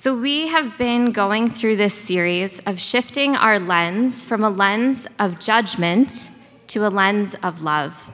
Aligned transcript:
So, 0.00 0.18
we 0.18 0.46
have 0.46 0.78
been 0.78 1.12
going 1.12 1.50
through 1.50 1.76
this 1.76 1.92
series 1.92 2.58
of 2.60 2.80
shifting 2.80 3.36
our 3.36 3.60
lens 3.60 4.24
from 4.24 4.42
a 4.42 4.48
lens 4.48 5.06
of 5.18 5.38
judgment 5.38 6.30
to 6.68 6.86
a 6.86 6.88
lens 6.88 7.34
of 7.42 7.60
love. 7.60 8.10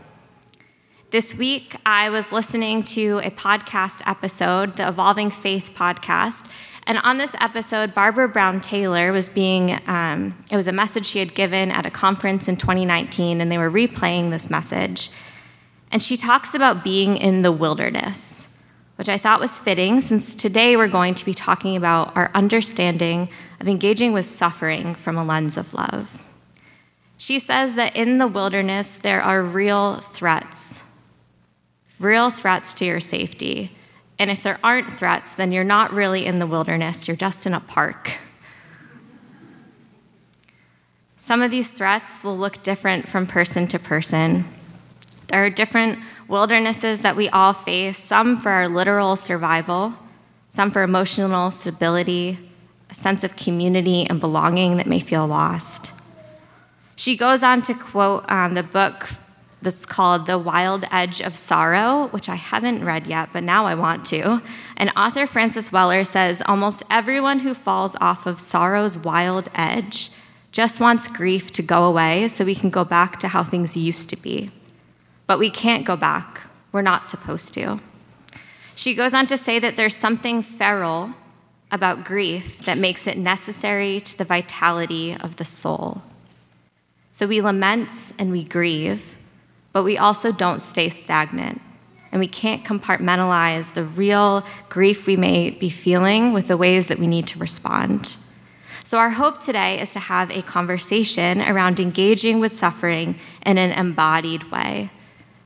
This 1.10 1.36
week, 1.38 1.76
I 1.86 2.10
was 2.10 2.32
listening 2.32 2.82
to 2.96 3.20
a 3.22 3.30
podcast 3.30 4.02
episode, 4.04 4.74
the 4.74 4.88
Evolving 4.88 5.30
Faith 5.30 5.74
podcast. 5.76 6.50
And 6.88 6.98
on 7.04 7.18
this 7.18 7.36
episode, 7.40 7.94
Barbara 7.94 8.28
Brown 8.28 8.60
Taylor 8.60 9.12
was 9.12 9.28
being, 9.28 9.78
um, 9.86 10.36
it 10.50 10.56
was 10.56 10.66
a 10.66 10.72
message 10.72 11.06
she 11.06 11.20
had 11.20 11.34
given 11.36 11.70
at 11.70 11.86
a 11.86 11.90
conference 11.92 12.48
in 12.48 12.56
2019, 12.56 13.40
and 13.40 13.52
they 13.52 13.58
were 13.58 13.70
replaying 13.70 14.30
this 14.30 14.50
message. 14.50 15.08
And 15.92 16.02
she 16.02 16.16
talks 16.16 16.52
about 16.52 16.82
being 16.82 17.16
in 17.16 17.42
the 17.42 17.52
wilderness 17.52 18.48
which 18.96 19.08
I 19.08 19.18
thought 19.18 19.40
was 19.40 19.58
fitting 19.58 20.00
since 20.00 20.34
today 20.34 20.76
we're 20.76 20.88
going 20.88 21.14
to 21.14 21.24
be 21.24 21.34
talking 21.34 21.76
about 21.76 22.16
our 22.16 22.30
understanding 22.34 23.28
of 23.60 23.68
engaging 23.68 24.12
with 24.12 24.24
suffering 24.24 24.94
from 24.94 25.16
a 25.16 25.24
lens 25.24 25.56
of 25.56 25.74
love. 25.74 26.22
She 27.18 27.38
says 27.38 27.76
that 27.76 27.94
in 27.94 28.18
the 28.18 28.26
wilderness, 28.26 28.96
there 28.96 29.22
are 29.22 29.42
real 29.42 29.98
threats, 29.98 30.82
real 31.98 32.30
threats 32.30 32.74
to 32.74 32.84
your 32.84 33.00
safety. 33.00 33.70
And 34.18 34.30
if 34.30 34.42
there 34.42 34.58
aren't 34.64 34.98
threats, 34.98 35.36
then 35.36 35.52
you're 35.52 35.64
not 35.64 35.92
really 35.92 36.26
in 36.26 36.38
the 36.38 36.46
wilderness, 36.46 37.06
you're 37.06 37.16
just 37.16 37.46
in 37.46 37.54
a 37.54 37.60
park. 37.60 38.18
Some 41.18 41.42
of 41.42 41.50
these 41.50 41.70
threats 41.70 42.22
will 42.22 42.36
look 42.36 42.62
different 42.62 43.10
from 43.10 43.26
person 43.26 43.66
to 43.68 43.78
person. 43.78 44.44
There 45.28 45.44
are 45.44 45.50
different 45.50 45.98
wildernesses 46.28 47.02
that 47.02 47.16
we 47.16 47.28
all 47.28 47.52
face, 47.52 47.98
some 47.98 48.36
for 48.36 48.50
our 48.50 48.68
literal 48.68 49.16
survival, 49.16 49.94
some 50.50 50.70
for 50.70 50.82
emotional 50.82 51.50
stability, 51.50 52.38
a 52.90 52.94
sense 52.94 53.24
of 53.24 53.36
community 53.36 54.06
and 54.08 54.20
belonging 54.20 54.76
that 54.76 54.86
may 54.86 55.00
feel 55.00 55.26
lost. 55.26 55.92
She 56.94 57.16
goes 57.16 57.42
on 57.42 57.62
to 57.62 57.74
quote 57.74 58.24
um, 58.30 58.54
the 58.54 58.62
book 58.62 59.08
that's 59.62 59.86
called 59.86 60.26
The 60.26 60.38
Wild 60.38 60.84
Edge 60.90 61.20
of 61.20 61.36
Sorrow, 61.36 62.08
which 62.08 62.28
I 62.28 62.36
haven't 62.36 62.84
read 62.84 63.06
yet, 63.06 63.30
but 63.32 63.42
now 63.42 63.66
I 63.66 63.74
want 63.74 64.06
to. 64.06 64.40
And 64.76 64.92
author 64.96 65.26
Francis 65.26 65.72
Weller 65.72 66.04
says 66.04 66.42
almost 66.46 66.82
everyone 66.90 67.40
who 67.40 67.52
falls 67.54 67.96
off 68.00 68.26
of 68.26 68.40
sorrow's 68.40 68.96
wild 68.96 69.48
edge 69.54 70.10
just 70.52 70.80
wants 70.80 71.08
grief 71.08 71.52
to 71.52 71.62
go 71.62 71.84
away 71.84 72.28
so 72.28 72.44
we 72.44 72.54
can 72.54 72.70
go 72.70 72.84
back 72.84 73.18
to 73.20 73.28
how 73.28 73.42
things 73.42 73.76
used 73.76 74.08
to 74.10 74.16
be. 74.16 74.50
But 75.26 75.38
we 75.38 75.50
can't 75.50 75.84
go 75.84 75.96
back. 75.96 76.42
We're 76.72 76.82
not 76.82 77.06
supposed 77.06 77.54
to. 77.54 77.80
She 78.74 78.94
goes 78.94 79.14
on 79.14 79.26
to 79.28 79.38
say 79.38 79.58
that 79.58 79.76
there's 79.76 79.96
something 79.96 80.42
feral 80.42 81.14
about 81.72 82.04
grief 82.04 82.58
that 82.64 82.78
makes 82.78 83.06
it 83.06 83.18
necessary 83.18 84.00
to 84.00 84.18
the 84.18 84.24
vitality 84.24 85.16
of 85.16 85.36
the 85.36 85.44
soul. 85.44 86.02
So 87.10 87.26
we 87.26 87.40
lament 87.40 88.12
and 88.18 88.30
we 88.30 88.44
grieve, 88.44 89.16
but 89.72 89.82
we 89.82 89.98
also 89.98 90.30
don't 90.30 90.60
stay 90.60 90.90
stagnant. 90.90 91.60
And 92.12 92.20
we 92.20 92.28
can't 92.28 92.64
compartmentalize 92.64 93.74
the 93.74 93.82
real 93.82 94.44
grief 94.68 95.06
we 95.06 95.16
may 95.16 95.50
be 95.50 95.68
feeling 95.70 96.32
with 96.32 96.46
the 96.46 96.56
ways 96.56 96.88
that 96.88 96.98
we 96.98 97.06
need 97.06 97.26
to 97.28 97.38
respond. 97.38 98.16
So, 98.84 98.98
our 98.98 99.10
hope 99.10 99.40
today 99.40 99.80
is 99.80 99.92
to 99.94 99.98
have 99.98 100.30
a 100.30 100.42
conversation 100.42 101.42
around 101.42 101.80
engaging 101.80 102.38
with 102.38 102.52
suffering 102.52 103.16
in 103.44 103.58
an 103.58 103.72
embodied 103.72 104.50
way 104.52 104.90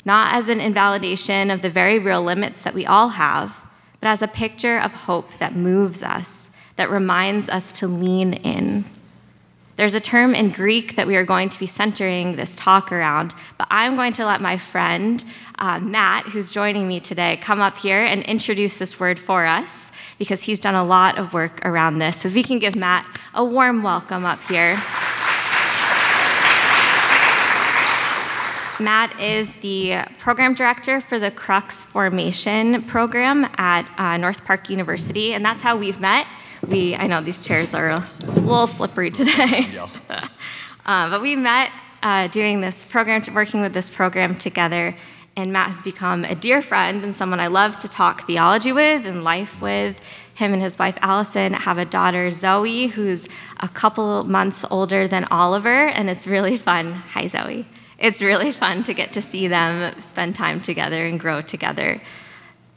not 0.04 0.34
as 0.34 0.48
an 0.48 0.60
invalidation 0.60 1.50
of 1.50 1.62
the 1.62 1.70
very 1.70 1.98
real 1.98 2.22
limits 2.22 2.62
that 2.62 2.74
we 2.74 2.86
all 2.86 3.10
have, 3.10 3.64
but 4.00 4.08
as 4.08 4.22
a 4.22 4.28
picture 4.28 4.78
of 4.78 4.92
hope 4.92 5.38
that 5.38 5.54
moves 5.54 6.02
us, 6.02 6.50
that 6.76 6.90
reminds 6.90 7.48
us 7.48 7.72
to 7.72 7.86
lean 7.86 8.34
in. 8.34 8.84
There's 9.76 9.94
a 9.94 10.00
term 10.00 10.34
in 10.34 10.50
Greek 10.50 10.96
that 10.96 11.06
we 11.06 11.16
are 11.16 11.24
going 11.24 11.48
to 11.48 11.58
be 11.58 11.66
centering 11.66 12.36
this 12.36 12.54
talk 12.54 12.92
around, 12.92 13.34
but 13.56 13.66
I'm 13.70 13.96
going 13.96 14.12
to 14.14 14.26
let 14.26 14.40
my 14.40 14.58
friend 14.58 15.24
uh, 15.58 15.78
Matt, 15.78 16.26
who's 16.26 16.50
joining 16.50 16.88
me 16.88 17.00
today, 17.00 17.38
come 17.38 17.60
up 17.60 17.78
here 17.78 18.02
and 18.02 18.22
introduce 18.24 18.78
this 18.78 19.00
word 19.00 19.18
for 19.18 19.46
us 19.46 19.90
because 20.18 20.42
he's 20.42 20.58
done 20.58 20.74
a 20.74 20.84
lot 20.84 21.18
of 21.18 21.32
work 21.32 21.64
around 21.64 21.98
this. 21.98 22.18
So 22.18 22.28
if 22.28 22.34
we 22.34 22.42
can 22.42 22.58
give 22.58 22.76
Matt 22.76 23.06
a 23.32 23.44
warm 23.44 23.82
welcome 23.82 24.24
up 24.24 24.42
here. 24.44 24.78
Matt 28.80 29.20
is 29.20 29.54
the 29.56 30.04
program 30.18 30.54
director 30.54 31.00
for 31.00 31.18
the 31.18 31.30
Crux 31.30 31.84
Formation 31.84 32.82
program 32.84 33.46
at 33.58 33.86
uh, 33.98 34.16
North 34.16 34.44
Park 34.44 34.70
University, 34.70 35.34
and 35.34 35.44
that's 35.44 35.62
how 35.62 35.76
we've 35.76 36.00
met. 36.00 36.26
We, 36.66 36.96
I 36.96 37.06
know 37.06 37.20
these 37.20 37.42
chairs 37.42 37.74
are 37.74 37.90
a 37.90 38.00
little 38.26 38.66
slippery 38.66 39.10
today, 39.10 39.78
uh, 40.86 41.10
but 41.10 41.20
we 41.20 41.36
met 41.36 41.70
uh, 42.02 42.28
doing 42.28 42.62
this 42.62 42.84
program, 42.84 43.22
working 43.34 43.60
with 43.60 43.74
this 43.74 43.90
program 43.90 44.36
together, 44.36 44.94
and 45.36 45.52
Matt 45.52 45.68
has 45.68 45.82
become 45.82 46.24
a 46.24 46.34
dear 46.34 46.62
friend 46.62 47.04
and 47.04 47.14
someone 47.14 47.38
I 47.38 47.48
love 47.48 47.76
to 47.82 47.88
talk 47.88 48.26
theology 48.26 48.72
with 48.72 49.04
and 49.04 49.24
life 49.24 49.60
with. 49.60 50.00
Him 50.34 50.54
and 50.54 50.62
his 50.62 50.78
wife 50.78 50.96
Allison 51.02 51.52
have 51.52 51.76
a 51.76 51.84
daughter 51.84 52.30
Zoe, 52.30 52.86
who's 52.86 53.28
a 53.58 53.68
couple 53.68 54.24
months 54.24 54.64
older 54.70 55.06
than 55.06 55.24
Oliver, 55.24 55.88
and 55.88 56.08
it's 56.08 56.26
really 56.26 56.56
fun. 56.56 56.92
Hi, 56.92 57.26
Zoe 57.26 57.66
it's 58.00 58.22
really 58.22 58.50
fun 58.50 58.82
to 58.84 58.94
get 58.94 59.12
to 59.12 59.22
see 59.22 59.46
them 59.46 59.98
spend 60.00 60.34
time 60.34 60.60
together 60.60 61.04
and 61.04 61.20
grow 61.20 61.42
together. 61.42 62.00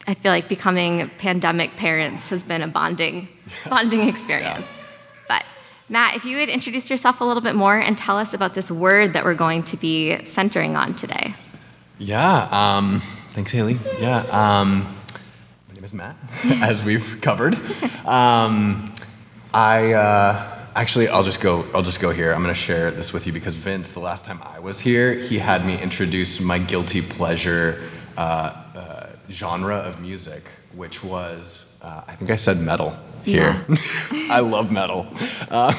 I 0.06 0.13
feel 0.13 0.34
like 0.34 0.50
becoming 0.50 1.09
pandemic 1.17 1.78
parents 1.78 2.29
has 2.29 2.44
been 2.44 2.61
a 2.61 2.67
bonding, 2.67 3.29
bonding 3.69 4.07
experience. 4.09 4.79
Yeah. 4.79 4.85
But 5.29 5.45
Matt, 5.88 6.16
if 6.17 6.25
you 6.25 6.38
would 6.38 6.50
introduce 6.50 6.91
yourself 6.91 7.22
a 7.22 7.23
little 7.23 7.41
bit 7.41 7.56
more 7.56 7.78
and 7.78 7.97
tell 7.97 8.17
us 8.17 8.33
about 8.33 8.53
this 8.53 8.69
word 8.69 9.13
that 9.13 9.23
we're 9.23 9.33
going 9.33 9.63
to 9.63 9.78
be 9.78 10.23
centering 10.25 10.75
on 10.75 10.94
today. 10.94 11.35
Yeah. 11.97 12.50
Um, 12.51 13.01
thanks, 13.31 13.51
Haley. 13.51 13.78
Yeah. 14.01 14.25
Um, 14.29 14.81
my 15.69 15.75
name 15.75 15.85
is 15.85 15.94
Matt, 15.94 16.17
as 16.62 16.83
we've 16.83 17.19
covered. 17.22 17.56
Um, 18.06 18.94
I. 19.53 19.94
Uh, 19.94 20.52
Actually, 20.75 21.07
I'll 21.07 21.23
just 21.23 21.41
go. 21.41 21.66
I'll 21.73 21.84
just 21.84 22.01
go 22.01 22.11
here. 22.11 22.34
I'm 22.34 22.41
going 22.41 22.53
to 22.53 22.59
share 22.59 22.89
this 22.89 23.13
with 23.13 23.28
you 23.28 23.34
because 23.34 23.56
Vince, 23.56 23.91
the 23.91 24.00
last 24.00 24.25
time 24.25 24.39
I 24.41 24.59
was 24.59 24.79
here, 24.79 25.13
he 25.13 25.38
had 25.38 25.66
me 25.66 25.79
introduce 25.81 26.41
my 26.41 26.57
guilty 26.57 27.01
pleasure 27.01 27.79
uh, 28.17 28.63
uh, 28.75 29.09
genre 29.29 29.75
of 29.75 30.01
music, 30.01 30.44
which 30.75 31.03
was 31.03 31.63
uh, 31.83 32.01
I 32.07 32.16
think 32.16 32.31
I 32.31 32.38
said 32.38 32.59
metal 32.59 32.95
here. 33.23 33.63
Yeah. 33.69 33.78
I 34.31 34.39
love 34.39 34.72
metal. 34.72 35.06
Uh, 35.51 35.73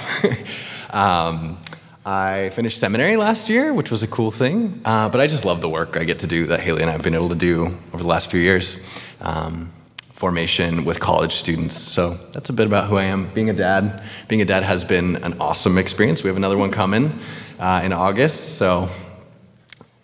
um, 0.90 1.58
I 2.06 2.50
finished 2.50 2.78
seminary 2.78 3.16
last 3.16 3.48
year, 3.48 3.72
which 3.72 3.90
was 3.90 4.02
a 4.02 4.06
cool 4.06 4.30
thing. 4.30 4.80
Uh, 4.84 5.08
but 5.08 5.20
I 5.20 5.26
just 5.26 5.44
love 5.44 5.60
the 5.60 5.68
work 5.68 5.96
I 5.96 6.04
get 6.04 6.20
to 6.20 6.26
do 6.26 6.46
that 6.46 6.60
Haley 6.60 6.82
and 6.82 6.90
I 6.90 6.92
have 6.92 7.02
been 7.02 7.14
able 7.14 7.30
to 7.30 7.34
do 7.34 7.76
over 7.92 8.02
the 8.02 8.08
last 8.08 8.30
few 8.30 8.40
years. 8.40 8.86
Um, 9.20 9.72
formation 10.14 10.84
with 10.84 11.00
college 11.00 11.34
students. 11.34 11.76
So 11.76 12.10
that's 12.32 12.48
a 12.48 12.52
bit 12.52 12.68
about 12.68 12.88
who 12.88 12.96
I 12.96 13.04
am. 13.04 13.28
Being 13.34 13.50
a 13.50 13.52
dad, 13.52 14.00
being 14.28 14.40
a 14.40 14.44
dad 14.44 14.62
has 14.62 14.84
been 14.84 15.16
an 15.16 15.34
awesome 15.40 15.76
experience. 15.76 16.22
We 16.22 16.28
have 16.28 16.36
another 16.36 16.56
one 16.56 16.70
coming 16.70 17.18
uh, 17.58 17.82
in 17.84 17.92
August, 17.92 18.56
so 18.56 18.88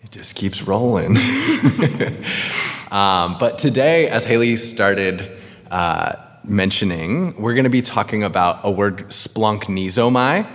it 0.03 0.11
just 0.11 0.35
keeps 0.35 0.63
rolling. 0.63 1.15
um, 2.91 3.37
but 3.39 3.57
today, 3.57 4.09
as 4.09 4.25
Haley 4.25 4.57
started 4.57 5.25
uh, 5.71 6.15
mentioning, 6.43 7.41
we're 7.41 7.53
going 7.53 7.63
to 7.63 7.69
be 7.69 7.81
talking 7.81 8.25
about 8.25 8.59
a 8.63 8.69
word 8.69 9.07
splanchnizomai. 9.07 10.45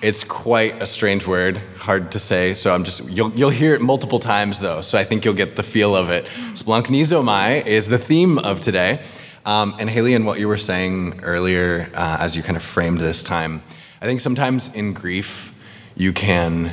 It's 0.00 0.24
quite 0.24 0.80
a 0.80 0.86
strange 0.86 1.26
word, 1.26 1.60
hard 1.82 2.12
to 2.12 2.18
say. 2.18 2.54
So 2.54 2.74
I'm 2.74 2.84
just 2.84 3.10
you'll 3.10 3.32
you'll 3.32 3.50
hear 3.50 3.74
it 3.74 3.80
multiple 3.80 4.18
times 4.18 4.60
though. 4.60 4.80
So 4.80 4.96
I 4.96 5.04
think 5.04 5.24
you'll 5.24 5.34
get 5.34 5.56
the 5.56 5.62
feel 5.62 5.94
of 5.94 6.10
it. 6.10 6.24
Splanchnizomai 6.54 7.66
is 7.66 7.88
the 7.88 7.98
theme 7.98 8.38
of 8.38 8.60
today. 8.60 9.02
Um, 9.44 9.74
and 9.80 9.90
Haley, 9.90 10.14
and 10.14 10.24
what 10.24 10.38
you 10.38 10.46
were 10.46 10.58
saying 10.58 11.20
earlier, 11.24 11.90
uh, 11.94 12.18
as 12.20 12.36
you 12.36 12.44
kind 12.44 12.56
of 12.56 12.62
framed 12.62 13.00
this 13.00 13.24
time, 13.24 13.60
I 14.00 14.06
think 14.06 14.20
sometimes 14.20 14.74
in 14.76 14.92
grief 14.92 15.58
you 15.96 16.12
can 16.12 16.72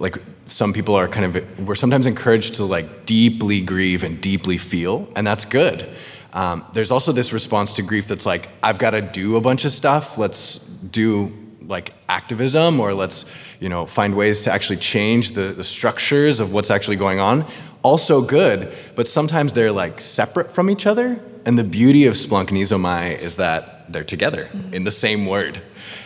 like 0.00 0.16
some 0.46 0.72
people 0.72 0.94
are 0.96 1.08
kind 1.08 1.36
of 1.36 1.66
we're 1.66 1.74
sometimes 1.74 2.06
encouraged 2.06 2.56
to 2.56 2.64
like 2.64 3.06
deeply 3.06 3.60
grieve 3.60 4.02
and 4.02 4.20
deeply 4.20 4.58
feel, 4.58 5.08
and 5.14 5.26
that's 5.26 5.44
good. 5.44 5.88
Um, 6.32 6.64
there's 6.74 6.90
also 6.90 7.12
this 7.12 7.32
response 7.32 7.72
to 7.74 7.82
grief 7.82 8.08
that's 8.08 8.26
like 8.26 8.48
I've 8.62 8.78
got 8.78 8.90
to 8.90 9.00
do 9.00 9.36
a 9.36 9.40
bunch 9.40 9.64
of 9.64 9.70
stuff. 9.70 10.18
Let's 10.18 10.66
do 10.66 11.32
like 11.68 11.92
activism 12.08 12.80
or 12.80 12.92
let's 12.92 13.32
you 13.60 13.68
know 13.68 13.86
find 13.86 14.16
ways 14.16 14.42
to 14.42 14.52
actually 14.52 14.78
change 14.78 15.32
the, 15.32 15.52
the 15.52 15.64
structures 15.64 16.40
of 16.40 16.52
what's 16.52 16.70
actually 16.70 16.96
going 16.96 17.20
on 17.20 17.44
also 17.82 18.20
good 18.20 18.72
but 18.94 19.06
sometimes 19.06 19.52
they're 19.52 19.72
like 19.72 20.00
separate 20.00 20.50
from 20.50 20.68
each 20.70 20.86
other. 20.86 21.20
And 21.46 21.58
the 21.58 21.64
beauty 21.64 22.06
of 22.06 22.14
splanchnizomai 22.14 23.18
is 23.18 23.36
that 23.36 23.90
they're 23.90 24.04
together 24.04 24.44
mm-hmm. 24.44 24.74
in 24.74 24.84
the 24.84 24.90
same 24.90 25.24
word. 25.24 25.62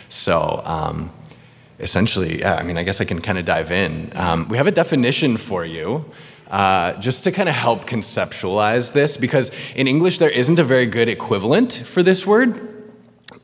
So 0.07 0.61
um, 0.63 1.11
essentially 1.79 2.39
yeah 2.39 2.55
i 2.55 2.63
mean 2.63 2.77
i 2.77 2.83
guess 2.83 3.01
i 3.01 3.05
can 3.05 3.21
kind 3.21 3.37
of 3.37 3.45
dive 3.45 3.71
in. 3.71 4.11
Um, 4.15 4.47
we 4.47 4.57
have 4.57 4.67
a 4.67 4.71
definition 4.71 5.37
for 5.37 5.65
you 5.65 6.05
uh, 6.49 6.99
just 6.99 7.23
to 7.23 7.31
kind 7.31 7.49
of 7.49 7.55
help 7.55 7.81
conceptualize 7.87 8.93
this 8.93 9.17
because 9.17 9.51
in 9.75 9.87
english 9.87 10.19
there 10.19 10.29
isn't 10.29 10.59
a 10.59 10.63
very 10.63 10.85
good 10.85 11.09
equivalent 11.09 11.73
for 11.73 12.03
this 12.03 12.27
word 12.27 12.72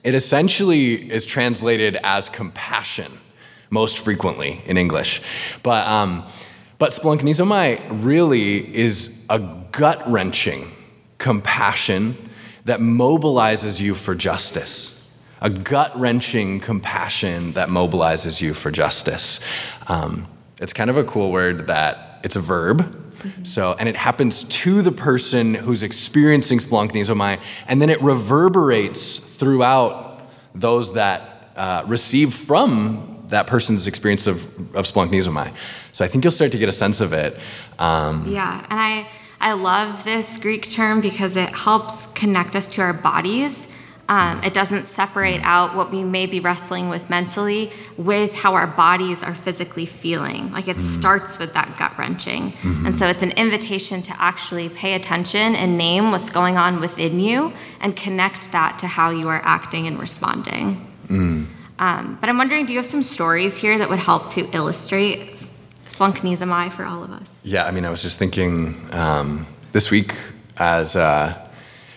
it 0.04 0.16
essentially 0.16 1.12
is 1.12 1.25
translated 1.25 1.98
as 2.04 2.30
compassion 2.30 3.12
most 3.69 4.00
frequently 4.00 4.62
in 4.66 4.78
English. 4.78 5.22
But, 5.63 5.86
um, 5.88 6.25
but 6.78 6.92
splanchnizomai 6.92 8.04
really 8.04 8.75
is 8.75 9.25
a 9.30 9.40
gut 9.72 10.01
wrenching 10.07 10.72
compassion 11.18 12.16
that 12.66 12.80
mobilizes 12.80 13.80
you 13.81 13.96
for 13.96 14.16
justice. 14.16 14.96
A 15.42 15.50
gut 15.50 15.98
wrenching 15.98 16.60
compassion 16.60 17.54
that 17.54 17.69
mobilizes 17.69 18.42
you 18.42 18.54
for 18.54 18.72
justice. 18.72 19.45
Um, 19.88 20.28
it's 20.60 20.74
kind 20.74 20.90
of 20.90 20.98
a 20.98 21.04
cool 21.04 21.31
word 21.31 21.68
that 21.68 22.19
it's 22.24 22.36
a 22.36 22.42
verb. 22.42 22.99
So, 23.44 23.75
and 23.80 23.89
it 23.89 23.95
happens 23.95 24.44
to 24.44 24.81
the 24.81 24.92
person 24.92 25.54
who's 25.54 25.83
experiencing 25.83 26.60
splanchnizomai, 26.60 27.39
and 27.68 27.81
then 27.81 27.89
it 27.89 28.01
reverberates 28.01 29.18
throughout 29.18 30.21
those 30.56 30.94
that 30.94 31.51
uh, 31.56 31.83
receive 31.88 32.33
from 32.33 33.25
that 33.27 33.48
person's 33.48 33.88
experience 33.88 34.27
of, 34.27 34.44
of 34.75 34.86
splanchnizomai. 34.86 35.51
So 35.92 36.04
I 36.06 36.07
think 36.07 36.24
you'll 36.24 36.31
start 36.31 36.51
to 36.51 36.57
get 36.57 36.69
a 36.69 36.74
sense 36.74 37.01
of 37.01 37.13
it. 37.13 37.38
Um, 37.77 38.25
yeah, 38.27 38.66
and 38.69 38.80
I, 38.80 39.07
I 39.39 39.54
love 39.54 40.04
this 40.04 40.38
Greek 40.38 40.69
term 40.69 41.01
because 41.01 41.36
it 41.36 41.50
helps 41.50 42.12
connect 42.13 42.56
us 42.56 42.68
to 42.69 42.81
our 42.81 42.94
bodies. 42.94 43.69
Um, 44.10 44.44
it 44.44 44.56
doesn't 44.56 44.88
separate 44.88 45.40
out 45.44 45.76
what 45.76 45.92
we 45.92 46.04
may 46.04 46.26
be 46.26 46.40
wrestling 46.40 46.90
with 46.90 47.12
mentally 47.12 47.72
with 47.96 48.34
how 48.34 48.56
our 48.56 48.66
bodies 48.66 49.22
are 49.22 49.36
physically 49.36 49.86
feeling. 49.86 50.52
Like 50.52 50.68
it 50.68 50.78
mm. 50.78 50.80
starts 50.80 51.38
with 51.38 51.54
that 51.54 51.78
gut 51.78 51.96
wrenching. 51.96 52.54
Mm-hmm. 52.54 52.88
And 52.88 52.98
so 52.98 53.06
it's 53.06 53.22
an 53.22 53.32
invitation 53.32 54.02
to 54.02 54.16
actually 54.20 54.68
pay 54.70 54.96
attention 54.96 55.56
and 55.56 55.78
name 55.78 56.10
what's 56.10 56.32
going 56.32 56.58
on 56.58 56.80
within 56.80 57.20
you 57.20 57.54
and 57.80 57.96
connect 57.96 58.52
that 58.52 58.80
to 58.80 58.88
how 58.88 59.12
you 59.12 59.28
are 59.30 59.42
acting 59.46 59.86
and 59.86 60.00
responding. 60.00 60.88
Mm. 61.08 61.46
Um, 61.78 62.18
but 62.20 62.32
I'm 62.32 62.38
wondering, 62.40 62.66
do 62.66 62.74
you 62.74 62.80
have 62.80 62.88
some 62.88 63.04
stories 63.04 63.58
here 63.58 63.78
that 63.78 63.90
would 63.90 64.00
help 64.00 64.28
to 64.30 64.42
illustrate 64.54 65.34
splanchnizomai 65.88 66.72
for 66.72 66.84
all 66.84 67.04
of 67.04 67.12
us? 67.12 67.40
Yeah, 67.44 67.66
I 67.66 67.72
mean, 67.72 67.86
I 67.86 67.92
was 67.92 68.02
just 68.02 68.18
thinking 68.18 68.76
um, 68.92 69.46
this 69.72 69.92
week 69.92 70.16
as 70.58 70.96
uh, 70.96 71.49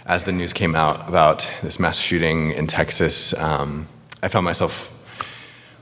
as 0.07 0.25
the 0.25 0.33
news 0.33 0.53
came 0.53 0.75
out 0.75 1.09
about 1.09 1.51
this 1.63 1.79
mass 1.79 1.99
shooting 1.99 2.51
in 2.53 2.67
Texas, 2.67 3.39
um, 3.39 3.89
I 4.23 4.29
found 4.29 4.45
myself 4.45 4.89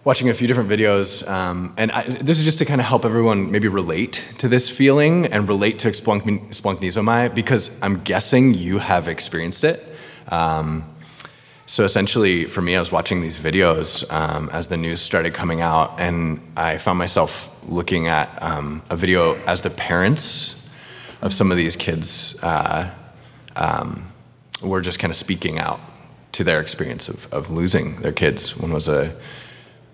watching 0.04 0.28
a 0.30 0.34
few 0.34 0.46
different 0.46 0.68
videos, 0.68 1.28
um, 1.28 1.74
and 1.76 1.90
I, 1.92 2.04
this 2.04 2.38
is 2.38 2.44
just 2.44 2.58
to 2.58 2.64
kind 2.64 2.80
of 2.80 2.86
help 2.86 3.04
everyone 3.04 3.50
maybe 3.50 3.68
relate 3.68 4.34
to 4.38 4.48
this 4.48 4.68
feeling 4.68 5.26
and 5.26 5.48
relate 5.48 5.78
to 5.80 5.88
splanchnizomai 5.88 7.34
because 7.34 7.80
I'm 7.82 8.00
guessing 8.00 8.54
you 8.54 8.78
have 8.78 9.08
experienced 9.08 9.64
it. 9.64 9.86
Um, 10.28 10.84
so 11.66 11.84
essentially, 11.84 12.44
for 12.44 12.62
me, 12.62 12.76
I 12.76 12.80
was 12.80 12.90
watching 12.90 13.20
these 13.20 13.38
videos 13.38 14.10
um, 14.12 14.50
as 14.52 14.66
the 14.66 14.76
news 14.76 15.00
started 15.00 15.34
coming 15.34 15.60
out, 15.60 16.00
and 16.00 16.40
I 16.56 16.78
found 16.78 16.98
myself 16.98 17.46
looking 17.68 18.08
at 18.08 18.42
um, 18.42 18.82
a 18.90 18.96
video 18.96 19.34
as 19.44 19.60
the 19.60 19.70
parents 19.70 20.70
of 21.22 21.32
some 21.32 21.50
of 21.50 21.56
these 21.56 21.76
kids 21.76 22.42
uh, 22.42 22.90
um, 23.56 24.09
were 24.62 24.80
just 24.80 24.98
kind 24.98 25.10
of 25.10 25.16
speaking 25.16 25.58
out 25.58 25.80
to 26.32 26.44
their 26.44 26.60
experience 26.60 27.08
of, 27.08 27.32
of 27.32 27.50
losing 27.50 27.96
their 28.00 28.12
kids. 28.12 28.56
One 28.56 28.72
was 28.72 28.88
a, 28.88 29.14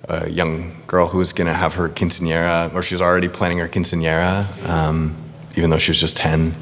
a 0.09 0.29
young 0.29 0.83
girl 0.87 1.09
who 1.09 1.19
was 1.19 1.33
going 1.33 1.47
to 1.47 1.55
have 1.55 1.75
her 1.75 1.89
quinceanera, 1.89 2.73
or 2.75 2.83
she 2.83 2.95
was 2.95 3.03
already 3.03 3.29
planning 3.29 3.59
her 3.59 3.69
quinceanera, 3.69 4.47
um, 4.69 5.17
even 5.57 5.71
though 5.71 5.79
she 5.79 5.91
was 5.91 6.01
just 6.01 6.17
10. 6.17 6.55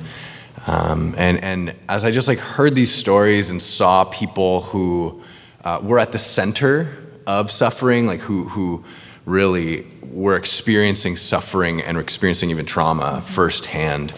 Um, 0.67 1.15
and, 1.19 1.43
and 1.43 1.75
as 1.89 2.05
I 2.05 2.11
just 2.11 2.29
like 2.29 2.39
heard 2.39 2.75
these 2.75 2.93
stories 2.93 3.51
and 3.51 3.61
saw 3.61 4.05
people 4.05 4.62
who 4.62 5.23
uh, 5.62 5.81
were 5.83 5.99
at 5.99 6.12
the 6.12 6.19
center 6.19 6.97
of 7.27 7.51
suffering, 7.51 8.06
like 8.06 8.21
who, 8.21 8.45
who 8.45 8.85
really 9.27 9.87
were 10.03 10.37
experiencing 10.37 11.17
suffering 11.17 11.83
and 11.83 11.99
experiencing 11.99 12.51
even 12.51 12.65
trauma 12.65 13.21
firsthand, 13.23 14.15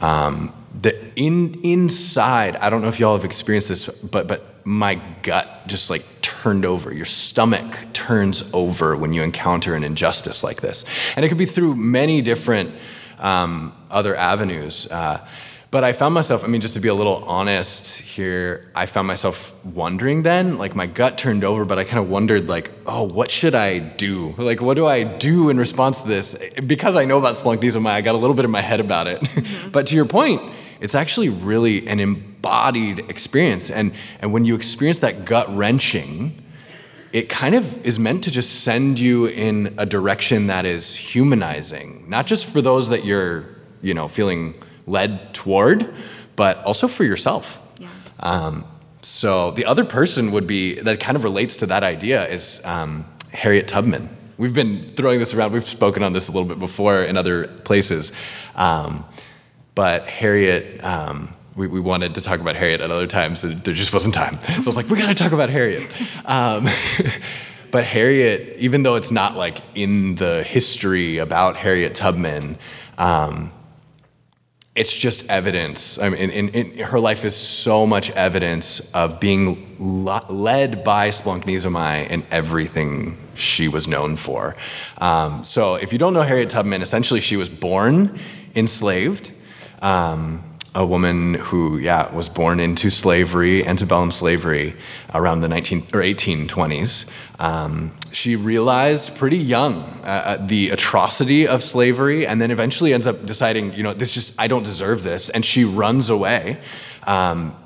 um, 0.00 0.52
the 0.80 0.96
in, 1.16 1.60
inside, 1.64 2.56
I 2.56 2.70
don't 2.70 2.82
know 2.82 2.88
if 2.88 3.00
y'all 3.00 3.16
have 3.16 3.24
experienced 3.24 3.68
this, 3.68 3.88
but, 3.88 4.28
but 4.28 4.42
my 4.64 5.00
gut 5.22 5.66
just 5.66 5.90
like 5.90 6.04
turned 6.22 6.64
over. 6.64 6.92
Your 6.92 7.06
stomach 7.06 7.78
turns 7.92 8.52
over 8.54 8.96
when 8.96 9.12
you 9.12 9.22
encounter 9.22 9.74
an 9.74 9.82
injustice 9.82 10.44
like 10.44 10.60
this. 10.60 10.84
And 11.16 11.24
it 11.24 11.28
could 11.28 11.38
be 11.38 11.46
through 11.46 11.74
many 11.74 12.20
different 12.22 12.70
um, 13.18 13.74
other 13.90 14.14
avenues. 14.14 14.90
Uh, 14.90 15.26
but 15.70 15.84
I 15.84 15.92
found 15.92 16.14
myself, 16.14 16.44
I 16.44 16.46
mean, 16.46 16.62
just 16.62 16.74
to 16.74 16.80
be 16.80 16.88
a 16.88 16.94
little 16.94 17.24
honest 17.24 17.98
here, 17.98 18.70
I 18.74 18.86
found 18.86 19.06
myself 19.06 19.52
wondering 19.66 20.22
then, 20.22 20.56
like 20.56 20.74
my 20.74 20.86
gut 20.86 21.18
turned 21.18 21.44
over, 21.44 21.66
but 21.66 21.78
I 21.78 21.84
kind 21.84 21.98
of 21.98 22.08
wondered, 22.08 22.48
like, 22.48 22.70
oh, 22.86 23.02
what 23.02 23.30
should 23.30 23.54
I 23.54 23.78
do? 23.78 24.34
Like, 24.38 24.62
what 24.62 24.74
do 24.74 24.86
I 24.86 25.04
do 25.04 25.50
in 25.50 25.58
response 25.58 26.00
to 26.02 26.08
this? 26.08 26.38
Because 26.66 26.96
I 26.96 27.04
know 27.04 27.18
about 27.18 27.34
Splanchnizomai, 27.34 27.90
I 27.90 28.00
got 28.00 28.14
a 28.14 28.18
little 28.18 28.34
bit 28.34 28.46
in 28.46 28.50
my 28.50 28.62
head 28.62 28.80
about 28.80 29.08
it. 29.08 29.20
Mm-hmm. 29.20 29.68
but 29.72 29.88
to 29.88 29.94
your 29.94 30.06
point, 30.06 30.40
it's 30.80 30.94
actually 30.94 31.28
really 31.28 31.86
an 31.88 32.00
embodied 32.00 33.10
experience. 33.10 33.70
And, 33.70 33.92
and 34.20 34.32
when 34.32 34.44
you 34.44 34.54
experience 34.54 35.00
that 35.00 35.24
gut 35.24 35.46
wrenching, 35.50 36.42
it 37.12 37.28
kind 37.28 37.54
of 37.54 37.84
is 37.86 37.98
meant 37.98 38.24
to 38.24 38.30
just 38.30 38.62
send 38.62 38.98
you 38.98 39.26
in 39.26 39.74
a 39.78 39.86
direction 39.86 40.48
that 40.48 40.64
is 40.64 40.94
humanizing, 40.94 42.08
not 42.08 42.26
just 42.26 42.46
for 42.46 42.60
those 42.60 42.90
that 42.90 43.04
you're, 43.04 43.44
you 43.82 43.94
know, 43.94 44.08
feeling 44.08 44.54
led 44.86 45.32
toward, 45.34 45.92
but 46.36 46.58
also 46.64 46.86
for 46.86 47.04
yourself. 47.04 47.60
Yeah. 47.78 47.88
Um, 48.20 48.64
so 49.02 49.52
the 49.52 49.64
other 49.64 49.84
person 49.84 50.32
would 50.32 50.46
be 50.46 50.80
that 50.80 51.00
kind 51.00 51.16
of 51.16 51.24
relates 51.24 51.56
to 51.58 51.66
that 51.66 51.82
idea 51.82 52.26
is 52.28 52.64
um, 52.64 53.04
Harriet 53.32 53.68
Tubman. 53.68 54.08
We've 54.36 54.54
been 54.54 54.88
throwing 54.88 55.18
this 55.18 55.34
around. 55.34 55.52
We've 55.52 55.64
spoken 55.64 56.02
on 56.02 56.12
this 56.12 56.28
a 56.28 56.32
little 56.32 56.48
bit 56.48 56.58
before 56.58 57.02
in 57.02 57.16
other 57.16 57.48
places, 57.48 58.12
um, 58.54 59.04
but 59.78 60.08
Harriet. 60.08 60.82
Um, 60.82 61.28
we, 61.54 61.68
we, 61.68 61.78
wanted 61.78 62.16
to 62.16 62.20
talk 62.20 62.40
about 62.40 62.56
Harriet 62.56 62.80
at 62.80 62.90
other 62.90 63.06
times. 63.06 63.42
There 63.42 63.72
just 63.72 63.92
wasn't 63.92 64.12
time. 64.12 64.34
So 64.34 64.52
I 64.52 64.58
was 64.58 64.76
like, 64.76 64.90
we 64.90 64.98
got 64.98 65.06
to 65.06 65.14
talk 65.14 65.30
about 65.30 65.50
Harriet. 65.50 65.88
Um, 66.24 66.66
but 67.70 67.84
Harriet, 67.84 68.56
even 68.58 68.82
though 68.82 68.96
it's 68.96 69.12
not 69.12 69.36
like 69.36 69.58
in 69.76 70.16
the 70.16 70.42
history 70.42 71.18
about 71.18 71.54
Harriet 71.54 71.94
Tubman, 71.94 72.58
um, 72.98 73.52
it's 74.74 74.92
just 74.92 75.30
evidence. 75.30 76.00
I 76.00 76.08
mean, 76.08 76.28
in, 76.28 76.48
in, 76.48 76.78
her 76.78 76.98
life 76.98 77.24
is 77.24 77.36
so 77.36 77.86
much 77.86 78.10
evidence 78.10 78.92
of 78.96 79.20
being 79.20 79.76
led 79.78 80.82
by 80.82 81.10
Splanchnizomai 81.10 82.10
in 82.10 82.24
everything 82.32 83.16
she 83.36 83.68
was 83.68 83.86
known 83.86 84.16
for. 84.16 84.56
Um, 85.00 85.44
so, 85.44 85.76
if 85.76 85.92
you 85.92 86.00
don't 86.00 86.14
know 86.14 86.22
Harriet 86.22 86.50
Tubman, 86.50 86.82
essentially 86.82 87.20
she 87.20 87.36
was 87.36 87.48
born 87.48 88.18
enslaved. 88.56 89.34
Um, 89.80 90.44
a 90.74 90.84
woman 90.86 91.34
who, 91.34 91.78
yeah, 91.78 92.14
was 92.14 92.28
born 92.28 92.60
into 92.60 92.90
slavery, 92.90 93.66
antebellum 93.66 94.12
slavery, 94.12 94.74
around 95.14 95.40
the 95.40 95.48
19 95.48 95.78
or 95.92 96.02
1820s. 96.02 97.12
Um, 97.40 97.92
she 98.12 98.36
realized 98.36 99.16
pretty 99.16 99.38
young 99.38 99.82
uh, 100.04 100.06
uh, 100.06 100.46
the 100.46 100.70
atrocity 100.70 101.48
of 101.48 101.64
slavery, 101.64 102.26
and 102.26 102.40
then 102.40 102.50
eventually 102.50 102.92
ends 102.92 103.06
up 103.06 103.24
deciding, 103.26 103.72
you 103.74 103.82
know, 103.82 103.94
this 103.94 104.14
just 104.14 104.40
I 104.40 104.46
don't 104.46 104.62
deserve 104.62 105.02
this, 105.02 105.30
and 105.30 105.44
she 105.44 105.64
runs 105.64 106.10
away, 106.10 106.58
um, 107.04 107.56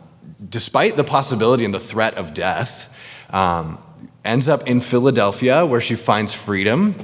despite 0.48 0.96
the 0.96 1.04
possibility 1.04 1.64
and 1.64 1.74
the 1.74 1.80
threat 1.80 2.14
of 2.14 2.34
death. 2.34 2.88
Um, 3.30 3.78
ends 4.24 4.48
up 4.48 4.68
in 4.68 4.80
Philadelphia, 4.80 5.66
where 5.66 5.80
she 5.80 5.96
finds 5.96 6.32
freedom, 6.32 6.94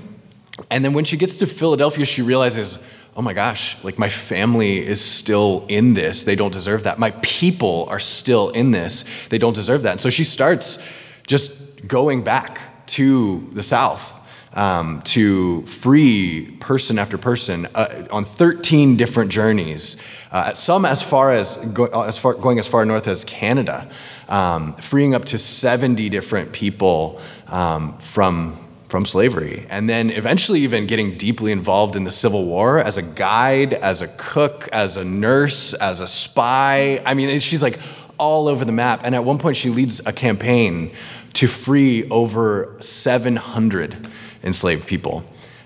and 0.70 0.84
then 0.84 0.92
when 0.92 1.04
she 1.04 1.16
gets 1.16 1.36
to 1.38 1.46
Philadelphia, 1.46 2.04
she 2.04 2.22
realizes 2.22 2.78
oh 3.18 3.22
my 3.22 3.32
gosh, 3.32 3.76
like 3.82 3.98
my 3.98 4.08
family 4.08 4.78
is 4.78 5.04
still 5.04 5.66
in 5.68 5.94
this. 5.94 6.22
They 6.22 6.36
don't 6.36 6.52
deserve 6.52 6.84
that. 6.84 7.00
My 7.00 7.10
people 7.20 7.86
are 7.90 7.98
still 7.98 8.50
in 8.50 8.70
this. 8.70 9.04
They 9.28 9.38
don't 9.38 9.54
deserve 9.54 9.82
that. 9.82 9.90
And 9.90 10.00
so 10.00 10.08
she 10.08 10.22
starts 10.22 10.86
just 11.26 11.88
going 11.88 12.22
back 12.22 12.60
to 12.86 13.40
the 13.52 13.64
South 13.64 14.14
um, 14.52 15.02
to 15.02 15.62
free 15.62 16.56
person 16.60 16.96
after 16.96 17.18
person 17.18 17.66
uh, 17.74 18.06
on 18.12 18.24
13 18.24 18.96
different 18.96 19.32
journeys. 19.32 20.00
Uh, 20.30 20.54
some 20.54 20.84
as 20.84 21.02
far 21.02 21.32
as, 21.32 21.56
go, 21.56 21.86
as 21.86 22.16
far, 22.16 22.34
going 22.34 22.60
as 22.60 22.68
far 22.68 22.84
north 22.84 23.08
as 23.08 23.24
Canada, 23.24 23.90
um, 24.28 24.74
freeing 24.74 25.14
up 25.14 25.24
to 25.24 25.38
70 25.38 26.08
different 26.08 26.52
people 26.52 27.20
um, 27.48 27.98
from 27.98 28.56
from 28.88 29.04
slavery, 29.04 29.66
and 29.68 29.88
then 29.88 30.10
eventually 30.10 30.60
even 30.60 30.86
getting 30.86 31.16
deeply 31.16 31.52
involved 31.52 31.94
in 31.94 32.04
the 32.04 32.10
Civil 32.10 32.46
War 32.46 32.78
as 32.78 32.96
a 32.96 33.02
guide, 33.02 33.74
as 33.74 34.00
a 34.00 34.08
cook, 34.08 34.68
as 34.72 34.96
a 34.96 35.04
nurse, 35.04 35.74
as 35.74 36.00
a 36.00 36.08
spy. 36.08 37.02
I 37.04 37.12
mean, 37.14 37.38
she's 37.38 37.62
like 37.62 37.78
all 38.18 38.48
over 38.48 38.64
the 38.64 38.72
map. 38.72 39.02
And 39.04 39.14
at 39.14 39.24
one 39.24 39.38
point, 39.38 39.56
she 39.56 39.68
leads 39.68 40.04
a 40.06 40.12
campaign 40.12 40.90
to 41.34 41.46
free 41.46 42.08
over 42.08 42.76
700 42.80 44.08
enslaved 44.42 44.86
people, 44.86 45.22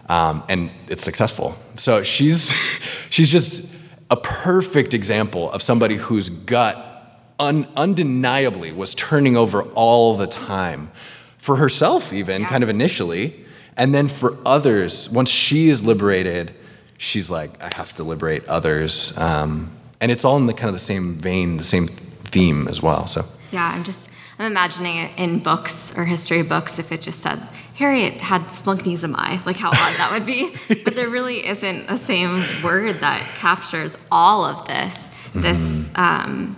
um, 0.09 0.43
and 0.49 0.71
it's 0.89 1.03
successful. 1.03 1.57
So 1.77 2.03
she's 2.03 2.53
she's 3.11 3.31
just 3.31 3.73
a 4.11 4.17
perfect 4.17 4.95
example 4.95 5.51
of 5.53 5.63
somebody 5.63 5.95
whose 5.95 6.29
gut 6.29 6.77
un- 7.39 7.69
undeniably 7.77 8.73
was 8.73 8.95
turning 8.95 9.37
over 9.37 9.63
all 9.75 10.17
the 10.17 10.27
time 10.27 10.91
for 11.43 11.57
herself, 11.57 12.13
even 12.13 12.43
Yeah. 12.43 12.49
kind 12.49 12.63
of 12.65 12.71
initially. 12.71 13.35
And 13.77 13.93
then 13.95 14.07
for 14.09 14.37
others, 14.47 15.11
once 15.11 15.29
she 15.29 15.69
is 15.69 15.83
liberated, 15.83 16.53
she's 16.99 17.31
like, 17.31 17.51
I 17.61 17.71
have 17.77 17.93
to 17.97 18.05
liberate 18.05 18.47
others. 18.49 19.17
Um, 19.19 19.73
and 20.01 20.13
it's 20.13 20.25
all 20.25 20.37
in 20.37 20.47
the 20.47 20.55
kind 20.55 20.69
of 20.69 20.75
the 20.75 20.79
same 20.93 21.15
vein, 21.15 21.57
the 21.57 21.65
same 21.65 21.89
theme 21.89 22.69
as 22.69 22.81
well. 22.81 23.07
So, 23.09 23.25
Yeah, 23.51 23.67
I'm 23.75 23.83
just 23.85 24.09
I'm 24.39 24.47
imagining 24.51 24.97
it 24.97 25.11
in 25.19 25.41
books 25.41 25.93
or 25.97 26.05
history 26.05 26.43
books 26.43 26.79
if 26.79 26.91
it 26.93 27.03
just 27.03 27.21
said 27.21 27.39
Harriet 27.75 28.15
had 28.15 28.43
splanchnizomai, 28.49 29.45
like 29.45 29.57
how 29.57 29.69
odd 29.71 29.95
that 29.99 30.11
would 30.13 30.27
be. 30.27 30.55
But 30.85 30.95
there 30.95 31.09
really 31.09 31.47
isn't 31.47 31.91
a 31.91 31.99
same 31.99 32.43
word 32.63 33.01
that 33.01 33.21
captures 33.39 33.97
all 34.11 34.45
of 34.45 34.67
this. 34.69 35.09
This 35.35 35.91
um, 35.97 36.57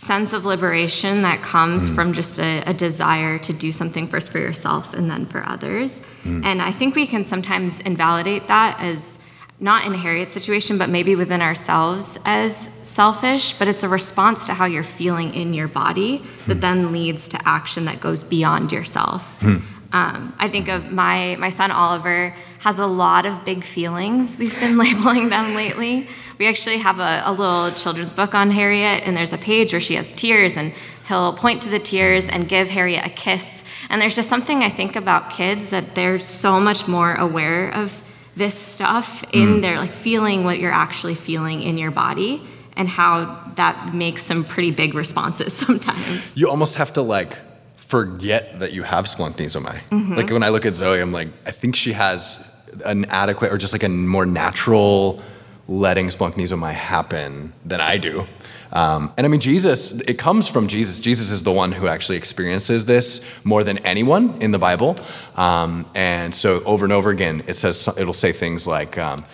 sense 0.00 0.32
of 0.32 0.46
liberation 0.46 1.20
that 1.22 1.42
comes 1.42 1.90
mm. 1.90 1.94
from 1.94 2.14
just 2.14 2.38
a, 2.38 2.62
a 2.62 2.72
desire 2.72 3.38
to 3.38 3.52
do 3.52 3.70
something 3.70 4.06
first 4.06 4.30
for 4.30 4.38
yourself 4.38 4.94
and 4.94 5.10
then 5.10 5.26
for 5.26 5.46
others. 5.46 6.00
Mm. 6.24 6.42
And 6.42 6.62
I 6.62 6.72
think 6.72 6.94
we 6.94 7.06
can 7.06 7.22
sometimes 7.22 7.80
invalidate 7.80 8.48
that 8.48 8.80
as 8.80 9.18
not 9.62 9.84
in 9.84 9.92
Harriet's 9.92 10.32
situation, 10.32 10.78
but 10.78 10.88
maybe 10.88 11.14
within 11.16 11.42
ourselves 11.42 12.18
as 12.24 12.56
selfish, 12.56 13.52
but 13.58 13.68
it's 13.68 13.82
a 13.82 13.90
response 13.90 14.46
to 14.46 14.54
how 14.54 14.64
you're 14.64 14.82
feeling 14.82 15.34
in 15.34 15.52
your 15.52 15.68
body 15.68 16.22
that 16.46 16.54
hmm. 16.54 16.60
then 16.60 16.92
leads 16.92 17.28
to 17.28 17.38
action 17.46 17.84
that 17.84 18.00
goes 18.00 18.22
beyond 18.22 18.72
yourself. 18.72 19.38
Hmm. 19.40 19.56
Um, 19.92 20.34
I 20.38 20.48
think 20.48 20.68
of 20.68 20.90
my 20.90 21.36
my 21.38 21.50
son 21.50 21.70
Oliver 21.70 22.34
has 22.60 22.78
a 22.78 22.86
lot 22.86 23.26
of 23.26 23.44
big 23.44 23.64
feelings. 23.64 24.38
We've 24.38 24.58
been 24.58 24.78
labeling 24.84 25.28
them 25.28 25.54
lately. 25.54 26.08
We 26.40 26.46
actually 26.46 26.78
have 26.78 27.00
a, 27.00 27.22
a 27.26 27.32
little 27.32 27.70
children's 27.72 28.14
book 28.14 28.34
on 28.34 28.50
Harriet, 28.50 29.02
and 29.04 29.14
there's 29.14 29.34
a 29.34 29.38
page 29.38 29.74
where 29.74 29.80
she 29.80 29.96
has 29.96 30.10
tears, 30.10 30.56
and 30.56 30.72
he'll 31.06 31.34
point 31.34 31.60
to 31.62 31.68
the 31.68 31.78
tears 31.78 32.30
and 32.30 32.48
give 32.48 32.70
Harriet 32.70 33.04
a 33.04 33.10
kiss. 33.10 33.62
And 33.90 34.00
there's 34.00 34.16
just 34.16 34.30
something 34.30 34.62
I 34.62 34.70
think 34.70 34.96
about 34.96 35.28
kids 35.28 35.68
that 35.68 35.94
they're 35.94 36.18
so 36.18 36.58
much 36.58 36.88
more 36.88 37.14
aware 37.14 37.68
of 37.68 38.02
this 38.36 38.54
stuff 38.54 39.22
in 39.34 39.60
their 39.60 39.76
like 39.76 39.90
feeling 39.90 40.44
what 40.44 40.58
you're 40.58 40.72
actually 40.72 41.14
feeling 41.14 41.62
in 41.62 41.76
your 41.76 41.90
body 41.90 42.42
and 42.74 42.88
how 42.88 43.38
that 43.56 43.92
makes 43.92 44.22
some 44.22 44.42
pretty 44.42 44.70
big 44.70 44.94
responses 44.94 45.52
sometimes. 45.66 46.34
you 46.38 46.48
almost 46.48 46.76
have 46.76 46.90
to 46.94 47.02
like 47.02 47.36
forget 47.76 48.60
that 48.60 48.72
you 48.72 48.82
have 48.82 49.04
splanchnizomai. 49.04 49.78
Mm-hmm. 49.90 50.14
Like 50.14 50.30
when 50.30 50.42
I 50.42 50.48
look 50.48 50.64
at 50.64 50.74
Zoe, 50.74 51.02
I'm 51.02 51.12
like, 51.12 51.28
I 51.44 51.50
think 51.50 51.76
she 51.76 51.92
has 51.92 52.46
an 52.86 53.04
adequate 53.10 53.52
or 53.52 53.58
just 53.58 53.74
like 53.74 53.82
a 53.82 53.90
more 53.90 54.24
natural 54.24 55.22
letting 55.70 56.08
splanchnizomai 56.08 56.72
happen 56.72 57.52
than 57.64 57.80
I 57.80 57.96
do. 57.96 58.26
Um, 58.72 59.12
and 59.16 59.24
I 59.24 59.28
mean, 59.28 59.40
Jesus, 59.40 59.92
it 60.00 60.18
comes 60.18 60.48
from 60.48 60.66
Jesus. 60.66 60.98
Jesus 60.98 61.30
is 61.30 61.44
the 61.44 61.52
one 61.52 61.70
who 61.70 61.86
actually 61.86 62.16
experiences 62.16 62.86
this 62.86 63.24
more 63.44 63.62
than 63.62 63.78
anyone 63.78 64.36
in 64.42 64.50
the 64.50 64.58
Bible. 64.58 64.96
Um, 65.36 65.86
and 65.94 66.34
so 66.34 66.60
over 66.64 66.84
and 66.84 66.92
over 66.92 67.10
again, 67.10 67.44
it 67.46 67.54
says, 67.54 67.88
it'll 67.96 68.12
say 68.12 68.32
things 68.32 68.66
like, 68.66 68.98
um, 68.98 69.24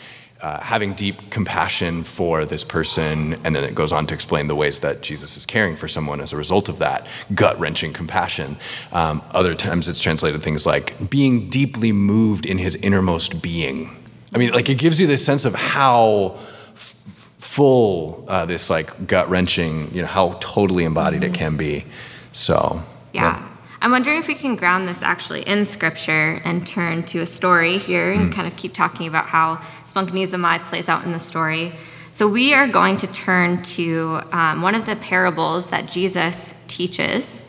uh, 0.43 0.61
having 0.61 0.93
deep 0.93 1.31
compassion 1.31 2.05
for 2.05 2.45
this 2.45 2.63
person, 2.63 3.33
and 3.43 3.57
then 3.57 3.65
it 3.65 3.75
goes 3.75 3.91
on 3.91 4.07
to 4.07 4.13
explain 4.13 4.49
the 4.49 4.55
ways 4.55 4.81
that 4.81 5.01
Jesus 5.01 5.39
is 5.39 5.47
caring 5.47 5.75
for 5.75 5.89
someone 5.89 6.21
as 6.21 6.35
a 6.35 6.37
result 6.37 6.69
of 6.69 6.79
that 6.81 7.07
gut 7.35 7.59
wrenching 7.59 7.95
compassion. 7.95 8.57
Um, 8.93 9.23
other 9.31 9.55
times 9.55 9.89
it's 9.89 10.03
translated 10.03 10.43
things 10.43 10.67
like 10.67 11.09
being 11.09 11.49
deeply 11.49 11.91
moved 11.91 12.45
in 12.45 12.59
his 12.59 12.77
innermost 12.77 13.43
being. 13.43 14.06
I 14.37 14.39
mean, 14.39 14.51
like 14.51 14.69
it 14.69 14.75
gives 14.77 15.01
you 15.01 15.07
this 15.07 15.25
sense 15.25 15.47
of 15.47 15.55
how 15.55 16.35
f- 16.75 16.95
full 17.39 18.23
uh, 18.29 18.45
this 18.45 18.69
like 18.69 19.07
gut 19.07 19.31
wrenching, 19.31 19.91
you 19.95 20.03
know, 20.03 20.09
how 20.09 20.37
totally 20.41 20.85
embodied 20.85 21.25
it 21.25 21.33
can 21.33 21.57
be. 21.57 21.87
So, 22.33 22.83
Yeah. 23.15 23.43
I'm 23.81 23.91
wondering 23.91 24.19
if 24.19 24.27
we 24.27 24.35
can 24.35 24.55
ground 24.55 24.89
this 24.89 25.03
actually 25.03 25.41
in 25.41 25.65
scripture 25.65 26.43
and 26.45 26.67
turn 26.67 27.05
to 27.05 27.21
a 27.21 27.27
story 27.27 27.79
here 27.79 28.13
and 28.13 28.31
kind 28.31 28.47
of 28.47 28.57
keep 28.57 28.75
talking 28.75 29.07
about 29.07 29.27
how 29.27 29.57
Splanchnizomai 29.87 30.67
plays 30.67 30.91
out 30.91 31.05
in 31.05 31.13
the 31.13 31.19
story. 31.19 31.73
So 32.11 32.29
we 32.29 32.53
are 32.53 32.69
going 32.69 32.99
to 32.99 33.07
turn 33.07 33.63
to 33.63 34.21
um, 34.33 34.61
one 34.61 34.75
of 34.75 34.85
the 34.85 34.97
parables 34.97 35.71
that 35.71 35.91
Jesus 35.91 36.63
teaches. 36.69 37.43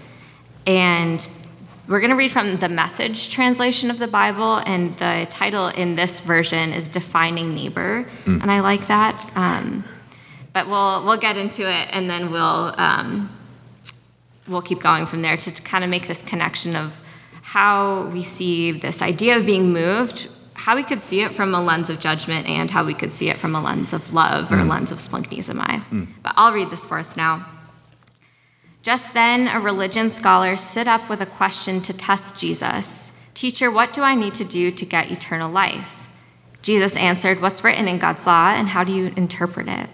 And 0.65 1.27
we're 1.87 1.99
going 1.99 2.09
to 2.09 2.15
read 2.15 2.31
from 2.31 2.57
the 2.57 2.69
message 2.69 3.29
translation 3.31 3.89
of 3.89 3.99
the 3.99 4.07
Bible, 4.07 4.57
and 4.57 4.95
the 4.97 5.27
title 5.29 5.67
in 5.67 5.95
this 5.95 6.19
version 6.19 6.73
is 6.73 6.87
Defining 6.87 7.55
Neighbor. 7.55 8.05
And 8.25 8.51
I 8.51 8.59
like 8.59 8.87
that. 8.87 9.29
Um, 9.35 9.83
but 10.53 10.67
we'll, 10.67 11.05
we'll 11.05 11.17
get 11.17 11.37
into 11.37 11.61
it 11.69 11.89
and 11.91 12.09
then 12.09 12.31
we'll. 12.31 12.73
Um, 12.77 13.29
we'll 14.47 14.61
keep 14.61 14.79
going 14.79 15.05
from 15.05 15.21
there 15.21 15.35
to 15.35 15.51
kind 15.61 15.83
of 15.83 15.89
make 15.89 16.07
this 16.07 16.23
connection 16.23 16.73
of 16.75 17.01
how 17.41 18.07
we 18.07 18.23
see 18.23 18.71
this 18.71 19.01
idea 19.01 19.35
of 19.37 19.45
being 19.45 19.73
moved, 19.73 20.29
how 20.53 20.75
we 20.75 20.83
could 20.83 21.01
see 21.01 21.21
it 21.21 21.33
from 21.33 21.53
a 21.53 21.61
lens 21.61 21.89
of 21.89 21.99
judgment, 21.99 22.47
and 22.47 22.71
how 22.71 22.85
we 22.85 22.93
could 22.93 23.11
see 23.11 23.29
it 23.29 23.37
from 23.37 23.55
a 23.55 23.61
lens 23.61 23.93
of 23.93 24.13
love 24.13 24.51
or 24.51 24.59
a 24.59 24.63
lens 24.63 24.89
of 24.91 24.99
splanchnizomai. 24.99 25.83
But 26.23 26.33
I'll 26.37 26.53
read 26.53 26.69
this 26.71 26.85
for 26.85 26.97
us 26.97 27.17
now. 27.17 27.45
Just 28.87 29.13
then, 29.13 29.49
a 29.49 29.59
religion 29.59 30.09
scholar 30.09 30.55
stood 30.55 30.87
up 30.87 31.09
with 31.09 31.19
a 31.19 31.25
question 31.25 31.81
to 31.81 31.91
test 31.91 32.39
Jesus 32.39 33.11
Teacher, 33.33 33.69
what 33.69 33.91
do 33.91 34.01
I 34.01 34.15
need 34.15 34.33
to 34.35 34.45
do 34.45 34.71
to 34.71 34.85
get 34.85 35.11
eternal 35.11 35.51
life? 35.51 36.07
Jesus 36.61 36.95
answered, 36.95 37.41
What's 37.41 37.65
written 37.65 37.89
in 37.89 37.97
God's 37.97 38.25
law, 38.25 38.51
and 38.51 38.69
how 38.69 38.85
do 38.85 38.93
you 38.93 39.11
interpret 39.17 39.67
it? 39.67 39.89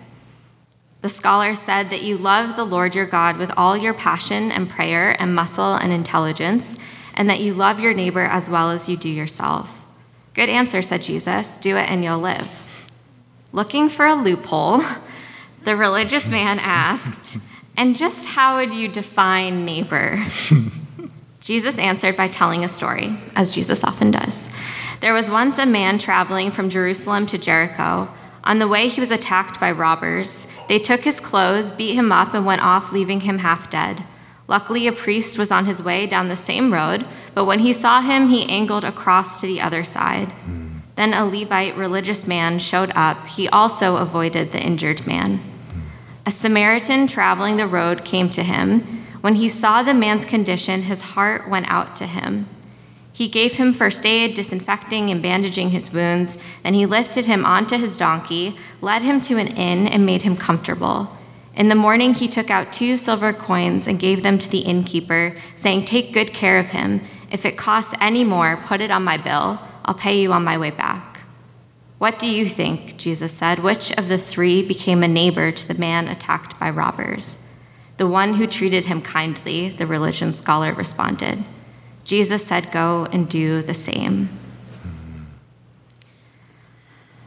The 1.01 1.09
scholar 1.09 1.55
said 1.55 1.89
that 1.89 2.03
you 2.03 2.19
love 2.19 2.55
the 2.55 2.65
Lord 2.65 2.93
your 2.93 3.07
God 3.07 3.37
with 3.37 3.51
all 3.57 3.75
your 3.75 3.95
passion 3.95 4.51
and 4.51 4.69
prayer 4.69 5.19
and 5.19 5.33
muscle 5.33 5.73
and 5.73 5.91
intelligence, 5.91 6.77
and 7.15 7.27
that 7.31 7.41
you 7.41 7.55
love 7.55 7.79
your 7.79 7.95
neighbor 7.95 8.25
as 8.25 8.47
well 8.47 8.69
as 8.69 8.87
you 8.87 8.95
do 8.95 9.09
yourself. 9.09 9.83
Good 10.35 10.49
answer, 10.49 10.83
said 10.83 11.01
Jesus. 11.01 11.57
Do 11.57 11.77
it 11.77 11.89
and 11.89 12.03
you'll 12.03 12.19
live. 12.19 12.85
Looking 13.51 13.89
for 13.89 14.05
a 14.05 14.13
loophole, 14.13 14.83
the 15.63 15.75
religious 15.75 16.29
man 16.29 16.59
asked, 16.59 17.39
And 17.75 17.95
just 17.95 18.25
how 18.25 18.57
would 18.57 18.73
you 18.73 18.87
define 18.87 19.65
neighbor? 19.65 20.17
Jesus 21.39 21.77
answered 21.77 22.15
by 22.15 22.27
telling 22.27 22.63
a 22.63 22.69
story, 22.69 23.17
as 23.35 23.51
Jesus 23.51 23.83
often 23.83 24.11
does. 24.11 24.49
There 25.01 25.13
was 25.13 25.29
once 25.29 25.57
a 25.57 25.65
man 25.65 25.99
traveling 25.99 26.51
from 26.51 26.69
Jerusalem 26.69 27.25
to 27.27 27.37
Jericho. 27.37 28.09
On 28.45 28.59
the 28.59 28.67
way, 28.67 28.87
he 28.87 29.01
was 29.01 29.11
attacked 29.11 29.59
by 29.59 29.71
robbers. 29.71 30.49
They 30.69 30.79
took 30.79 31.01
his 31.01 31.19
clothes, 31.19 31.71
beat 31.71 31.95
him 31.95 32.11
up, 32.11 32.33
and 32.33 32.45
went 32.45 32.61
off, 32.61 32.93
leaving 32.93 33.21
him 33.21 33.39
half 33.39 33.69
dead. 33.69 34.05
Luckily, 34.47 34.87
a 34.87 34.93
priest 34.93 35.37
was 35.37 35.51
on 35.51 35.65
his 35.65 35.81
way 35.83 36.05
down 36.05 36.27
the 36.27 36.37
same 36.37 36.73
road, 36.73 37.05
but 37.33 37.45
when 37.45 37.59
he 37.59 37.73
saw 37.73 38.01
him, 38.01 38.29
he 38.29 38.49
angled 38.49 38.83
across 38.83 39.41
to 39.41 39.47
the 39.47 39.59
other 39.59 39.83
side. 39.83 40.29
Hmm. 40.29 40.63
Then 40.95 41.13
a 41.13 41.25
Levite 41.25 41.75
religious 41.75 42.27
man 42.27 42.59
showed 42.59 42.91
up. 42.95 43.25
He 43.27 43.49
also 43.49 43.97
avoided 43.97 44.51
the 44.51 44.61
injured 44.61 45.07
man. 45.07 45.41
A 46.25 46.31
Samaritan 46.31 47.07
traveling 47.07 47.57
the 47.57 47.67
road 47.67 48.05
came 48.05 48.29
to 48.29 48.43
him. 48.43 48.79
When 49.19 49.35
he 49.35 49.49
saw 49.49 49.83
the 49.83 49.93
man's 49.93 50.23
condition, 50.23 50.83
his 50.83 51.01
heart 51.01 51.49
went 51.49 51.69
out 51.69 51.97
to 51.97 52.07
him. 52.07 52.47
He 53.11 53.27
gave 53.27 53.53
him 53.53 53.73
first 53.73 54.05
aid, 54.05 54.33
disinfecting 54.33 55.09
and 55.09 55.21
bandaging 55.21 55.71
his 55.71 55.93
wounds. 55.93 56.37
Then 56.63 56.73
he 56.73 56.85
lifted 56.85 57.25
him 57.25 57.45
onto 57.45 57.77
his 57.77 57.97
donkey, 57.97 58.57
led 58.81 59.03
him 59.03 59.19
to 59.21 59.37
an 59.37 59.47
inn, 59.47 59.85
and 59.85 60.05
made 60.05 60.23
him 60.23 60.37
comfortable. 60.37 61.15
In 61.55 61.67
the 61.67 61.75
morning, 61.75 62.13
he 62.13 62.27
took 62.27 62.49
out 62.49 62.73
two 62.73 62.97
silver 62.97 63.33
coins 63.33 63.85
and 63.85 63.99
gave 63.99 64.23
them 64.23 64.39
to 64.39 64.49
the 64.49 64.59
innkeeper, 64.59 65.35
saying, 65.55 65.85
Take 65.85 66.13
good 66.13 66.33
care 66.33 66.57
of 66.57 66.69
him. 66.69 67.01
If 67.29 67.45
it 67.45 67.57
costs 67.57 67.93
any 67.99 68.23
more, 68.23 68.57
put 68.57 68.81
it 68.81 68.91
on 68.91 69.03
my 69.03 69.17
bill. 69.17 69.59
I'll 69.85 69.93
pay 69.93 70.19
you 70.19 70.31
on 70.31 70.43
my 70.43 70.57
way 70.57 70.71
back. 70.71 71.12
What 72.03 72.19
do 72.19 72.27
you 72.27 72.47
think? 72.47 72.97
Jesus 72.97 73.31
said. 73.31 73.59
Which 73.59 73.97
of 73.97 74.09
the 74.09 74.17
three 74.17 74.61
became 74.61 75.03
a 75.03 75.07
neighbor 75.07 75.53
to 75.53 75.67
the 75.69 75.79
man 75.79 76.09
attacked 76.09 76.59
by 76.59 76.69
robbers? 76.69 77.41
The 77.95 78.09
one 78.09 78.33
who 78.33 78.45
treated 78.45 78.83
him 78.83 79.01
kindly, 79.01 79.69
the 79.69 79.87
religion 79.87 80.33
scholar 80.33 80.73
responded. 80.73 81.45
Jesus 82.03 82.45
said, 82.45 82.73
Go 82.73 83.07
and 83.13 83.29
do 83.29 83.61
the 83.61 83.73
same. 83.73 84.27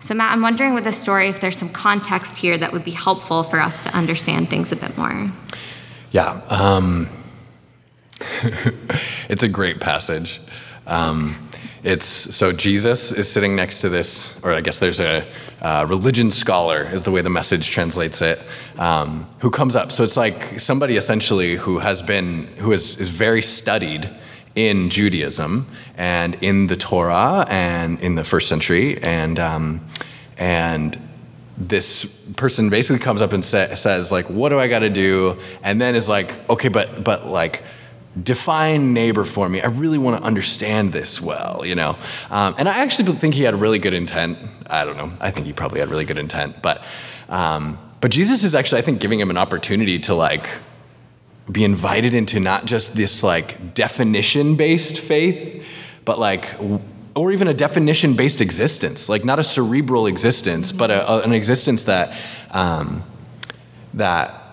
So, 0.01 0.13
Matt, 0.13 0.33
I'm 0.33 0.43
wondering 0.43 0.75
with 0.75 0.85
this 0.85 1.01
story 1.01 1.29
if 1.29 1.41
there's 1.41 1.57
some 1.57 1.71
context 1.71 2.37
here 2.37 2.59
that 2.59 2.75
would 2.75 2.85
be 2.85 2.91
helpful 2.91 3.45
for 3.45 3.59
us 3.59 3.83
to 3.85 3.97
understand 3.97 4.51
things 4.51 4.73
a 4.73 4.77
bit 4.77 4.99
more. 4.99 5.33
Yeah, 6.11 6.43
um, 6.51 7.09
it's 9.31 9.43
a 9.43 9.49
great 9.49 9.81
passage. 9.81 10.39
Um, 10.87 11.35
it's 11.87 12.07
so 12.07 12.51
Jesus 12.51 13.13
is 13.13 13.31
sitting 13.31 13.55
next 13.55 13.81
to 13.83 13.89
this, 13.89 14.43
or 14.45 14.53
I 14.53 14.61
guess 14.61 14.81
there's 14.81 14.99
a 14.99 15.25
uh, 15.63 15.87
religion 15.89 16.33
scholar, 16.33 16.83
is 16.83 17.05
the 17.05 17.13
way 17.13 17.23
the 17.23 17.31
message 17.31 17.71
translates 17.71 18.21
it, 18.21 18.43
um, 18.77 19.25
who 19.39 19.51
comes 19.53 19.77
up. 19.77 19.93
So 19.93 20.03
it's 20.03 20.17
like 20.17 20.59
somebody 20.59 20.97
essentially 20.97 21.55
who 21.55 21.79
has 21.79 22.03
been, 22.03 22.49
who 22.57 22.73
is, 22.73 22.99
is 22.99 23.09
very 23.09 23.41
studied 23.41 24.11
in 24.57 24.91
Judaism 24.91 25.69
and 25.97 26.35
in 26.43 26.67
the 26.67 26.77
Torah 26.77 27.47
and 27.49 28.01
in 28.01 28.17
the 28.17 28.25
first 28.25 28.49
century, 28.49 29.01
and 29.05 29.39
um, 29.39 29.87
and 30.39 31.01
this 31.57 32.33
person 32.33 32.69
basically 32.69 32.99
comes 32.99 33.23
up 33.23 33.33
and 33.33 33.45
sa- 33.45 33.75
says 33.77 34.13
like 34.13 34.27
what 34.27 34.51
do 34.51 34.61
i 34.61 34.69
got 34.69 34.81
to 34.81 34.91
do 34.91 35.41
and 35.63 35.81
then 35.81 35.95
is 35.95 36.07
like 36.07 36.35
okay 36.51 36.69
but 36.69 37.03
but 37.03 37.25
like 37.25 37.63
define 38.23 38.95
neighbor 38.95 39.25
for 39.25 39.49
me. 39.49 39.61
I 39.61 39.67
really 39.67 39.99
want 39.99 40.19
to 40.19 40.25
understand 40.25 40.93
this 40.93 41.21
well 41.21 41.65
you 41.65 41.75
know? 41.75 41.97
Um, 42.31 42.55
and 42.59 42.69
i 42.69 42.79
actually 42.79 43.13
think 43.13 43.35
he 43.35 43.43
had 43.43 43.55
really 43.55 43.79
good 43.79 43.95
intent. 43.95 44.39
I 44.67 44.85
don't 44.85 44.97
know. 44.97 45.13
I 45.21 45.31
think 45.31 45.47
he 45.47 45.53
probably 45.53 45.81
had 45.81 45.89
really 45.89 46.05
good 46.05 46.19
intent 46.19 46.63
but 46.63 46.83
um, 47.29 47.79
but 48.01 48.11
jesus 48.11 48.45
is 48.45 48.55
actually 48.55 48.79
i 48.81 48.83
think 48.83 49.01
giving 49.01 49.19
him 49.19 49.31
an 49.31 49.37
opportunity 49.37 49.99
to 50.01 50.15
like 50.15 50.49
be 51.51 51.65
invited 51.65 52.15
into 52.15 52.41
not 52.41 52.65
just 52.65 52.97
this 52.97 53.23
like 53.23 53.75
definition 53.75 54.57
based 54.57 54.99
faith 55.01 55.65
but 56.05 56.19
like 56.19 56.55
or 57.17 57.33
even 57.33 57.49
a 57.49 57.55
definition 57.55 58.15
based 58.15 58.43
existence, 58.43 59.09
like 59.09 59.25
not 59.25 59.39
a 59.39 59.45
cerebral 59.45 60.07
existence, 60.07 60.71
but 60.71 60.91
a, 60.91 61.11
a, 61.11 61.23
an 61.23 61.33
existence 61.33 61.85
that, 61.85 62.15
um, 62.51 63.03
that 63.95 64.46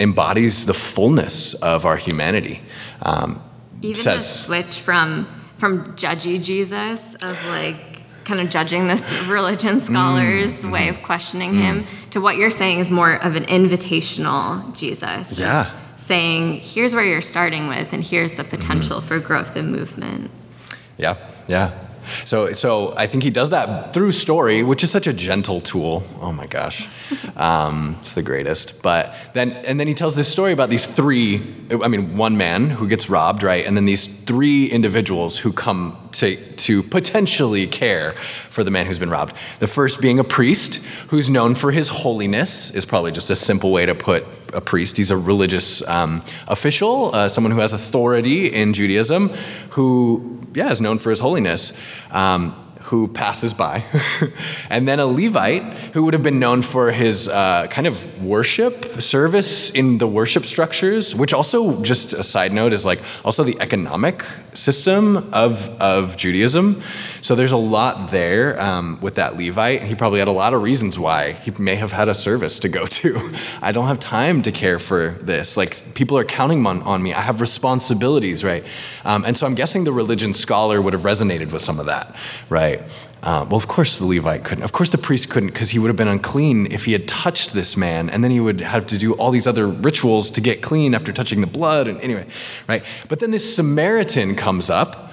embodies 0.00 0.66
the 0.66 0.74
fullness 0.74 1.54
of 1.54 1.84
our 1.84 1.96
humanity. 1.96 2.60
Um, 3.02 3.42
even 3.82 3.94
says, 3.94 4.22
the 4.22 4.28
switch 4.46 4.80
from, 4.80 5.28
from 5.58 5.94
judgy 5.96 6.42
Jesus, 6.42 7.14
of 7.16 7.46
like 7.46 7.76
kind 8.24 8.40
of 8.40 8.50
judging 8.50 8.88
this 8.88 9.12
religion 9.26 9.78
scholar's 9.78 10.64
mm, 10.64 10.72
way 10.72 10.88
of 10.88 11.02
questioning 11.02 11.52
mm. 11.52 11.60
him, 11.60 11.86
to 12.10 12.20
what 12.20 12.36
you're 12.36 12.50
saying 12.50 12.80
is 12.80 12.90
more 12.90 13.14
of 13.14 13.36
an 13.36 13.44
invitational 13.44 14.76
Jesus. 14.76 15.38
Yeah. 15.38 15.70
Saying, 15.96 16.60
here's 16.60 16.94
where 16.94 17.04
you're 17.04 17.20
starting 17.20 17.68
with, 17.68 17.92
and 17.92 18.02
here's 18.02 18.34
the 18.34 18.44
potential 18.44 18.98
mm-hmm. 18.98 19.06
for 19.06 19.18
growth 19.20 19.54
and 19.54 19.70
movement. 19.70 20.30
Yeah, 20.96 21.16
yeah. 21.46 21.72
So, 22.24 22.52
so 22.52 22.94
I 22.96 23.06
think 23.06 23.22
he 23.22 23.30
does 23.30 23.50
that 23.50 23.92
through 23.92 24.12
story, 24.12 24.62
which 24.62 24.82
is 24.84 24.90
such 24.90 25.06
a 25.06 25.12
gentle 25.12 25.60
tool. 25.60 26.02
Oh 26.20 26.32
my 26.32 26.46
gosh, 26.46 26.88
um, 27.36 27.96
it's 28.00 28.14
the 28.14 28.22
greatest. 28.22 28.82
But 28.82 29.14
then, 29.34 29.52
and 29.52 29.78
then 29.78 29.86
he 29.86 29.94
tells 29.94 30.14
this 30.14 30.30
story 30.30 30.52
about 30.52 30.70
these 30.70 30.86
three. 30.86 31.42
I 31.70 31.88
mean, 31.88 32.16
one 32.16 32.36
man 32.36 32.70
who 32.70 32.88
gets 32.88 33.08
robbed, 33.08 33.42
right, 33.42 33.66
and 33.66 33.76
then 33.76 33.84
these 33.84 34.24
three 34.24 34.66
individuals 34.66 35.38
who 35.38 35.52
come 35.52 35.96
to 36.12 36.36
to 36.36 36.82
potentially 36.82 37.66
care 37.66 38.12
for 38.50 38.64
the 38.64 38.70
man 38.70 38.86
who's 38.86 38.98
been 38.98 39.10
robbed. 39.10 39.34
The 39.58 39.66
first 39.66 40.00
being 40.00 40.18
a 40.18 40.24
priest 40.24 40.84
who's 41.08 41.28
known 41.28 41.54
for 41.54 41.70
his 41.72 41.88
holiness 41.88 42.74
is 42.74 42.84
probably 42.84 43.12
just 43.12 43.30
a 43.30 43.36
simple 43.36 43.72
way 43.72 43.86
to 43.86 43.94
put 43.94 44.24
a 44.52 44.60
priest. 44.60 44.96
He's 44.96 45.10
a 45.10 45.16
religious 45.16 45.86
um, 45.88 46.22
official, 46.48 47.14
uh, 47.14 47.28
someone 47.28 47.52
who 47.52 47.60
has 47.60 47.72
authority 47.72 48.46
in 48.46 48.72
Judaism, 48.72 49.28
who 49.70 50.46
yeah, 50.54 50.70
is 50.70 50.80
known 50.80 50.98
for 50.98 51.10
his 51.10 51.20
holiness, 51.20 51.80
um, 52.10 52.54
who 52.90 53.06
passes 53.06 53.54
by. 53.54 53.84
and 54.68 54.88
then 54.88 54.98
a 54.98 55.06
Levite 55.06 55.62
who 55.94 56.02
would 56.02 56.12
have 56.12 56.24
been 56.24 56.40
known 56.40 56.60
for 56.60 56.90
his 56.90 57.28
uh, 57.28 57.68
kind 57.70 57.86
of 57.86 58.20
worship 58.20 59.00
service 59.00 59.70
in 59.70 59.98
the 59.98 60.08
worship 60.08 60.44
structures, 60.44 61.14
which 61.14 61.32
also, 61.32 61.80
just 61.84 62.12
a 62.12 62.24
side 62.24 62.52
note, 62.52 62.72
is 62.72 62.84
like 62.84 62.98
also 63.24 63.44
the 63.44 63.56
economic 63.60 64.24
system 64.54 65.16
of, 65.32 65.80
of 65.80 66.16
Judaism. 66.16 66.82
So 67.22 67.34
there's 67.34 67.52
a 67.52 67.56
lot 67.56 68.10
there 68.10 68.60
um, 68.60 68.98
with 69.00 69.16
that 69.16 69.36
Levite. 69.36 69.82
He 69.82 69.94
probably 69.94 70.18
had 70.18 70.28
a 70.28 70.32
lot 70.32 70.54
of 70.54 70.62
reasons 70.62 70.98
why 70.98 71.32
he 71.32 71.50
may 71.58 71.76
have 71.76 71.92
had 71.92 72.08
a 72.08 72.14
service 72.14 72.58
to 72.60 72.68
go 72.68 72.86
to. 72.86 73.34
I 73.62 73.72
don't 73.72 73.86
have 73.86 74.00
time 74.00 74.42
to 74.42 74.52
care 74.52 74.78
for 74.78 75.10
this. 75.20 75.56
Like 75.56 75.94
people 75.94 76.16
are 76.18 76.24
counting 76.24 76.64
on, 76.66 76.82
on 76.82 77.02
me. 77.02 77.12
I 77.12 77.20
have 77.20 77.40
responsibilities, 77.40 78.42
right? 78.42 78.64
Um, 79.04 79.24
and 79.24 79.36
so 79.36 79.46
I'm 79.46 79.54
guessing 79.54 79.84
the 79.84 79.92
religion 79.92 80.32
scholar 80.34 80.80
would 80.80 80.92
have 80.92 81.02
resonated 81.02 81.52
with 81.52 81.62
some 81.62 81.78
of 81.78 81.86
that, 81.86 82.14
right? 82.48 82.80
Uh, 83.22 83.44
well, 83.50 83.58
of 83.58 83.68
course 83.68 83.98
the 83.98 84.06
Levite 84.06 84.44
couldn't. 84.44 84.64
Of 84.64 84.72
course 84.72 84.88
the 84.88 84.98
priest 84.98 85.30
couldn't 85.30 85.50
because 85.50 85.70
he 85.70 85.78
would 85.78 85.88
have 85.88 85.96
been 85.96 86.08
unclean 86.08 86.72
if 86.72 86.86
he 86.86 86.92
had 86.92 87.06
touched 87.06 87.52
this 87.52 87.76
man, 87.76 88.08
and 88.08 88.24
then 88.24 88.30
he 88.30 88.40
would 88.40 88.62
have 88.62 88.86
to 88.86 88.98
do 88.98 89.12
all 89.14 89.30
these 89.30 89.46
other 89.46 89.66
rituals 89.66 90.30
to 90.30 90.40
get 90.40 90.62
clean 90.62 90.94
after 90.94 91.12
touching 91.12 91.42
the 91.42 91.46
blood. 91.46 91.86
And 91.86 92.00
anyway, 92.00 92.26
right? 92.66 92.82
But 93.08 93.20
then 93.20 93.30
this 93.30 93.54
Samaritan 93.54 94.36
comes 94.36 94.70
up 94.70 95.09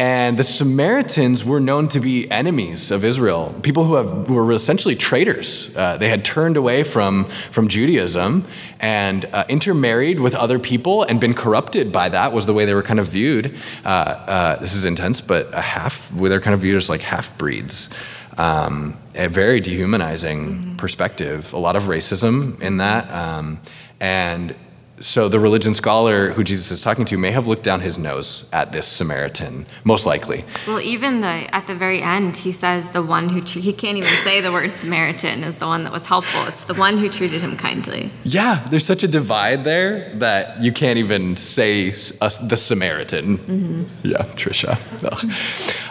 and 0.00 0.38
the 0.38 0.44
Samaritans 0.44 1.44
were 1.44 1.60
known 1.60 1.86
to 1.88 2.00
be 2.00 2.26
enemies 2.30 2.90
of 2.90 3.04
Israel, 3.04 3.54
people 3.62 3.84
who, 3.84 3.96
have, 3.96 4.28
who 4.28 4.32
were 4.32 4.50
essentially 4.50 4.96
traitors. 4.96 5.76
Uh, 5.76 5.98
they 5.98 6.08
had 6.08 6.24
turned 6.24 6.56
away 6.56 6.84
from, 6.84 7.26
from 7.50 7.68
Judaism 7.68 8.46
and 8.80 9.26
uh, 9.26 9.44
intermarried 9.50 10.18
with 10.18 10.34
other 10.34 10.58
people 10.58 11.02
and 11.02 11.20
been 11.20 11.34
corrupted 11.34 11.92
by 11.92 12.08
that, 12.08 12.32
was 12.32 12.46
the 12.46 12.54
way 12.54 12.64
they 12.64 12.72
were 12.72 12.82
kind 12.82 12.98
of 12.98 13.08
viewed. 13.08 13.54
Uh, 13.84 13.88
uh 13.88 14.56
this 14.56 14.74
is 14.74 14.86
intense, 14.86 15.20
but 15.20 15.52
a 15.52 15.60
half, 15.60 16.08
they're 16.08 16.40
kind 16.40 16.54
of 16.54 16.62
viewed 16.62 16.78
as 16.78 16.88
like 16.88 17.02
half 17.02 17.36
breeds. 17.36 17.94
Um, 18.38 18.96
a 19.14 19.28
very 19.28 19.60
dehumanizing 19.60 20.40
mm-hmm. 20.40 20.76
perspective, 20.76 21.52
a 21.52 21.58
lot 21.58 21.76
of 21.76 21.82
racism 21.82 22.58
in 22.62 22.78
that. 22.78 23.10
Um, 23.10 23.60
and 24.00 24.54
so 25.00 25.28
the 25.28 25.40
religion 25.40 25.72
scholar 25.72 26.30
who 26.30 26.44
Jesus 26.44 26.70
is 26.70 26.82
talking 26.82 27.06
to 27.06 27.16
may 27.16 27.30
have 27.30 27.46
looked 27.46 27.62
down 27.62 27.80
his 27.80 27.96
nose 27.96 28.48
at 28.52 28.72
this 28.72 28.86
Samaritan, 28.86 29.64
most 29.82 30.04
likely. 30.04 30.44
Well, 30.66 30.80
even 30.80 31.22
the 31.22 31.54
at 31.54 31.66
the 31.66 31.74
very 31.74 32.02
end, 32.02 32.36
he 32.36 32.52
says 32.52 32.92
the 32.92 33.02
one 33.02 33.30
who 33.30 33.40
he 33.40 33.72
can't 33.72 33.96
even 33.96 34.12
say 34.18 34.42
the 34.42 34.52
word 34.52 34.72
Samaritan 34.72 35.42
is 35.42 35.56
the 35.56 35.66
one 35.66 35.84
that 35.84 35.92
was 35.92 36.04
helpful. 36.04 36.46
It's 36.46 36.64
the 36.64 36.74
one 36.74 36.98
who 36.98 37.08
treated 37.08 37.40
him 37.40 37.56
kindly. 37.56 38.10
Yeah, 38.24 38.66
there's 38.70 38.84
such 38.84 39.02
a 39.02 39.08
divide 39.08 39.64
there 39.64 40.10
that 40.16 40.60
you 40.60 40.70
can't 40.70 40.98
even 40.98 41.36
say 41.36 41.90
the 41.90 42.56
Samaritan. 42.56 43.38
Mm-hmm. 43.38 43.84
Yeah, 44.02 44.22
Trisha. 44.36 44.76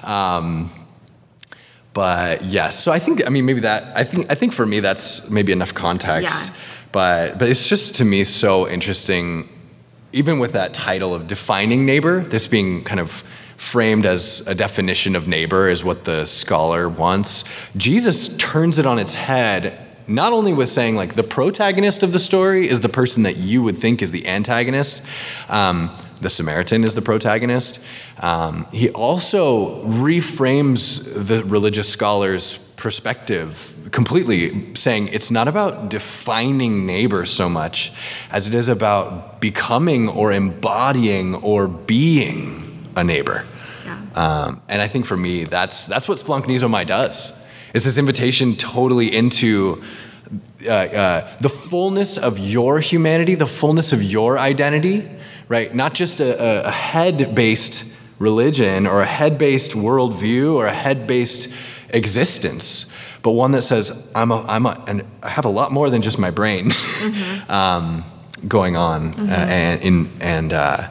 um, 0.08 0.70
but 1.94 2.44
yes, 2.44 2.80
so 2.80 2.92
I 2.92 3.00
think 3.00 3.26
I 3.26 3.30
mean 3.30 3.48
maybe 3.48 3.62
that 3.62 3.86
I 3.98 4.04
think 4.04 4.30
I 4.30 4.36
think 4.36 4.54
for 4.54 4.68
me 4.68 4.82
that's 4.82 5.32
maybe 5.32 5.52
enough 5.52 5.74
context. 5.74 6.54
Yeah 6.54 6.66
but 6.92 7.38
but 7.38 7.50
it's 7.50 7.70
just 7.70 7.96
to 7.98 8.06
me 8.06 8.24
so 8.24 8.68
interesting, 8.68 9.50
even 10.12 10.40
with 10.40 10.54
that 10.54 10.74
title 10.74 11.14
of 11.14 11.28
defining 11.28 11.86
neighbor, 11.86 12.22
this 12.22 12.48
being 12.48 12.84
kind 12.84 13.00
of 13.00 13.24
framed 13.58 14.06
as 14.06 14.46
a 14.48 14.56
definition 14.56 15.16
of 15.16 15.28
neighbor 15.28 15.68
is 15.68 15.84
what 15.84 16.06
the 16.06 16.26
scholar 16.26 16.88
wants. 16.88 17.44
Jesus 17.76 18.38
turns 18.38 18.78
it 18.80 18.86
on 18.86 18.98
its 18.98 19.16
head, 19.16 19.78
not 20.08 20.32
only 20.32 20.54
with 20.54 20.70
saying 20.70 20.96
like 20.96 21.14
the 21.14 21.24
protagonist 21.24 22.02
of 22.02 22.14
the 22.14 22.20
story 22.20 22.70
is 22.70 22.80
the 22.80 22.90
person 22.90 23.24
that 23.24 23.36
you 23.38 23.62
would 23.62 23.78
think 23.78 24.02
is 24.02 24.12
the 24.12 24.26
antagonist. 24.28 25.06
Um, 25.50 25.92
the 26.22 26.30
Samaritan 26.30 26.84
is 26.84 26.96
the 26.96 27.02
protagonist. 27.02 27.86
Um, 28.22 28.68
he 28.72 28.90
also 28.90 29.84
reframes 29.84 31.28
the 31.28 31.44
religious 31.44 31.90
scholar's 31.90 32.58
perspective 32.76 33.76
completely 33.92 34.76
saying 34.76 35.10
it's 35.10 35.32
not 35.32 35.48
about 35.48 35.90
defining 35.90 36.86
neighbor 36.86 37.26
so 37.26 37.50
much 37.50 37.92
as 38.32 38.48
it 38.48 38.54
is 38.54 38.68
about 38.68 39.40
becoming 39.42 40.10
or 40.10 40.32
embodying 40.32 41.36
or 41.36 41.68
being 41.68 42.90
a 42.96 43.04
neighbor. 43.04 43.46
Yeah. 43.86 44.00
Um, 44.16 44.62
and 44.68 44.82
I 44.82 44.88
think 44.88 45.06
for 45.06 45.18
me, 45.18 45.44
that's 45.46 45.88
that's 45.88 46.08
what 46.08 46.18
Splanchnizomai 46.18 46.86
does. 46.86 47.46
Is 47.74 47.84
this 47.84 47.98
invitation 47.98 48.56
totally 48.56 49.16
into 49.16 49.84
uh, 50.66 50.70
uh, 50.72 51.38
the 51.40 51.50
fullness 51.50 52.18
of 52.18 52.38
your 52.40 52.80
humanity, 52.80 53.36
the 53.36 53.48
fullness 53.48 53.94
of 53.94 54.04
your 54.04 54.38
identity, 54.38 55.08
right? 55.48 55.74
Not 55.74 55.94
just 55.94 56.20
a, 56.20 56.68
a 56.68 56.72
head-based 56.72 57.98
religion 58.20 58.86
or 58.86 59.02
a 59.02 59.06
head-based 59.06 59.72
worldview 59.72 60.54
or 60.54 60.66
a 60.66 60.74
head-based 60.74 61.56
existence, 61.90 62.89
but 63.22 63.32
one 63.32 63.52
that 63.52 63.62
says 63.62 64.12
I'm 64.16 64.32
a, 64.32 64.44
I'm 64.44 64.66
a, 64.66 64.84
and 64.88 65.04
I 65.22 65.30
have 65.30 65.46
a 65.46 65.50
lot 65.50 65.72
more 65.72 65.90
than 65.90 66.02
just 66.02 66.20
my 66.20 66.32
brain 66.32 66.66
mm-hmm. 66.70 67.52
um, 67.52 68.04
going 68.48 68.78
on, 68.78 69.10
uh, 69.10 69.12
mm-hmm. 69.12 69.30
uh, 69.30 69.36
and 69.36 69.82
in 69.82 70.10
and 70.22 70.54
uh, 70.54 70.88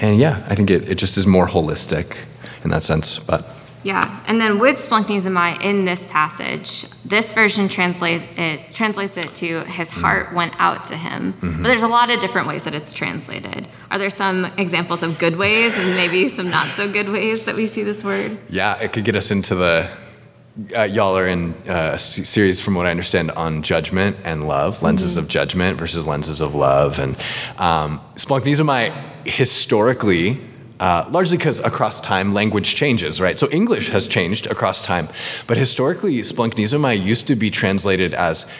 and 0.00 0.18
yeah, 0.18 0.44
I 0.48 0.54
think 0.54 0.70
it, 0.70 0.88
it 0.88 0.94
just 0.96 1.16
is 1.16 1.26
more 1.26 1.46
holistic 1.46 2.16
in 2.64 2.70
that 2.70 2.82
sense. 2.82 3.18
But 3.18 3.46
yeah, 3.82 4.20
and 4.26 4.40
then 4.40 4.58
with 4.58 4.76
Splanchnizomai 4.76 5.62
in 5.62 5.84
this 5.84 6.06
passage, 6.06 6.90
this 7.04 7.32
version 7.32 7.68
translate 7.68 8.22
it 8.36 8.74
translates 8.74 9.16
it 9.16 9.34
to 9.36 9.64
his 9.64 9.90
mm. 9.90 10.00
heart 10.00 10.34
went 10.34 10.54
out 10.58 10.86
to 10.88 10.96
him. 10.96 11.34
Mm-hmm. 11.34 11.62
But 11.62 11.68
there's 11.68 11.82
a 11.82 11.88
lot 11.88 12.10
of 12.10 12.20
different 12.20 12.48
ways 12.48 12.64
that 12.64 12.74
it's 12.74 12.92
translated. 12.92 13.66
Are 13.90 13.98
there 13.98 14.10
some 14.10 14.46
examples 14.58 15.02
of 15.02 15.18
good 15.18 15.36
ways 15.36 15.78
and 15.78 15.94
maybe 15.94 16.28
some 16.28 16.50
not 16.50 16.74
so 16.74 16.90
good 16.90 17.08
ways 17.08 17.44
that 17.44 17.54
we 17.54 17.66
see 17.66 17.82
this 17.82 18.04
word? 18.04 18.38
Yeah, 18.48 18.78
it 18.80 18.92
could 18.92 19.04
get 19.04 19.16
us 19.16 19.30
into 19.30 19.54
the 19.54 19.88
uh, 20.76 20.82
y'all 20.82 21.16
are 21.16 21.26
in 21.26 21.54
uh, 21.68 21.92
a 21.94 21.98
series, 21.98 22.60
from 22.60 22.74
what 22.74 22.86
I 22.86 22.90
understand, 22.90 23.30
on 23.32 23.62
judgment 23.62 24.16
and 24.24 24.46
love, 24.46 24.82
lenses 24.82 25.12
mm-hmm. 25.12 25.20
of 25.20 25.28
judgment 25.28 25.78
versus 25.78 26.06
lenses 26.06 26.40
of 26.40 26.54
love. 26.54 26.98
And 26.98 27.16
um, 27.58 28.00
Splanchnizomai 28.16 28.92
historically, 29.26 30.38
uh, 30.80 31.08
largely 31.10 31.36
because 31.36 31.60
across 31.60 32.00
time 32.00 32.32
language 32.34 32.74
changes, 32.74 33.20
right? 33.20 33.38
So 33.38 33.48
English 33.50 33.90
has 33.90 34.08
changed 34.08 34.46
across 34.46 34.82
time. 34.82 35.08
But 35.46 35.56
historically, 35.56 36.18
Splanchnizomai 36.18 37.00
used 37.00 37.28
to 37.28 37.36
be 37.36 37.50
translated 37.50 38.14
as 38.14 38.50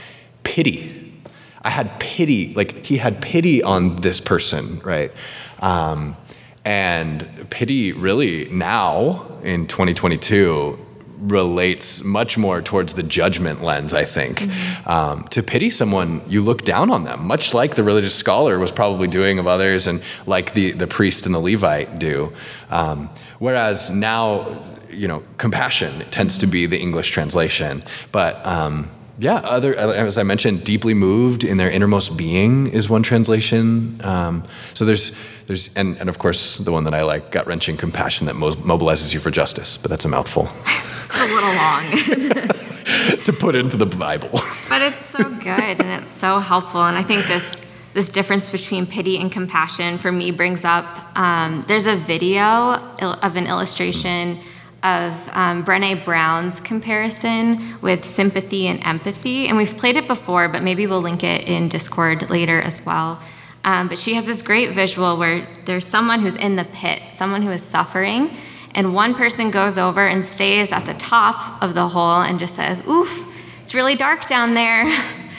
pity. 0.43 1.23
I 1.63 1.71
had 1.71 1.99
pity, 2.01 2.55
like 2.55 2.85
he 2.85 2.99
had 2.99 3.21
pity 3.21 3.63
on 3.63 3.97
this 3.97 4.21
person, 4.21 4.81
right? 4.81 5.13
Um, 5.61 6.17
and 6.65 7.49
pity 7.51 7.93
really 7.93 8.49
now 8.51 9.27
in 9.43 9.67
2022 9.67 10.87
relates 11.21 12.03
much 12.03 12.39
more 12.39 12.63
towards 12.63 12.95
the 12.95 13.03
judgment 13.03 13.63
lens, 13.63 13.93
I 13.93 14.05
think. 14.05 14.49
Um, 14.87 15.25
to 15.29 15.43
pity 15.43 15.71
someone, 15.71 16.23
you 16.29 16.41
look 16.41 16.65
down 16.65 16.91
on 16.91 17.05
them, 17.05 17.27
much 17.27 17.55
like 17.55 17.75
the 17.75 17.85
religious 17.85 18.15
scholar 18.15 18.59
was 18.59 18.71
probably 18.71 19.07
doing 19.07 19.39
of 19.39 19.47
others, 19.47 19.87
and 19.87 20.03
like 20.27 20.55
the, 20.55 20.73
the 20.73 20.87
priest 20.87 21.27
and 21.27 21.35
the 21.35 21.39
Levite 21.39 21.99
do. 21.99 22.33
Um, 22.71 23.11
whereas 23.39 23.91
now, 23.91 24.65
you 24.91 25.09
know, 25.09 25.23
compassion 25.37 25.93
tends 26.11 26.39
to 26.39 26.47
be 26.47 26.67
the 26.67 26.79
English 26.79 27.11
translation. 27.11 27.83
But 28.13 28.45
um, 28.47 28.91
yeah, 29.19 29.37
other 29.37 29.77
as 29.77 30.17
I 30.17 30.23
mentioned, 30.23 30.65
deeply 30.65 30.95
moved 30.95 31.45
in 31.45 31.59
their 31.59 31.71
innermost 31.71 32.17
being 32.17 32.69
is 32.69 32.89
one 32.89 33.03
translation. 33.03 34.01
Um, 34.03 34.45
so 34.73 34.85
there's 34.87 35.17
there's 35.47 35.75
and, 35.75 35.99
and 35.99 36.09
of 36.09 36.19
course 36.19 36.59
the 36.59 36.73
one 36.73 36.85
that 36.85 36.95
I 36.95 37.03
like, 37.03 37.31
gut 37.31 37.47
wrenching 37.47 37.77
compassion 37.77 38.27
that 38.29 38.35
mo- 38.35 38.55
mobilizes 38.55 39.13
you 39.13 39.21
for 39.21 39.31
justice. 39.31 39.77
But 39.77 39.91
that's 39.91 40.07
a 40.07 40.09
mouthful 40.09 40.45
a 41.15 41.27
little 41.35 41.55
long. 41.55 42.57
to 43.25 43.33
put 43.33 43.55
into 43.55 43.77
the 43.77 43.87
Bible. 43.87 44.31
But 44.69 44.83
it's 44.83 45.05
so 45.05 45.23
good 45.23 45.81
and 45.81 46.03
it's 46.03 46.13
so 46.13 46.39
helpful. 46.39 46.85
And 46.85 46.97
I 46.97 47.03
think 47.03 47.27
this 47.27 47.67
this 47.93 48.09
difference 48.09 48.51
between 48.51 48.87
pity 48.87 49.19
and 49.19 49.33
compassion 49.33 49.99
for 49.99 50.13
me 50.13 50.31
brings 50.31 50.65
up. 50.65 50.87
Um, 51.19 51.65
there's 51.67 51.87
a 51.87 51.97
video 51.97 52.75
of 53.01 53.37
an 53.37 53.49
illustration 53.49 54.39
of 54.83 55.29
um, 55.33 55.65
Brene 55.65 56.05
Brown's 56.05 56.61
comparison 56.61 57.81
with 57.83 58.05
sympathy 58.05 58.69
and 58.69 58.81
empathy, 58.87 59.49
and 59.49 59.57
we've 59.57 59.77
played 59.77 59.97
it 59.97 60.07
before, 60.07 60.49
but 60.49 60.63
maybe 60.63 60.87
we'll 60.87 61.03
link 61.03 61.25
it 61.25 61.49
in 61.49 61.69
Discord 61.69 62.31
later 62.31 62.63
as 62.63 62.87
well. 62.87 63.21
Um, 63.65 63.89
but 63.89 63.99
she 63.99 64.15
has 64.15 64.25
this 64.25 64.41
great 64.41 64.71
visual 64.71 65.19
where 65.19 65.47
there's 65.67 65.87
someone 65.87 66.21
who's 66.21 66.37
in 66.37 66.57
the 66.57 66.65
pit, 66.65 67.03
someone 67.13 67.43
who 67.43 67.51
is 67.51 67.63
suffering, 67.63 68.35
and 68.75 68.95
one 68.95 69.15
person 69.15 69.51
goes 69.51 69.79
over 69.79 70.07
and 70.07 70.25
stays 70.25 70.73
at 70.73 70.87
the 70.87 70.95
top 70.95 71.63
of 71.63 71.75
the 71.75 71.89
hole 71.89 72.21
and 72.21 72.39
just 72.39 72.55
says, 72.55 72.87
"Oof, 72.87 73.27
it's 73.63 73.75
really 73.75 73.95
dark 73.95 74.27
down 74.27 74.55
there. 74.55 74.83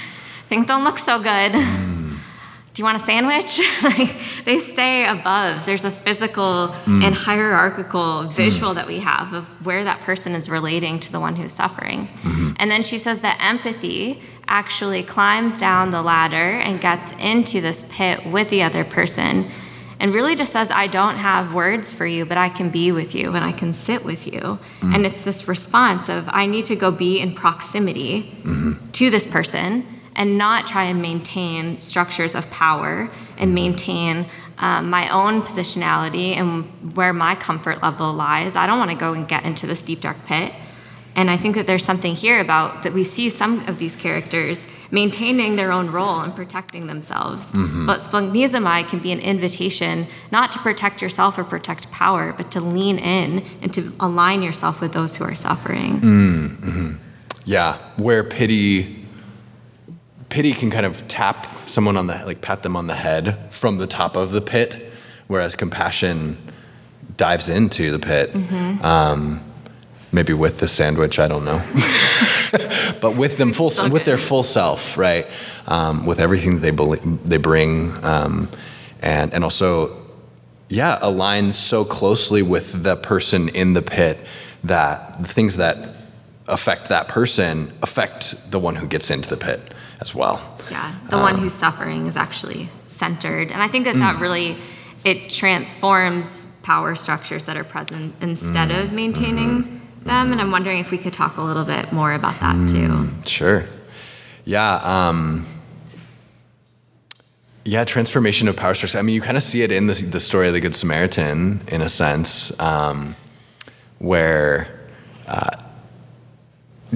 Things 0.47 0.65
don't 0.65 0.83
look 0.83 0.97
so 0.97 1.21
good. 1.21 1.51
Do 2.73 2.79
you 2.81 2.85
want 2.85 2.95
a 2.95 3.03
sandwich? 3.03 3.59
like 3.83 4.15
they 4.45 4.57
stay 4.57 5.05
above. 5.05 5.65
There's 5.65 5.83
a 5.83 5.91
physical 5.91 6.69
mm. 6.85 7.03
and 7.03 7.13
hierarchical 7.13 7.99
mm. 7.99 8.33
visual 8.33 8.73
that 8.75 8.87
we 8.87 8.99
have 8.99 9.33
of 9.33 9.65
where 9.65 9.83
that 9.83 9.99
person 10.01 10.33
is 10.33 10.49
relating 10.49 10.99
to 11.01 11.11
the 11.11 11.19
one 11.19 11.35
who's 11.35 11.51
suffering. 11.51 12.07
Mm-hmm. 12.07 12.53
And 12.57 12.71
then 12.71 12.83
she 12.83 12.97
says 12.97 13.19
that 13.19 13.37
empathy 13.41 14.21
actually 14.47 15.03
climbs 15.03 15.59
down 15.59 15.89
the 15.89 16.01
ladder 16.01 16.59
and 16.59 16.79
gets 16.79 17.11
into 17.13 17.59
this 17.59 17.89
pit 17.91 18.25
with 18.25 18.49
the 18.49 18.63
other 18.63 18.85
person 18.85 19.49
and 20.01 20.15
really 20.15 20.35
just 20.35 20.51
says, 20.51 20.71
I 20.71 20.87
don't 20.87 21.17
have 21.17 21.53
words 21.53 21.93
for 21.93 22.07
you, 22.07 22.25
but 22.25 22.35
I 22.35 22.49
can 22.49 22.71
be 22.71 22.91
with 22.91 23.13
you 23.13 23.35
and 23.35 23.45
I 23.45 23.51
can 23.51 23.71
sit 23.71 24.03
with 24.03 24.25
you. 24.25 24.39
Mm-hmm. 24.39 24.95
And 24.95 25.05
it's 25.05 25.23
this 25.23 25.47
response 25.47 26.09
of, 26.09 26.27
I 26.29 26.47
need 26.47 26.65
to 26.65 26.75
go 26.75 26.89
be 26.89 27.19
in 27.19 27.35
proximity 27.35 28.23
mm-hmm. 28.41 28.89
to 28.93 29.11
this 29.11 29.29
person 29.29 29.85
and 30.15 30.39
not 30.39 30.65
try 30.65 30.85
and 30.85 31.03
maintain 31.03 31.79
structures 31.79 32.33
of 32.33 32.49
power 32.49 33.11
and 33.37 33.49
mm-hmm. 33.49 33.53
maintain 33.53 34.25
um, 34.57 34.89
my 34.89 35.07
own 35.09 35.43
positionality 35.43 36.35
and 36.35 36.95
where 36.95 37.13
my 37.13 37.35
comfort 37.35 37.83
level 37.83 38.11
lies. 38.11 38.55
I 38.55 38.65
don't 38.65 38.79
want 38.79 38.89
to 38.89 38.97
go 38.97 39.13
and 39.13 39.27
get 39.27 39.45
into 39.45 39.67
this 39.67 39.83
deep, 39.83 40.01
dark 40.01 40.25
pit. 40.25 40.51
And 41.15 41.29
I 41.29 41.37
think 41.37 41.53
that 41.53 41.67
there's 41.67 41.85
something 41.85 42.15
here 42.15 42.39
about 42.39 42.81
that 42.81 42.93
we 42.93 43.03
see 43.03 43.29
some 43.29 43.67
of 43.67 43.77
these 43.77 43.95
characters 43.95 44.65
maintaining 44.91 45.55
their 45.55 45.71
own 45.71 45.89
role 45.89 46.19
and 46.19 46.35
protecting 46.35 46.87
themselves. 46.87 47.51
Mm-hmm. 47.53 47.85
But 47.85 47.99
splanchnizomai 47.99 48.87
can 48.87 48.99
be 48.99 49.11
an 49.11 49.19
invitation 49.19 50.07
not 50.31 50.51
to 50.51 50.59
protect 50.59 51.01
yourself 51.01 51.37
or 51.37 51.43
protect 51.43 51.89
power, 51.91 52.33
but 52.33 52.51
to 52.51 52.61
lean 52.61 52.99
in 52.99 53.43
and 53.61 53.73
to 53.73 53.93
align 53.99 54.41
yourself 54.41 54.81
with 54.81 54.91
those 54.91 55.15
who 55.15 55.23
are 55.23 55.35
suffering. 55.35 56.01
Mm-hmm. 56.01 56.93
Yeah, 57.45 57.77
where 57.95 58.23
pity 58.23 58.97
pity 60.29 60.53
can 60.53 60.71
kind 60.71 60.85
of 60.85 61.05
tap 61.09 61.47
someone 61.67 61.97
on 61.97 62.07
the 62.07 62.21
like 62.25 62.41
pat 62.41 62.63
them 62.63 62.75
on 62.75 62.87
the 62.87 62.95
head 62.95 63.37
from 63.53 63.77
the 63.77 63.87
top 63.87 64.15
of 64.15 64.31
the 64.31 64.41
pit, 64.41 64.91
whereas 65.27 65.55
compassion 65.55 66.37
dives 67.17 67.49
into 67.49 67.91
the 67.91 67.99
pit. 67.99 68.31
Mm-hmm. 68.31 68.83
Um, 68.83 69.50
maybe 70.11 70.33
with 70.33 70.59
the 70.59 70.67
sandwich, 70.67 71.19
I 71.19 71.27
don't 71.27 71.45
know, 71.45 71.63
but 73.01 73.15
with 73.15 73.37
them 73.37 73.53
full 73.53 73.69
So 73.69 73.89
with 73.89 74.05
their 74.05 74.17
full 74.17 74.43
self, 74.43 74.97
right? 74.97 75.27
Um, 75.67 76.05
with 76.05 76.19
everything 76.19 76.55
that 76.55 76.61
they 76.61 76.71
bel 76.71 76.95
they 77.25 77.37
bring, 77.37 77.93
um, 78.03 78.49
and 79.01 79.33
and 79.33 79.43
also 79.43 79.95
yeah, 80.71 80.99
aligns 81.01 81.53
so 81.53 81.83
closely 81.83 82.41
with 82.41 82.83
the 82.83 82.95
person 82.95 83.49
in 83.49 83.73
the 83.73 83.81
pit 83.81 84.17
that 84.63 85.21
the 85.21 85.27
things 85.27 85.57
that 85.57 85.95
affect 86.47 86.89
that 86.89 87.07
person 87.07 87.71
affect 87.83 88.51
the 88.51 88.59
one 88.59 88.75
who 88.75 88.87
gets 88.87 89.11
into 89.11 89.29
the 89.29 89.37
pit 89.37 89.59
as 89.99 90.15
well. 90.15 90.41
Yeah, 90.69 90.95
the 91.09 91.17
one 91.17 91.37
who's 91.37 91.53
suffering 91.53 92.07
is 92.07 92.15
actually 92.15 92.69
centered. 92.87 93.51
And 93.51 93.61
I 93.61 93.67
think 93.67 93.83
that 93.85 93.95
that 93.97 94.19
really 94.21 94.57
it 95.03 95.29
transforms 95.29 96.45
power 96.63 96.95
structures 96.95 97.45
that 97.45 97.57
are 97.57 97.63
present 97.63 98.15
instead 98.21 98.71
of 98.71 98.93
maintaining 98.93 99.80
them. 100.03 100.31
And 100.31 100.41
I'm 100.41 100.51
wondering 100.51 100.79
if 100.79 100.91
we 100.91 100.97
could 100.97 101.13
talk 101.13 101.37
a 101.37 101.41
little 101.41 101.65
bit 101.65 101.91
more 101.91 102.13
about 102.13 102.39
that 102.39 102.69
too. 102.69 103.09
Sure. 103.25 103.65
Yeah. 104.45 104.75
Um, 104.75 105.45
yeah, 107.63 107.83
transformation 107.83 108.47
of 108.47 108.55
power 108.55 108.73
structures. 108.73 108.97
I 108.97 109.03
mean, 109.03 109.13
you 109.13 109.21
kind 109.21 109.37
of 109.37 109.43
see 109.43 109.61
it 109.61 109.71
in 109.71 109.87
the, 109.87 109.93
the 109.93 110.19
story 110.19 110.47
of 110.47 110.53
the 110.53 110.59
Good 110.59 110.75
Samaritan, 110.75 111.61
in 111.67 111.81
a 111.81 111.89
sense, 111.89 112.59
um, 112.59 113.15
where 113.99 114.87
uh, 115.27 115.57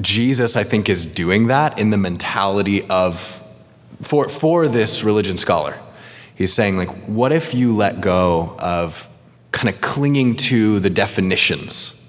Jesus, 0.01 0.55
I 0.55 0.63
think, 0.63 0.89
is 0.89 1.05
doing 1.05 1.47
that 1.47 1.77
in 1.77 1.91
the 1.91 1.97
mentality 1.97 2.83
of 2.89 3.41
for 4.01 4.27
for 4.27 4.67
this 4.67 5.03
religion 5.03 5.37
scholar. 5.37 5.77
He's 6.35 6.51
saying, 6.51 6.77
like, 6.77 6.89
what 7.07 7.31
if 7.31 7.53
you 7.53 7.73
let 7.73 8.01
go 8.01 8.55
of 8.59 9.07
kind 9.51 9.73
of 9.73 9.79
clinging 9.81 10.35
to 10.35 10.79
the 10.79 10.89
definitions? 10.89 12.04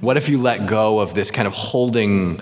What 0.00 0.16
if 0.16 0.28
you 0.28 0.40
let 0.40 0.68
go 0.68 1.00
of 1.00 1.14
this 1.14 1.30
kind 1.30 1.46
of 1.46 1.52
holding 1.52 2.40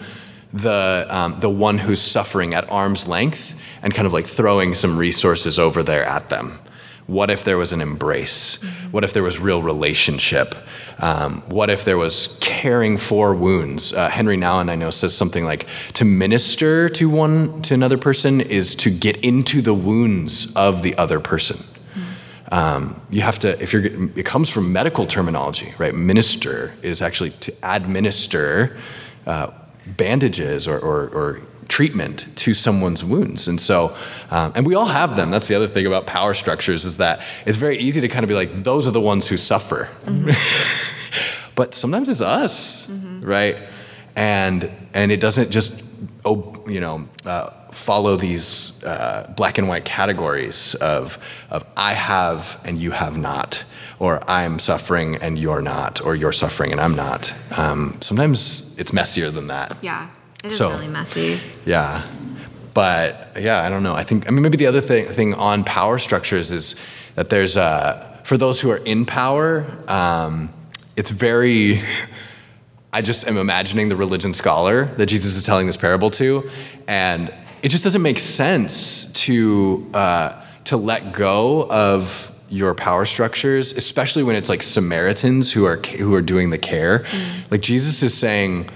the 0.52 1.06
um, 1.10 1.40
the 1.40 1.50
one 1.50 1.78
who's 1.78 2.00
suffering 2.00 2.54
at 2.54 2.70
arm's 2.70 3.06
length 3.08 3.54
and 3.82 3.94
kind 3.94 4.06
of 4.06 4.12
like 4.12 4.26
throwing 4.26 4.74
some 4.74 4.98
resources 4.98 5.58
over 5.58 5.82
there 5.82 6.04
at 6.04 6.28
them? 6.28 6.58
What 7.06 7.30
if 7.30 7.44
there 7.44 7.56
was 7.56 7.72
an 7.72 7.80
embrace? 7.80 8.62
What 8.90 9.02
if 9.02 9.14
there 9.14 9.22
was 9.22 9.38
real 9.38 9.62
relationship? 9.62 10.54
Um, 11.00 11.42
what 11.48 11.70
if 11.70 11.84
there 11.84 11.96
was 11.96 12.38
caring 12.42 12.98
for 12.98 13.34
wounds? 13.34 13.94
Uh, 13.94 14.10
Henri 14.10 14.36
Nouwen, 14.36 14.68
I 14.68 14.74
know, 14.74 14.90
says 14.90 15.16
something 15.16 15.44
like 15.44 15.66
to 15.94 16.04
minister 16.04 16.88
to 16.90 17.08
one 17.08 17.62
to 17.62 17.74
another 17.74 17.96
person 17.96 18.40
is 18.40 18.74
to 18.76 18.90
get 18.90 19.16
into 19.24 19.62
the 19.62 19.74
wounds 19.74 20.54
of 20.54 20.82
the 20.82 20.96
other 20.98 21.20
person. 21.20 21.56
Um, 22.50 23.00
you 23.10 23.20
have 23.22 23.38
to, 23.40 23.62
if 23.62 23.72
you're, 23.72 23.84
it 23.84 24.24
comes 24.24 24.48
from 24.48 24.72
medical 24.72 25.06
terminology, 25.06 25.74
right? 25.78 25.94
Minister 25.94 26.72
is 26.82 27.02
actually 27.02 27.30
to 27.30 27.54
administer 27.62 28.78
uh, 29.26 29.50
bandages 29.86 30.66
or, 30.66 30.78
or, 30.78 31.08
or 31.08 31.42
treatment 31.68 32.26
to 32.36 32.54
someone's 32.54 33.04
wounds. 33.04 33.48
And 33.48 33.60
so, 33.60 33.94
um, 34.30 34.52
and 34.54 34.66
we 34.66 34.74
all 34.74 34.86
have 34.86 35.16
them. 35.16 35.30
That's 35.30 35.48
the 35.48 35.54
other 35.54 35.68
thing 35.68 35.86
about 35.86 36.06
power 36.06 36.32
structures 36.32 36.84
is 36.84 36.96
that 36.96 37.20
it's 37.44 37.58
very 37.58 37.78
easy 37.78 38.00
to 38.00 38.08
kind 38.08 38.24
of 38.24 38.28
be 38.28 38.34
like, 38.34 38.64
those 38.64 38.88
are 38.88 38.90
the 38.90 39.00
ones 39.00 39.28
who 39.28 39.36
suffer. 39.36 39.88
but 41.54 41.74
sometimes 41.74 42.08
it's 42.08 42.22
us, 42.22 42.90
right? 43.20 43.56
And, 44.16 44.70
and 44.94 45.12
it 45.12 45.20
doesn't 45.20 45.50
just, 45.50 45.84
you 46.24 46.80
know, 46.80 47.08
uh, 47.26 47.50
follow 47.72 48.16
these 48.16 48.82
uh, 48.84 49.32
black 49.36 49.58
and 49.58 49.68
white 49.68 49.84
categories 49.84 50.74
of, 50.76 51.18
of 51.50 51.64
I 51.76 51.92
have 51.94 52.60
and 52.64 52.78
you 52.78 52.90
have 52.92 53.16
not, 53.18 53.64
or 53.98 54.22
I'm 54.30 54.58
suffering 54.58 55.16
and 55.16 55.38
you're 55.38 55.62
not, 55.62 56.04
or 56.04 56.14
you're 56.14 56.32
suffering 56.32 56.72
and 56.72 56.80
I'm 56.80 56.94
not. 56.96 57.34
Um, 57.58 57.96
sometimes 58.00 58.78
it's 58.78 58.92
messier 58.92 59.30
than 59.30 59.48
that. 59.48 59.76
Yeah, 59.82 60.08
it 60.44 60.52
is 60.52 60.56
So- 60.58 60.70
really 60.70 60.88
messy. 60.88 61.40
Yeah. 61.64 62.02
But 62.74 63.32
yeah, 63.40 63.62
I 63.64 63.68
don't 63.70 63.82
know. 63.82 63.94
I 63.94 64.04
think, 64.04 64.28
I 64.28 64.30
mean, 64.30 64.42
maybe 64.42 64.56
the 64.56 64.66
other 64.66 64.80
thing, 64.80 65.06
thing 65.06 65.34
on 65.34 65.64
power 65.64 65.98
structures 65.98 66.52
is 66.52 66.80
that 67.16 67.28
there's, 67.28 67.56
uh, 67.56 68.18
for 68.22 68.36
those 68.36 68.60
who 68.60 68.70
are 68.70 68.76
in 68.84 69.04
power, 69.04 69.66
um, 69.88 70.50
it's 70.96 71.10
very, 71.10 71.82
I 72.92 73.02
just 73.02 73.26
am 73.28 73.36
imagining 73.36 73.88
the 73.88 73.96
religion 73.96 74.32
scholar 74.32 74.86
that 74.96 75.06
Jesus 75.06 75.36
is 75.36 75.42
telling 75.42 75.66
this 75.66 75.76
parable 75.76 76.10
to, 76.12 76.48
and 76.86 77.32
it 77.62 77.68
just 77.68 77.84
doesn't 77.84 78.02
make 78.02 78.18
sense 78.18 79.12
to, 79.24 79.90
uh, 79.92 80.42
to 80.64 80.76
let 80.76 81.12
go 81.12 81.68
of 81.68 82.34
your 82.48 82.74
power 82.74 83.04
structures, 83.04 83.74
especially 83.74 84.22
when 84.22 84.36
it's 84.36 84.48
like 84.48 84.62
Samaritans 84.62 85.52
who 85.52 85.66
are, 85.66 85.76
who 85.76 86.14
are 86.14 86.22
doing 86.22 86.48
the 86.48 86.56
care. 86.56 87.04
Like 87.50 87.60
Jesus 87.60 88.02
is 88.02 88.16
saying, 88.16 88.70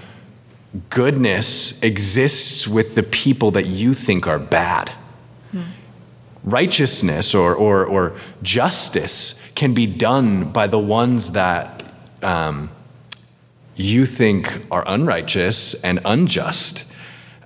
goodness 0.89 1.81
exists 1.81 2.67
with 2.67 2.93
the 2.93 3.03
people 3.03 3.49
that 3.51 3.65
you 3.65 3.95
think 3.95 4.27
are 4.27 4.39
bad. 4.39 4.91
Righteousness 6.43 7.33
or, 7.33 7.55
or, 7.55 7.85
or 7.85 8.15
justice 8.43 9.51
can 9.55 9.73
be 9.73 9.87
done 9.87 10.51
by 10.51 10.67
the 10.67 10.77
ones 10.79 11.31
that, 11.31 11.83
um, 12.21 12.69
you 13.75 14.05
think 14.05 14.65
are 14.71 14.83
unrighteous 14.87 15.81
and 15.83 15.99
unjust. 16.05 16.91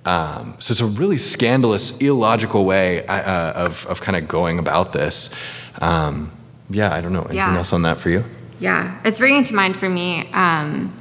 Um, 0.04 0.56
so 0.58 0.72
it's 0.72 0.80
a 0.80 0.86
really 0.86 1.18
scandalous, 1.18 1.98
illogical 2.00 2.64
way 2.64 3.06
uh, 3.06 3.52
of, 3.52 3.86
of 3.86 4.00
kind 4.00 4.16
of 4.16 4.28
going 4.28 4.58
about 4.58 4.92
this. 4.92 5.34
Um, 5.80 6.32
yeah, 6.70 6.94
I 6.94 7.00
don't 7.00 7.12
know. 7.12 7.20
Anything 7.20 7.36
Yeah. 7.36 7.56
else 7.56 7.72
on 7.72 7.82
that 7.82 7.98
for 7.98 8.10
you? 8.10 8.24
Yeah, 8.60 8.98
it's 9.04 9.18
bringing 9.18 9.44
to 9.44 9.54
mind 9.54 9.76
for 9.76 9.88
me 9.88 10.30
um, 10.32 10.92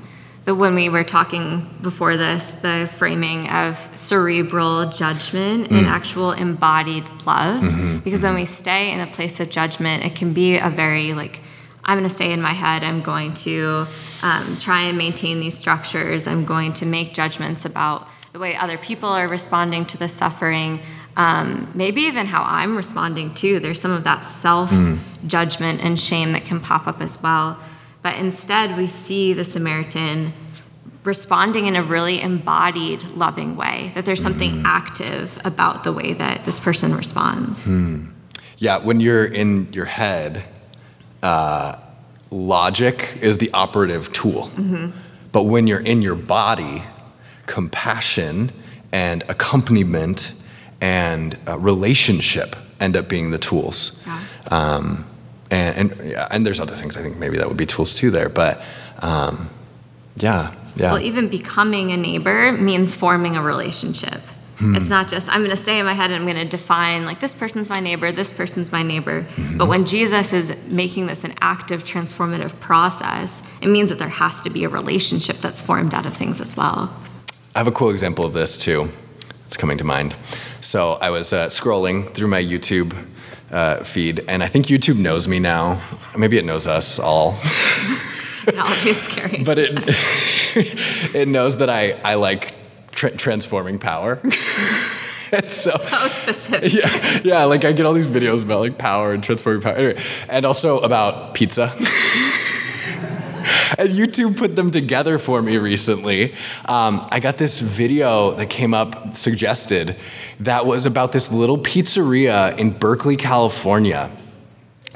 the 0.46 0.54
when 0.56 0.76
we 0.76 0.90
were 0.90 1.04
talking 1.04 1.70
before 1.82 2.16
this, 2.16 2.52
the 2.52 2.90
framing 2.96 3.50
of 3.50 3.78
cerebral 3.96 4.90
judgment 4.92 5.72
and 5.72 5.86
actual 5.88 6.32
embodied 6.32 7.06
love. 7.26 8.04
Because 8.04 8.24
when 8.24 8.36
we 8.36 8.46
stay 8.46 8.92
in 8.92 9.00
a 9.00 9.08
place 9.08 9.40
of 9.40 9.50
judgment, 9.50 10.06
it 10.06 10.16
can 10.16 10.34
be 10.34 10.58
a 10.58 10.70
very 10.70 11.13
like, 11.13 11.40
I'm 11.88 11.97
going 11.97 12.10
to 12.10 12.13
stay 12.13 12.34
in 12.34 12.41
my 12.41 12.52
head. 12.52 12.84
I'm 12.84 13.02
going 13.02 13.34
to 13.36 13.88
um, 14.21 14.58
try 14.58 14.82
and 14.82 14.97
maintain 14.97 15.39
these 15.39 15.58
structures. 15.58 16.28
I'm 16.28 16.43
going 16.43 16.73
to 16.73 16.86
make 16.86 17.13
judgments 17.13 17.63
about 17.63 18.08
the 18.34 18.39
way 18.39 18.56
other 18.58 18.78
people 18.78 19.10
are 19.10 19.28
responding 19.28 19.86
to 19.86 19.97
the 19.97 20.10
suffering. 20.10 20.82
Um, 21.15 21.71
maybe 21.73 22.02
even 22.02 22.28
how 22.28 22.43
I'm 22.43 22.76
responding 22.76 23.34
too. 23.34 23.60
There's 23.60 23.80
some 23.80 23.91
of 23.91 24.04
that 24.04 24.26
self 24.26 24.71
judgment 25.26 25.82
and 25.82 26.00
shame 26.00 26.34
that 26.34 26.45
can 26.45 26.60
pop 26.60 26.88
up 26.88 27.02
as 27.02 27.23
well. 27.23 27.58
But 28.02 28.17
instead, 28.17 28.78
we 28.78 28.88
see 28.88 29.34
the 29.34 29.45
Samaritan 29.45 30.34
responding 31.04 31.67
in 31.67 31.76
a 31.76 31.82
really 31.82 32.21
embodied, 32.21 33.02
loving 33.15 33.56
way, 33.56 33.91
that 33.95 34.06
there's 34.06 34.21
something 34.21 34.62
active 34.65 35.39
about 35.45 35.84
the 35.86 35.93
way 35.93 36.13
that 36.13 36.43
this 36.43 36.60
person 36.60 36.93
responds. 36.95 37.65
Yeah, 38.58 38.78
when 38.78 39.00
you're 39.00 39.26
in 39.26 39.71
your 39.71 39.86
head, 39.86 40.43
uh, 41.23 41.75
logic 42.32 43.17
is 43.21 43.38
the 43.38 43.49
operative 43.53 44.12
tool. 44.13 44.49
But 45.32 45.43
when 45.43 45.67
you're 45.67 45.80
in 45.80 46.01
your 46.01 46.15
body, 46.15 46.84
compassion 47.45 48.51
and 48.91 49.23
accompaniment 49.30 50.34
and 50.82 51.38
uh, 51.47 51.58
relationship 51.58 52.56
end 52.80 52.95
up 52.95 53.10
being 53.10 53.32
the 53.32 53.38
tools. 53.38 54.03
Yeah. 54.06 54.23
Um, 54.51 55.06
and 55.49 55.91
and, 55.91 56.12
yeah, 56.12 56.27
and 56.30 56.45
there's 56.45 56.60
other 56.60 56.75
things 56.75 56.97
I 56.97 57.01
think 57.01 57.17
maybe 57.17 57.38
that 57.38 57.47
would 57.47 57.58
be 57.58 57.65
tools 57.65 57.93
too 57.93 58.12
there. 58.12 58.30
But 58.30 58.62
um, 58.99 59.49
yeah, 60.17 60.53
yeah. 60.75 60.93
Well, 60.93 61.01
even 61.01 61.30
becoming 61.30 61.91
a 61.91 61.97
neighbor 61.97 62.51
means 62.51 62.93
forming 62.93 63.36
a 63.36 63.41
relationship. 63.41 64.21
It's 64.60 64.89
not 64.89 65.08
just, 65.08 65.30
I'm 65.30 65.41
going 65.41 65.52
to 65.52 65.58
stay 65.58 65.80
in 65.80 65.86
my 65.86 65.93
head 65.93 66.10
and 66.10 66.15
I'm 66.15 66.26
going 66.26 66.43
to 66.43 66.50
define, 66.50 67.06
like, 67.06 67.20
this 67.20 67.36
person's 67.36 67.70
my 67.70 67.80
neighbor, 67.80 68.12
this 68.12 68.32
person's 68.32 68.72
my 68.72 68.82
neighbor. 68.82 69.26
But 69.56 69.67
when 69.67 69.86
Jesus 69.86 70.34
is 70.34 70.67
making 70.67 71.06
this 71.06 71.24
an 71.24 71.36
active, 71.41 71.84
transformative 71.84 72.60
process, 72.60 73.48
it 73.62 73.67
means 73.67 73.89
that 73.89 74.00
there 74.00 74.10
has 74.10 74.41
to 74.41 74.50
be 74.50 74.63
a 74.63 74.70
relationship 74.70 75.38
that's 75.38 75.62
formed 75.62 75.93
out 75.93 76.08
of 76.08 76.15
things 76.15 76.41
as 76.41 76.58
well. 76.58 76.91
I 77.56 77.60
have 77.60 77.67
a 77.67 77.72
cool 77.72 77.91
example 77.91 78.26
of 78.26 78.34
this 78.34 78.58
too. 78.58 78.89
It's 79.46 79.58
coming 79.58 79.78
to 79.78 79.84
mind. 79.84 80.15
So 80.62 80.93
I 80.93 81.12
was 81.12 81.34
uh, 81.34 81.48
scrolling 81.48 82.12
through 82.13 82.28
my 82.28 82.43
YouTube 82.43 82.96
uh, 83.52 83.84
feed, 83.84 84.26
and 84.28 84.43
I 84.43 84.48
think 84.48 84.65
YouTube 84.65 84.98
knows 85.00 85.28
me 85.28 85.39
now. 85.39 85.80
Maybe 86.17 86.38
it 86.38 86.46
knows 86.46 86.67
us 86.67 87.00
all, 87.00 87.34
Technology 88.43 88.89
is 88.89 89.02
scary. 89.02 89.43
but 89.43 89.58
it 89.60 89.72
it 91.15 91.28
knows 91.28 91.58
that 91.58 91.70
I 91.70 91.91
I 92.04 92.15
like 92.15 92.54
tra- 92.98 93.16
transforming 93.16 93.80
power. 93.80 94.20
and 95.32 95.52
so 95.52 95.78
so 95.78 96.08
specific. 96.08 96.74
yeah, 96.82 97.20
yeah, 97.24 97.44
like 97.44 97.64
I 97.64 97.72
get 97.72 97.86
all 97.86 97.94
these 97.94 98.08
videos 98.08 98.44
about 98.44 98.60
like 98.60 98.78
power 98.78 99.14
and 99.14 99.24
transforming 99.24 99.62
power, 99.62 99.76
anyway, 99.76 100.04
and 100.28 100.46
also 100.46 100.80
about 100.80 101.34
pizza. 101.34 101.72
and 103.78 103.90
YouTube 103.90 104.38
put 104.38 104.56
them 104.56 104.72
together 104.72 105.20
for 105.20 105.42
me 105.42 105.58
recently. 105.58 106.34
Um, 106.66 107.08
I 107.12 107.20
got 107.20 107.38
this 107.38 107.60
video 107.60 108.32
that 108.32 108.50
came 108.50 108.74
up 108.74 109.16
suggested 109.16 109.96
that 110.40 110.66
was 110.66 110.86
about 110.86 111.12
this 111.12 111.32
little 111.32 111.58
pizzeria 111.58 112.58
in 112.58 112.72
Berkeley, 112.72 113.16
California. 113.16 114.10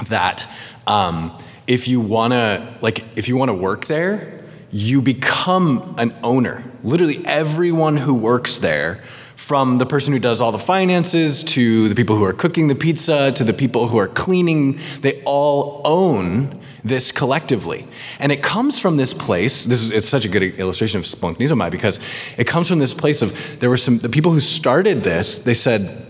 That 0.10 0.48
um, 0.88 1.38
if 1.68 1.88
you 1.88 2.02
wanna 2.02 2.78
like 2.82 3.04
if 3.16 3.28
you 3.28 3.38
wanna 3.38 3.54
work 3.54 3.86
there, 3.86 4.44
you 4.72 5.02
become 5.02 5.96
an 5.98 6.14
owner. 6.24 6.64
Literally 6.84 7.26
everyone 7.26 7.98
who 7.98 8.14
works 8.14 8.58
there 8.58 9.04
from 9.36 9.80
the 9.80 9.86
person 9.86 10.14
who 10.14 10.20
does 10.20 10.40
all 10.40 10.52
the 10.52 10.60
finances 10.60 11.44
to 11.44 11.90
the 11.90 11.96
people 11.96 12.16
who 12.16 12.24
are 12.24 12.34
cooking 12.34 12.68
the 12.68 12.76
pizza 12.76 13.32
to 13.32 13.44
the 13.44 13.54
people 13.54 13.88
who 13.88 13.98
are 13.98 14.08
cleaning, 14.08 14.80
they 15.02 15.22
all 15.26 15.82
own 15.84 16.60
this 16.84 17.12
collectively. 17.12 17.86
And 18.20 18.32
it 18.32 18.42
comes 18.42 18.80
from 18.80 18.98
this 18.98 19.14
place, 19.14 19.66
this 19.66 19.82
is 19.82 19.92
it's 19.92 20.08
such 20.08 20.26
a 20.26 20.30
good 20.30 20.44
illustration 20.60 21.00
of 21.00 21.06
Splanchnizomai 21.06 21.72
because 21.72 22.00
it 22.38 22.46
comes 22.46 22.70
from 22.70 22.80
this 22.80 22.94
place 22.94 23.22
of 23.22 23.60
there 23.60 23.70
were 23.70 23.78
some 23.78 23.98
the 23.98 24.10
people 24.10 24.32
who 24.32 24.40
started 24.40 25.04
this, 25.04 25.44
they 25.44 25.54
said, 25.54 26.06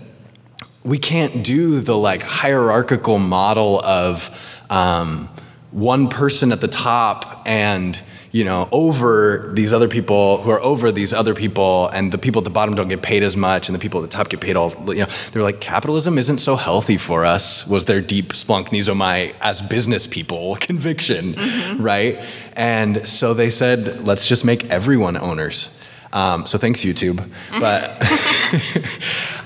we 0.83 0.97
can't 0.97 1.43
do 1.43 1.79
the 1.79 1.97
like 1.97 2.21
hierarchical 2.21 3.19
model 3.19 3.81
of 3.81 4.63
um, 4.69 5.29
one 5.71 6.09
person 6.09 6.51
at 6.51 6.59
the 6.61 6.67
top 6.67 7.43
and 7.45 8.01
you 8.31 8.45
know 8.45 8.69
over 8.71 9.51
these 9.53 9.73
other 9.73 9.87
people 9.87 10.41
who 10.41 10.49
are 10.49 10.61
over 10.61 10.91
these 10.91 11.11
other 11.13 11.35
people 11.35 11.89
and 11.89 12.11
the 12.11 12.17
people 12.17 12.39
at 12.39 12.45
the 12.45 12.49
bottom 12.49 12.75
don't 12.75 12.87
get 12.87 13.01
paid 13.01 13.23
as 13.23 13.35
much 13.35 13.67
and 13.67 13.75
the 13.75 13.79
people 13.79 14.01
at 14.01 14.09
the 14.09 14.15
top 14.15 14.29
get 14.29 14.39
paid 14.39 14.55
all 14.55 14.71
you 14.93 15.01
know 15.01 15.07
they're 15.31 15.43
like 15.43 15.59
capitalism 15.59 16.17
isn't 16.17 16.37
so 16.37 16.55
healthy 16.55 16.97
for 16.97 17.25
us 17.25 17.67
was 17.67 17.85
their 17.85 18.01
deep 18.01 18.29
splanchnizomai 18.29 19.33
as 19.41 19.61
business 19.61 20.07
people 20.07 20.55
conviction 20.59 21.35
right? 21.79 22.19
And 22.53 23.07
so 23.07 23.33
they 23.33 23.49
said 23.49 24.05
let's 24.05 24.27
just 24.27 24.45
make 24.45 24.69
everyone 24.69 25.17
owners. 25.17 25.77
Um, 26.13 26.45
so 26.45 26.57
thanks 26.57 26.81
youtube. 26.81 27.25
But 27.51 27.85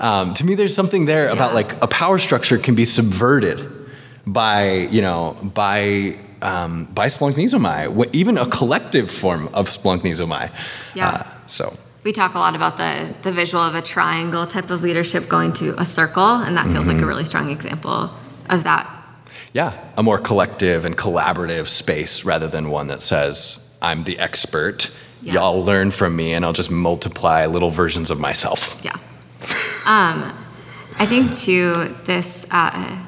um, 0.00 0.34
to 0.34 0.44
me 0.44 0.54
there's 0.54 0.74
something 0.74 1.06
there 1.06 1.28
about 1.28 1.54
like 1.54 1.80
a 1.82 1.86
power 1.86 2.18
structure 2.18 2.58
can 2.58 2.74
be 2.74 2.84
subverted 2.84 3.72
by 4.26 4.72
you 4.90 5.02
know 5.02 5.36
by 5.42 6.18
um, 6.42 6.84
by 6.94 7.06
Splanchnizomai, 7.06 7.94
wh- 7.96 8.14
even 8.14 8.38
a 8.38 8.46
collective 8.46 9.10
form 9.10 9.48
of 9.54 9.68
Splanchnizomai. 9.68 10.50
Yeah. 10.94 11.08
Uh, 11.08 11.26
so 11.46 11.76
We 12.04 12.12
talk 12.12 12.34
a 12.34 12.38
lot 12.38 12.54
about 12.54 12.76
the, 12.76 13.14
the 13.22 13.32
visual 13.32 13.62
of 13.62 13.74
a 13.74 13.82
triangle 13.82 14.46
type 14.46 14.70
of 14.70 14.82
leadership 14.82 15.28
going 15.28 15.52
to 15.54 15.80
a 15.80 15.84
circle, 15.84 16.36
and 16.36 16.56
that 16.56 16.66
feels 16.66 16.86
like 16.88 16.98
a 17.02 17.06
really 17.06 17.24
strong 17.24 17.50
example 17.50 18.10
of 18.48 18.64
that. 18.64 18.86
yeah, 19.52 19.72
a 19.96 20.02
more 20.02 20.18
collective 20.18 20.84
and 20.84 20.96
collaborative 20.96 21.66
space 21.68 22.24
rather 22.24 22.46
than 22.48 22.70
one 22.70 22.88
that 22.88 23.02
says 23.02 23.76
I'm 23.82 24.04
the 24.04 24.18
expert. 24.18 24.94
Yeah. 25.22 25.34
Y'all 25.34 25.64
learn 25.64 25.90
from 25.90 26.14
me, 26.14 26.32
and 26.34 26.44
I'll 26.44 26.52
just 26.52 26.70
multiply 26.70 27.46
little 27.46 27.70
versions 27.70 28.10
of 28.10 28.20
myself. 28.20 28.78
Yeah. 28.84 28.96
Um, 29.86 30.32
I 30.98 31.06
think 31.06 31.36
too 31.36 31.94
this 32.04 32.46
uh, 32.50 32.98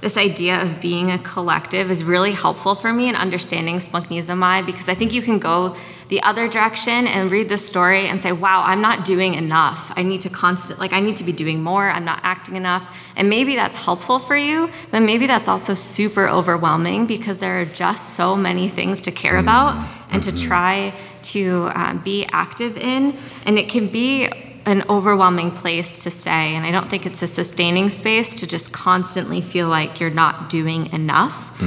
this 0.00 0.16
idea 0.16 0.62
of 0.62 0.80
being 0.80 1.10
a 1.10 1.18
collective 1.18 1.90
is 1.90 2.04
really 2.04 2.32
helpful 2.32 2.74
for 2.74 2.92
me 2.92 3.08
in 3.08 3.16
understanding 3.16 3.76
Splanchnizomai 3.76 4.64
because 4.64 4.88
I 4.88 4.94
think 4.94 5.12
you 5.12 5.22
can 5.22 5.38
go 5.38 5.76
the 6.08 6.22
other 6.22 6.48
direction 6.48 7.06
and 7.06 7.30
read 7.30 7.48
this 7.48 7.68
story 7.68 8.06
and 8.06 8.20
say, 8.20 8.32
"Wow, 8.32 8.62
I'm 8.64 8.80
not 8.80 9.04
doing 9.04 9.34
enough. 9.34 9.92
I 9.96 10.02
need 10.02 10.22
to 10.22 10.30
constant 10.30 10.78
like 10.78 10.92
I 10.92 11.00
need 11.00 11.16
to 11.18 11.24
be 11.24 11.32
doing 11.32 11.62
more. 11.62 11.90
I'm 11.90 12.04
not 12.04 12.20
acting 12.22 12.56
enough." 12.56 12.96
And 13.16 13.28
maybe 13.28 13.56
that's 13.56 13.76
helpful 13.76 14.18
for 14.18 14.36
you, 14.36 14.70
but 14.90 15.00
maybe 15.00 15.26
that's 15.26 15.48
also 15.48 15.74
super 15.74 16.28
overwhelming 16.28 17.06
because 17.06 17.40
there 17.40 17.60
are 17.60 17.64
just 17.64 18.14
so 18.14 18.36
many 18.36 18.68
things 18.68 19.02
to 19.02 19.10
care 19.10 19.36
about 19.36 19.76
and 20.10 20.22
to 20.22 20.32
try 20.32 20.94
to 21.20 21.70
um, 21.74 21.98
be 21.98 22.26
active 22.32 22.78
in, 22.78 23.16
and 23.44 23.58
it 23.58 23.68
can 23.68 23.88
be 23.88 24.27
an 24.68 24.84
overwhelming 24.90 25.50
place 25.50 25.96
to 25.96 26.10
stay. 26.10 26.54
And 26.54 26.66
I 26.66 26.70
don't 26.70 26.90
think 26.90 27.06
it's 27.06 27.22
a 27.22 27.26
sustaining 27.26 27.88
space 27.88 28.34
to 28.40 28.46
just 28.46 28.70
constantly 28.70 29.40
feel 29.40 29.68
like 29.68 29.98
you're 29.98 30.10
not 30.10 30.50
doing 30.50 30.92
enough. 30.92 31.60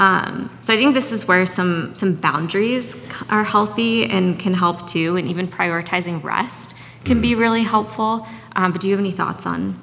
Um, 0.00 0.50
so 0.62 0.74
I 0.74 0.76
think 0.76 0.94
this 0.94 1.12
is 1.12 1.26
where 1.28 1.46
some 1.46 1.94
some 1.94 2.14
boundaries 2.14 2.96
are 3.30 3.44
healthy 3.44 4.04
and 4.04 4.38
can 4.38 4.54
help 4.54 4.88
too. 4.88 5.16
And 5.16 5.30
even 5.30 5.46
prioritizing 5.46 6.22
rest 6.22 6.76
can 7.04 7.20
be 7.20 7.34
really 7.36 7.62
helpful. 7.62 8.26
Um, 8.56 8.72
but 8.72 8.80
do 8.80 8.88
you 8.88 8.94
have 8.94 9.00
any 9.00 9.12
thoughts 9.12 9.46
on 9.46 9.78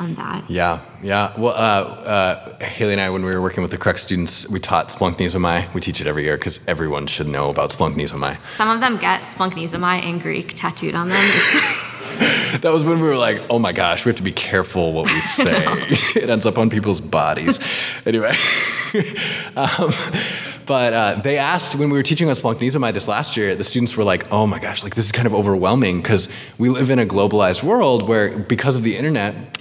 on 0.00 0.14
that? 0.16 0.50
Yeah, 0.50 0.80
yeah. 1.02 1.32
Well, 1.38 1.54
uh, 1.54 2.58
uh, 2.58 2.64
Haley 2.64 2.94
and 2.94 3.00
I, 3.00 3.10
when 3.10 3.24
we 3.24 3.32
were 3.32 3.42
working 3.42 3.62
with 3.62 3.70
the 3.70 3.78
Crux 3.78 4.02
students, 4.02 4.50
we 4.50 4.58
taught 4.58 4.88
Splanchnizomai. 4.88 5.72
We 5.72 5.80
teach 5.80 6.00
it 6.00 6.08
every 6.08 6.24
year 6.24 6.36
because 6.36 6.66
everyone 6.66 7.06
should 7.06 7.28
know 7.28 7.48
about 7.48 7.70
Splanchnizomai. 7.70 8.36
Some 8.54 8.70
of 8.70 8.80
them 8.80 8.96
get 8.96 9.22
Splanchnizomai 9.22 10.02
in 10.04 10.18
Greek 10.18 10.54
tattooed 10.54 10.96
on 10.96 11.08
them. 11.10 11.24
That 12.60 12.72
was 12.72 12.84
when 12.84 13.00
we 13.00 13.08
were 13.08 13.16
like, 13.16 13.40
oh 13.50 13.58
my 13.58 13.72
gosh, 13.72 14.04
we 14.04 14.10
have 14.10 14.16
to 14.16 14.22
be 14.22 14.32
careful 14.32 14.92
what 14.92 15.06
we 15.06 15.20
say. 15.20 15.64
it 16.16 16.28
ends 16.28 16.46
up 16.46 16.58
on 16.58 16.70
people's 16.70 17.00
bodies. 17.00 17.60
anyway. 18.06 18.34
um, 19.56 19.90
but 20.66 20.92
uh, 20.92 21.14
they 21.16 21.38
asked 21.38 21.76
when 21.76 21.90
we 21.90 21.96
were 21.96 22.02
teaching 22.02 22.28
on 22.28 22.34
Splanchnizomai 22.34 22.92
this 22.92 23.08
last 23.08 23.36
year, 23.36 23.54
the 23.54 23.64
students 23.64 23.96
were 23.96 24.04
like, 24.04 24.30
oh 24.32 24.46
my 24.46 24.58
gosh, 24.58 24.82
like 24.82 24.94
this 24.94 25.04
is 25.04 25.12
kind 25.12 25.26
of 25.26 25.34
overwhelming 25.34 26.00
because 26.00 26.32
we 26.58 26.68
live 26.68 26.90
in 26.90 26.98
a 26.98 27.06
globalized 27.06 27.62
world 27.62 28.08
where 28.08 28.36
because 28.36 28.76
of 28.76 28.82
the 28.82 28.96
internet, 28.96 29.58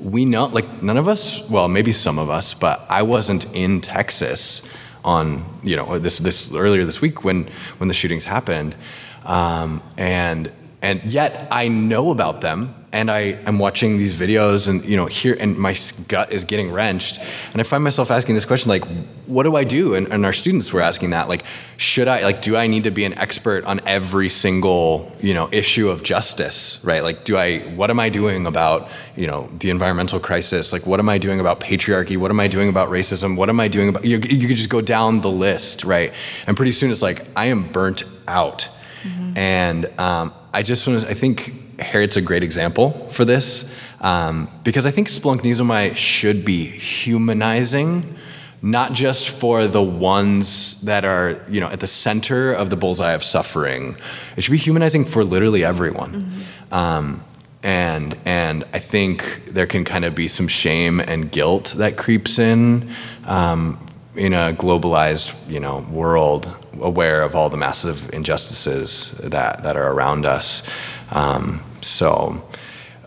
we 0.00 0.24
know, 0.24 0.46
like 0.46 0.82
none 0.82 0.96
of 0.96 1.08
us, 1.08 1.48
well, 1.50 1.68
maybe 1.68 1.92
some 1.92 2.18
of 2.18 2.30
us, 2.30 2.54
but 2.54 2.84
I 2.88 3.02
wasn't 3.02 3.54
in 3.54 3.80
Texas 3.80 4.70
on 5.04 5.44
you 5.62 5.76
know 5.76 5.98
this 5.98 6.18
this 6.18 6.54
earlier 6.54 6.84
this 6.84 7.00
week 7.00 7.24
when 7.24 7.48
when 7.78 7.88
the 7.88 7.94
shootings 7.94 8.24
happened, 8.24 8.74
um, 9.24 9.82
and 9.96 10.52
and 10.80 11.02
yet 11.04 11.48
I 11.50 11.68
know 11.68 12.10
about 12.10 12.40
them 12.40 12.74
and 12.92 13.10
I 13.10 13.36
am 13.46 13.58
watching 13.58 13.98
these 13.98 14.18
videos 14.18 14.68
and 14.68 14.84
you 14.84 14.96
know 14.96 15.06
here 15.06 15.36
and 15.38 15.58
my 15.58 15.76
gut 16.08 16.32
is 16.32 16.44
getting 16.44 16.70
wrenched. 16.70 17.20
And 17.52 17.60
I 17.60 17.64
find 17.64 17.84
myself 17.84 18.10
asking 18.10 18.34
this 18.34 18.44
question 18.44 18.70
like 18.70 18.84
what 19.26 19.42
do 19.42 19.56
I 19.56 19.64
do? 19.64 19.94
And, 19.94 20.10
and, 20.10 20.24
our 20.24 20.32
students 20.32 20.72
were 20.72 20.80
asking 20.80 21.10
that 21.10 21.28
like 21.28 21.44
should 21.76 22.08
I 22.08 22.22
like 22.22 22.40
do 22.40 22.56
I 22.56 22.66
need 22.66 22.84
to 22.84 22.90
be 22.90 23.04
an 23.04 23.12
expert 23.14 23.64
on 23.64 23.80
every 23.86 24.30
single 24.30 25.12
you 25.20 25.34
know 25.34 25.48
issue 25.52 25.90
of 25.90 26.02
justice 26.02 26.82
right? 26.84 27.02
Like 27.02 27.24
do 27.24 27.36
I 27.36 27.58
what 27.76 27.90
am 27.90 28.00
I 28.00 28.08
doing 28.08 28.46
about 28.46 28.88
you 29.16 29.26
know 29.26 29.50
the 29.58 29.70
environmental 29.70 30.20
crisis? 30.20 30.72
Like 30.72 30.86
what 30.86 30.98
am 30.98 31.08
I 31.08 31.18
doing 31.18 31.40
about 31.40 31.60
patriarchy? 31.60 32.16
What 32.16 32.30
am 32.30 32.40
I 32.40 32.48
doing 32.48 32.68
about 32.68 32.88
racism? 32.88 33.36
What 33.36 33.48
am 33.48 33.60
I 33.60 33.68
doing 33.68 33.88
about 33.88 34.04
you, 34.04 34.18
you 34.18 34.48
could 34.48 34.56
just 34.56 34.70
go 34.70 34.80
down 34.80 35.20
the 35.20 35.30
list 35.30 35.84
right? 35.84 36.12
And 36.46 36.56
pretty 36.56 36.72
soon 36.72 36.90
it's 36.90 37.02
like 37.02 37.26
I 37.36 37.46
am 37.46 37.70
burnt 37.70 38.04
out. 38.26 38.68
Mm-hmm. 39.04 39.38
and 39.38 40.00
um, 40.00 40.34
I 40.52 40.62
just 40.62 40.86
want 40.86 41.00
to 41.00 41.08
I 41.08 41.14
think 41.14 41.80
Harriet's 41.80 42.16
a 42.16 42.22
great 42.22 42.42
example 42.42 42.90
for 43.10 43.24
this 43.24 43.74
um, 44.00 44.48
because 44.64 44.86
I 44.86 44.90
think 44.90 45.08
Splanchnizomai 45.08 45.96
should 45.96 46.44
be 46.44 46.64
humanizing, 46.64 48.16
not 48.62 48.92
just 48.92 49.28
for 49.28 49.66
the 49.66 49.82
ones 49.82 50.82
that 50.82 51.04
are 51.04 51.40
you 51.48 51.60
know 51.60 51.68
at 51.68 51.80
the 51.80 51.86
center 51.86 52.52
of 52.52 52.70
the 52.70 52.76
bullseye 52.76 53.12
of 53.12 53.24
suffering. 53.24 53.96
It 54.36 54.44
should 54.44 54.52
be 54.52 54.58
humanizing 54.58 55.04
for 55.04 55.24
literally 55.24 55.64
everyone. 55.64 56.12
Mm-hmm. 56.12 56.74
Um, 56.74 57.24
and 57.62 58.16
and 58.24 58.64
I 58.72 58.78
think 58.78 59.46
there 59.46 59.66
can 59.66 59.84
kind 59.84 60.04
of 60.04 60.14
be 60.14 60.28
some 60.28 60.48
shame 60.48 61.00
and 61.00 61.30
guilt 61.30 61.74
that 61.78 61.96
creeps 61.96 62.38
in 62.38 62.90
um, 63.26 63.84
in 64.14 64.32
a 64.32 64.52
globalized 64.52 65.34
you 65.50 65.60
know 65.60 65.84
world, 65.90 66.46
aware 66.82 67.22
of 67.22 67.34
all 67.34 67.50
the 67.50 67.56
massive 67.56 68.12
injustices 68.12 69.18
that 69.18 69.62
that 69.62 69.76
are 69.76 69.92
around 69.92 70.26
us. 70.26 70.70
Um, 71.10 71.62
so, 71.80 72.42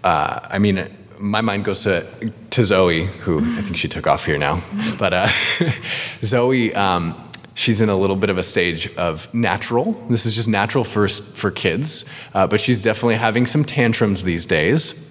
uh, 0.04 0.40
I 0.44 0.60
mean, 0.60 0.88
my 1.22 1.42
mind 1.42 1.66
goes 1.66 1.84
to, 1.84 2.06
to 2.50 2.66
Zoe, 2.66 3.06
who 3.06 3.40
I 3.40 3.62
think 3.62 3.78
she 3.78 3.88
took 3.88 4.08
off 4.08 4.26
here 4.26 4.38
now. 4.38 4.64
But 4.98 5.14
uh, 5.14 5.30
Zoe, 6.24 6.74
um, 6.74 7.30
she's 7.54 7.82
in 7.82 7.90
a 7.90 7.96
little 7.96 8.16
bit 8.16 8.30
of 8.30 8.38
a 8.38 8.44
stage 8.44 8.94
of 8.96 9.32
natural. 9.34 9.94
This 10.10 10.26
is 10.26 10.36
just 10.36 10.50
natural 10.50 10.84
for, 10.84 11.08
for 11.08 11.52
kids, 11.52 12.12
uh, 12.34 12.48
but 12.48 12.60
she's 12.60 12.82
definitely 12.82 13.16
having 13.16 13.46
some 13.46 13.64
tantrums 13.64 14.24
these 14.24 14.46
days. 14.46 15.08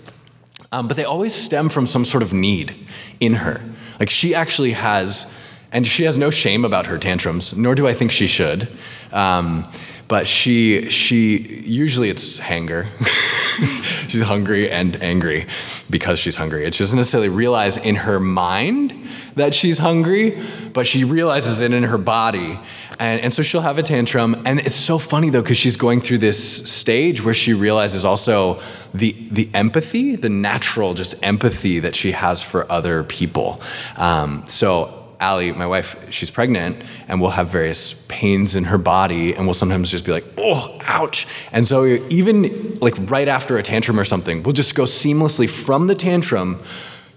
Um, 0.72 0.88
but 0.88 0.96
they 0.96 1.04
always 1.04 1.34
stem 1.34 1.68
from 1.68 1.86
some 1.86 2.04
sort 2.04 2.22
of 2.22 2.32
need 2.32 2.74
in 3.20 3.34
her. 3.34 3.60
Like 3.98 4.10
she 4.10 4.34
actually 4.34 4.72
has, 4.72 5.36
and 5.72 5.86
she 5.86 6.04
has 6.04 6.18
no 6.18 6.30
shame 6.30 6.64
about 6.64 6.86
her 6.86 6.98
tantrums, 6.98 7.56
nor 7.56 7.74
do 7.74 7.86
I 7.86 7.94
think 7.94 8.12
she 8.12 8.26
should. 8.26 8.68
Um, 9.12 9.70
but 10.08 10.26
she 10.26 10.90
she 10.90 11.62
usually 11.64 12.08
it's 12.08 12.40
hanger. 12.40 12.88
she's 14.08 14.22
hungry 14.22 14.68
and 14.68 15.00
angry 15.00 15.46
because 15.88 16.18
she's 16.18 16.34
hungry. 16.34 16.64
And 16.64 16.74
she 16.74 16.82
doesn't 16.82 16.96
necessarily 16.96 17.28
realize 17.28 17.76
in 17.76 17.94
her 17.94 18.18
mind 18.18 18.92
that 19.36 19.54
she's 19.54 19.78
hungry, 19.78 20.42
but 20.72 20.88
she 20.88 21.04
realizes 21.04 21.60
it 21.60 21.72
in 21.72 21.84
her 21.84 21.98
body. 21.98 22.58
And, 22.98 23.20
and 23.20 23.32
so 23.32 23.42
she'll 23.42 23.62
have 23.62 23.78
a 23.78 23.82
tantrum. 23.82 24.42
And 24.44 24.58
it's 24.58 24.74
so 24.74 24.98
funny 24.98 25.30
though, 25.30 25.42
because 25.42 25.56
she's 25.56 25.76
going 25.76 26.00
through 26.00 26.18
this 26.18 26.70
stage 26.70 27.24
where 27.24 27.32
she 27.32 27.54
realizes 27.54 28.04
also 28.04 28.60
the, 28.92 29.14
the 29.30 29.48
empathy, 29.54 30.16
the 30.16 30.28
natural 30.28 30.94
just 30.94 31.22
empathy 31.22 31.78
that 31.78 31.94
she 31.94 32.10
has 32.12 32.42
for 32.42 32.70
other 32.70 33.04
people. 33.04 33.62
Um, 33.96 34.44
so 34.46 34.99
Allie, 35.20 35.52
my 35.52 35.66
wife, 35.66 36.10
she's 36.10 36.30
pregnant 36.30 36.82
and 37.06 37.20
will 37.20 37.30
have 37.30 37.48
various 37.48 38.04
pains 38.08 38.56
in 38.56 38.64
her 38.64 38.78
body 38.78 39.34
and 39.34 39.46
will 39.46 39.54
sometimes 39.54 39.90
just 39.90 40.06
be 40.06 40.12
like, 40.12 40.24
oh, 40.38 40.78
ouch. 40.84 41.26
And 41.52 41.68
so 41.68 41.84
even 41.84 42.78
like 42.80 42.94
right 43.10 43.28
after 43.28 43.58
a 43.58 43.62
tantrum 43.62 44.00
or 44.00 44.06
something, 44.06 44.42
we'll 44.42 44.54
just 44.54 44.74
go 44.74 44.84
seamlessly 44.84 45.48
from 45.48 45.86
the 45.88 45.94
tantrum 45.94 46.62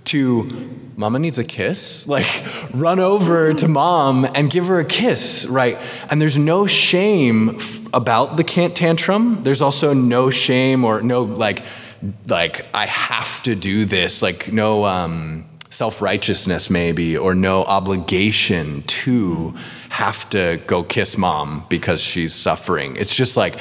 to 0.06 0.44
mama 0.98 1.18
needs 1.18 1.38
a 1.38 1.44
kiss? 1.44 2.08
Like 2.14 2.28
run 2.74 3.00
over 3.00 3.54
to 3.54 3.68
mom 3.68 4.26
and 4.36 4.52
give 4.52 4.68
her 4.68 4.80
a 4.80 4.86
kiss 4.86 5.48
right? 5.48 5.78
And 6.10 6.22
there's 6.22 6.38
no 6.38 6.68
shame 6.68 7.56
f- 7.56 7.88
about 7.94 8.38
the 8.38 8.44
tantrum. 8.44 9.42
There's 9.44 9.62
also 9.62 9.94
no 9.94 10.30
shame 10.30 10.84
or 10.86 11.02
no 11.02 11.24
like 11.24 11.64
like 12.28 12.66
i 12.74 12.86
have 12.86 13.42
to 13.44 13.56
do 13.56 13.86
this. 13.86 14.22
Like 14.22 14.52
no 14.52 14.84
um 14.86 15.46
self 15.74 16.02
righteousness, 16.02 16.70
maybe, 16.70 17.18
or 17.18 17.34
no 17.34 17.64
obligation 17.64 18.84
to 18.84 19.54
have 19.90 20.30
to 20.30 20.62
go 20.68 20.84
kiss 20.84 21.18
mom 21.18 21.66
because 21.68 22.02
she's 22.02 22.34
suffering. 22.34 22.96
It's 22.96 23.16
just 23.16 23.36
like, 23.36 23.56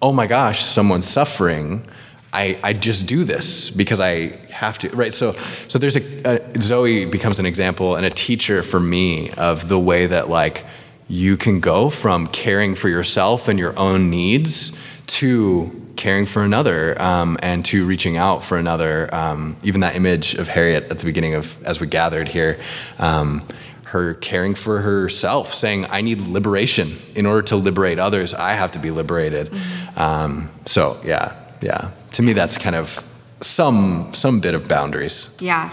oh 0.00 0.12
my 0.12 0.26
gosh, 0.26 0.62
someone's 0.62 1.06
suffering. 1.06 1.86
I, 2.32 2.58
I 2.62 2.72
just 2.72 3.06
do 3.06 3.24
this 3.24 3.70
because 3.70 4.00
I 4.00 4.28
have 4.50 4.78
to, 4.78 4.88
right? 4.90 5.12
So, 5.12 5.32
so 5.68 5.78
there's 5.78 5.96
a, 5.96 6.38
a 6.56 6.60
Zoe 6.60 7.04
becomes 7.04 7.38
an 7.38 7.46
example 7.46 7.96
and 7.96 8.06
a 8.06 8.10
teacher 8.10 8.62
for 8.62 8.80
me 8.80 9.30
of 9.32 9.68
the 9.68 9.78
way 9.78 10.06
that 10.06 10.28
like 10.28 10.64
you 11.08 11.36
can 11.36 11.60
go 11.60 11.90
from 11.90 12.26
caring 12.28 12.74
for 12.74 12.88
yourself 12.88 13.48
and 13.48 13.58
your 13.58 13.76
own 13.78 14.10
needs 14.10 14.80
to 15.08 15.79
caring 16.00 16.24
for 16.24 16.42
another 16.42 17.00
um, 17.00 17.36
and 17.42 17.62
to 17.62 17.84
reaching 17.84 18.16
out 18.16 18.42
for 18.42 18.56
another. 18.56 19.14
Um, 19.14 19.56
even 19.62 19.82
that 19.82 19.96
image 19.96 20.34
of 20.34 20.48
Harriet 20.48 20.84
at 20.90 20.98
the 20.98 21.04
beginning 21.04 21.34
of 21.34 21.62
as 21.62 21.78
we 21.78 21.86
gathered 21.86 22.26
here, 22.26 22.58
um, 22.98 23.42
her 23.84 24.14
caring 24.14 24.54
for 24.54 24.80
herself, 24.80 25.52
saying, 25.52 25.84
"I 25.90 26.00
need 26.00 26.18
liberation 26.20 26.96
in 27.14 27.26
order 27.26 27.42
to 27.48 27.56
liberate 27.56 27.98
others. 27.98 28.32
I 28.32 28.54
have 28.54 28.72
to 28.72 28.78
be 28.78 28.90
liberated." 28.90 29.50
Mm-hmm. 29.50 29.98
Um, 29.98 30.50
so 30.64 30.96
yeah, 31.04 31.34
yeah. 31.60 31.90
To 32.12 32.22
me, 32.22 32.32
that's 32.32 32.56
kind 32.56 32.76
of 32.76 33.04
some 33.40 34.14
some 34.14 34.40
bit 34.40 34.54
of 34.54 34.68
boundaries. 34.68 35.36
Yeah, 35.38 35.68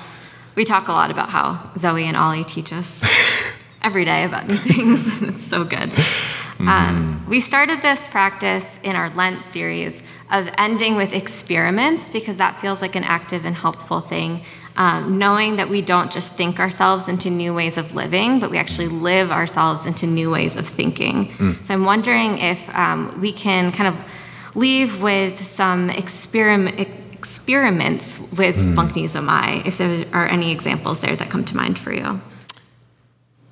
we 0.56 0.66
talk 0.66 0.90
a 0.90 0.92
lot 0.92 1.10
about 1.10 1.30
how 1.30 1.72
Zoe 1.78 2.04
and 2.04 2.18
Ollie 2.18 2.44
teach 2.44 2.74
us 2.74 3.02
every 3.82 4.04
day 4.04 4.26
about 4.26 4.46
new 4.46 4.58
things, 4.58 5.08
and 5.08 5.30
it's 5.30 5.46
so 5.46 5.63
good. 5.63 5.90
Mm-hmm. 6.58 6.70
Um, 6.70 7.26
we 7.30 7.40
started 7.40 7.84
this 7.84 8.08
practice 8.08 8.80
in 8.82 8.96
our 8.96 9.12
Lent 9.12 9.44
series 9.44 10.02
of 10.30 10.50
ending 10.58 10.96
with 10.96 11.13
experiments 11.13 12.10
because 12.10 12.38
that 12.38 12.60
feels 12.60 12.82
like 12.82 12.96
an 12.96 13.04
active 13.04 13.46
and 13.46 13.56
helpful 13.56 14.02
thing. 14.02 14.42
Um, 14.76 15.18
knowing 15.18 15.56
that 15.56 15.70
we 15.70 15.82
don't 15.82 16.12
just 16.12 16.36
think 16.36 16.60
ourselves 16.60 17.10
into 17.10 17.32
new 17.32 17.52
ways 17.52 17.78
of 17.78 17.96
living, 17.96 18.40
but 18.40 18.52
we 18.52 18.60
actually 18.60 18.90
live 18.90 19.32
ourselves 19.32 19.88
into 19.88 20.06
new 20.06 20.30
ways 20.30 20.56
of 20.56 20.68
thinking. 20.68 21.30
Mm. 21.30 21.63
So 21.63 21.74
I'm 21.74 21.84
wondering 21.84 22.38
if 22.38 22.70
um, 22.76 23.20
we 23.20 23.32
can 23.32 23.72
kind 23.72 23.88
of 23.88 24.06
leave 24.54 25.02
with 25.02 25.44
some 25.44 25.90
experiment 25.90 26.80
experiments 27.12 28.20
with 28.38 28.58
mm. 28.58 29.66
If 29.66 29.80
there 29.80 30.06
are 30.13 30.28
any 30.28 30.52
examples 30.52 31.00
there 31.00 31.16
that 31.16 31.30
come 31.32 31.44
to 31.46 31.56
mind 31.56 31.80
for 31.80 31.92
you. 31.92 32.22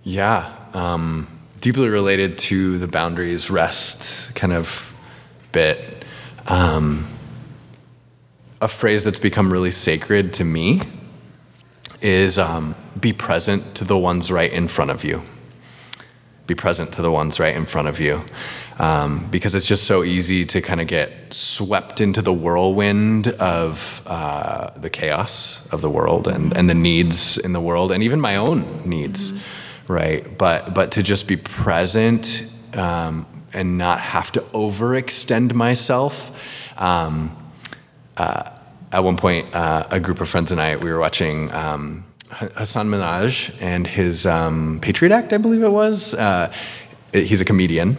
Yeah, 0.04 0.54
um, 0.74 1.28
deeply 1.60 1.90
related 1.90 2.38
to 2.38 2.78
the 2.78 2.88
boundaries 2.88 3.50
rest 3.50 4.36
kind 4.36 4.54
of 4.54 4.94
bit 5.52 5.95
um, 6.48 7.08
a 8.62 8.68
phrase 8.68 9.04
that's 9.04 9.20
become 9.20 9.52
really 9.52 9.72
sacred 9.72 10.34
to 10.36 10.44
me 10.44 10.82
is 12.02 12.38
um, 12.38 12.76
be 13.00 13.14
present 13.14 13.76
to 13.76 13.84
the 13.84 13.98
ones 13.98 14.32
right 14.32 14.52
in 14.52 14.68
front 14.68 14.92
of 14.92 15.04
you. 15.04 15.24
Be 16.48 16.56
present 16.56 16.92
to 16.94 17.02
the 17.02 17.12
ones 17.12 17.40
right 17.40 17.56
in 17.56 17.66
front 17.66 17.88
of 17.88 18.00
you. 18.00 18.24
Um, 18.78 19.28
because 19.32 19.56
it's 19.56 19.68
just 19.68 19.86
so 19.86 20.04
easy 20.04 20.46
to 20.46 20.62
kind 20.62 20.82
of 20.82 20.88
get 20.88 21.34
swept 21.34 22.02
into 22.02 22.22
the 22.22 22.34
whirlwind 22.34 23.30
of 23.30 24.02
uh, 24.06 24.72
the 24.72 24.90
chaos 24.90 25.72
of 25.72 25.80
the 25.80 25.90
world 25.90 26.28
and, 26.28 26.56
and 26.58 26.70
the 26.70 26.76
needs 26.76 27.38
in 27.38 27.54
the 27.54 27.62
world 27.62 27.94
and 27.94 28.04
even 28.04 28.20
my 28.20 28.36
own 28.36 28.82
needs, 28.84 29.32
mm-hmm. 29.32 29.94
right? 29.94 30.38
But, 30.38 30.74
but 30.74 30.92
to 30.94 31.04
just 31.04 31.28
be 31.28 31.38
present 31.38 32.52
um, 32.76 33.26
and 33.56 33.78
not 33.78 34.00
have 34.00 34.32
to 34.34 34.42
overextend 34.54 35.54
myself 35.54 36.40
um, 36.78 37.36
uh, 38.18 38.50
at 38.92 39.04
one 39.04 39.18
point, 39.18 39.54
uh, 39.54 39.88
a 39.92 40.00
group 40.00 40.22
of 40.22 40.30
friends 40.30 40.52
and 40.52 40.62
I, 40.62 40.78
we 40.78 40.92
were 40.92 41.00
watching 41.00 41.52
um, 41.52 42.06
Hasan 42.32 42.88
Minhaj 42.88 43.62
and 43.62 43.86
his 43.86 44.26
um, 44.26 44.80
Patriot 44.82 45.14
Act, 45.14 45.34
I 45.34 45.38
believe 45.38 45.64
it 45.64 45.72
was. 45.72 46.14
Uh, 46.14 46.54
he's 47.12 47.42
a 47.42 47.46
comedian, 47.46 47.98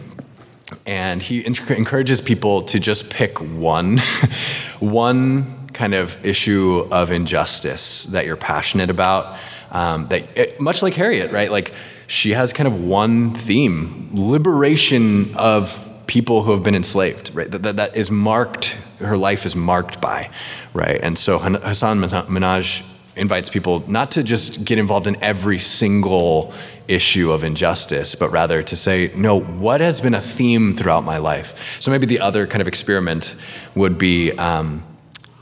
and 0.87 1.23
he 1.23 1.45
encourages 1.45 2.21
people 2.21 2.63
to 2.63 2.81
just 2.81 3.11
pick 3.11 3.39
one, 3.41 3.99
one 4.81 5.69
kind 5.69 5.95
of 5.95 6.25
issue 6.25 6.89
of 6.91 7.11
injustice 7.11 8.05
that 8.05 8.25
you're 8.25 8.37
passionate 8.37 8.91
about. 8.91 9.39
Um, 9.71 10.09
that 10.09 10.37
it, 10.37 10.61
much 10.61 10.83
like 10.83 10.95
Harriet, 10.95 11.33
right? 11.33 11.51
Like 11.51 11.75
she 12.07 12.31
has 12.33 12.53
kind 12.53 12.67
of 12.67 12.85
one 12.85 13.35
theme: 13.35 14.11
liberation 14.13 15.35
of 15.37 15.83
people 16.07 16.43
who 16.43 16.53
have 16.53 16.63
been 16.63 16.75
enslaved, 16.75 17.35
right? 17.35 17.51
That, 17.51 17.63
that, 17.63 17.77
that 17.77 17.97
is 17.97 18.11
marked, 18.11 18.77
her 18.99 19.17
life 19.17 19.45
is 19.45 19.57
marked 19.57 20.01
by, 20.01 20.31
right? 20.73 21.01
And 21.03 21.19
so 21.19 21.39
Hasan 21.39 22.01
Minhaj 22.01 22.87
invites 23.17 23.49
people 23.49 23.83
not 23.91 24.11
to 24.13 24.23
just 24.23 24.65
get 24.65 24.79
involved 24.79 25.07
in 25.07 25.17
every 25.23 25.59
single 25.59 26.53
issue 26.87 27.33
of 27.33 27.43
injustice, 27.43 28.15
but 28.15 28.31
rather 28.31 28.63
to 28.63 28.77
say, 28.77 29.11
no, 29.17 29.41
what 29.41 29.81
has 29.81 30.01
been 30.01 30.15
a 30.15 30.21
theme 30.21 30.77
throughout 30.77 31.05
my 31.05 31.19
life? 31.19 31.79
So 31.81 31.91
maybe 31.91 32.07
the 32.07 32.21
other 32.21 32.47
kind 32.47 32.61
of 32.61 32.69
experiment 32.69 33.35
would 33.75 33.99
be 33.99 34.33
um, 34.33 34.85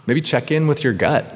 maybe 0.06 0.20
check 0.20 0.50
in 0.50 0.66
with 0.66 0.82
your 0.82 0.92
gut. 0.92 1.30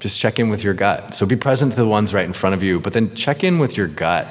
Just 0.00 0.18
check 0.18 0.38
in 0.38 0.48
with 0.48 0.64
your 0.64 0.74
gut. 0.74 1.14
So 1.14 1.26
be 1.26 1.36
present 1.36 1.72
to 1.72 1.78
the 1.78 1.86
ones 1.86 2.12
right 2.12 2.24
in 2.24 2.32
front 2.32 2.54
of 2.54 2.62
you, 2.62 2.80
but 2.80 2.92
then 2.92 3.14
check 3.14 3.44
in 3.44 3.58
with 3.58 3.76
your 3.76 3.86
gut. 3.86 4.26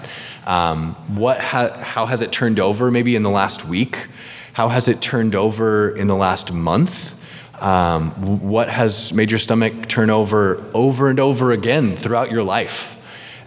Um, 0.46 0.96
what 1.16 1.40
ha- 1.40 1.78
how 1.82 2.08
has 2.08 2.22
it 2.22 2.32
turned 2.32 2.60
over 2.60 2.90
maybe 2.90 3.16
in 3.16 3.24
the 3.24 3.30
last 3.30 3.66
week? 3.66 4.08
How 4.54 4.70
has 4.70 4.88
it 4.88 5.02
turned 5.02 5.36
over 5.36 5.90
in 5.90 6.08
the 6.08 6.16
last 6.16 6.52
month? 6.52 7.16
Um, 7.62 8.12
what 8.42 8.70
has 8.70 9.14
made 9.14 9.32
your 9.32 9.38
stomach 9.38 9.88
turn 9.88 10.10
over 10.10 10.64
over 10.74 11.10
and 11.10 11.20
over 11.20 11.52
again 11.52 11.96
throughout 11.96 12.32
your 12.32 12.44
life? 12.44 12.96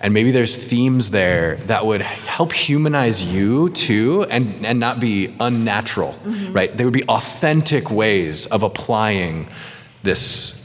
And 0.00 0.12
maybe 0.12 0.32
there's 0.32 0.56
themes 0.56 1.10
there 1.10 1.56
that 1.66 1.86
would 1.86 2.02
help 2.02 2.52
humanize 2.52 3.24
you 3.24 3.68
too 3.70 4.24
and, 4.24 4.66
and 4.66 4.80
not 4.80 5.00
be 5.00 5.34
unnatural, 5.38 6.18
mm-hmm. 6.24 6.52
right? 6.52 6.76
They 6.76 6.84
would 6.84 6.92
be 6.92 7.04
authentic 7.04 7.90
ways 7.90 8.46
of 8.46 8.64
applying 8.64 9.48
this 10.02 10.61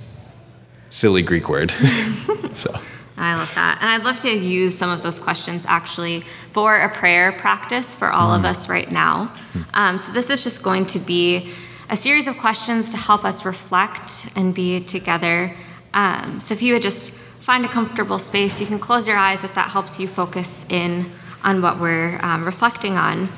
silly 0.90 1.22
Greek 1.22 1.50
word. 1.50 1.72
so. 2.54 2.74
I 3.18 3.36
love 3.36 3.52
that. 3.56 3.80
And 3.82 3.90
I'd 3.90 4.04
love 4.04 4.20
to 4.22 4.30
use 4.30 4.78
some 4.78 4.92
of 4.92 5.02
those 5.02 5.18
questions 5.18 5.66
actually 5.66 6.24
for 6.52 6.76
a 6.76 6.90
prayer 6.90 7.32
practice 7.32 7.96
for 7.96 8.12
all 8.12 8.30
mm. 8.30 8.40
of 8.40 8.46
us 8.46 8.70
right 8.70 8.92
now. 8.92 9.34
Mm. 9.54 9.66
Um, 9.74 9.98
so, 9.98 10.12
this 10.12 10.30
is 10.30 10.44
just 10.44 10.62
going 10.62 10.86
to 10.88 11.00
be 11.00 11.52
a 11.90 11.98
series 11.98 12.28
of 12.28 12.38
questions 12.38 12.92
to 12.92 12.98
help 12.98 13.26
us 13.26 13.44
reflect 13.44 14.30
and 14.36 14.54
be 14.54 14.80
together. 14.82 15.56
Um, 15.96 16.40
so, 16.40 16.54
if 16.54 16.62
you 16.62 16.74
would 16.74 16.84
just 16.84 17.12
find 17.12 17.66
a 17.66 17.70
comfortable 17.70 18.20
space, 18.20 18.62
you 18.62 18.68
can 18.68 18.78
close 18.78 19.08
your 19.08 19.18
eyes 19.18 19.44
if 19.44 19.56
that 19.56 19.72
helps 19.72 20.00
you 20.00 20.08
focus 20.08 20.70
in 20.70 21.12
on 21.44 21.62
what 21.62 21.80
we're 21.80 22.20
um, 22.22 22.46
reflecting 22.46 22.98
on. 22.98 23.30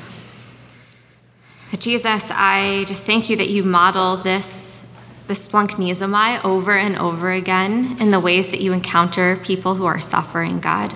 But 1.71 1.79
Jesus, 1.79 2.31
I 2.33 2.83
just 2.85 3.05
thank 3.05 3.29
you 3.29 3.37
that 3.37 3.49
you 3.49 3.63
model 3.63 4.17
this 4.17 4.78
the 5.29 5.35
splanchnizomai 5.35 6.43
over 6.43 6.75
and 6.75 6.97
over 6.97 7.31
again 7.31 7.95
in 7.99 8.09
the 8.09 8.19
ways 8.19 8.49
that 8.49 8.61
you 8.61 8.73
encounter 8.73 9.35
people 9.35 9.75
who 9.75 9.85
are 9.85 10.01
suffering, 10.01 10.59
God. 10.59 10.95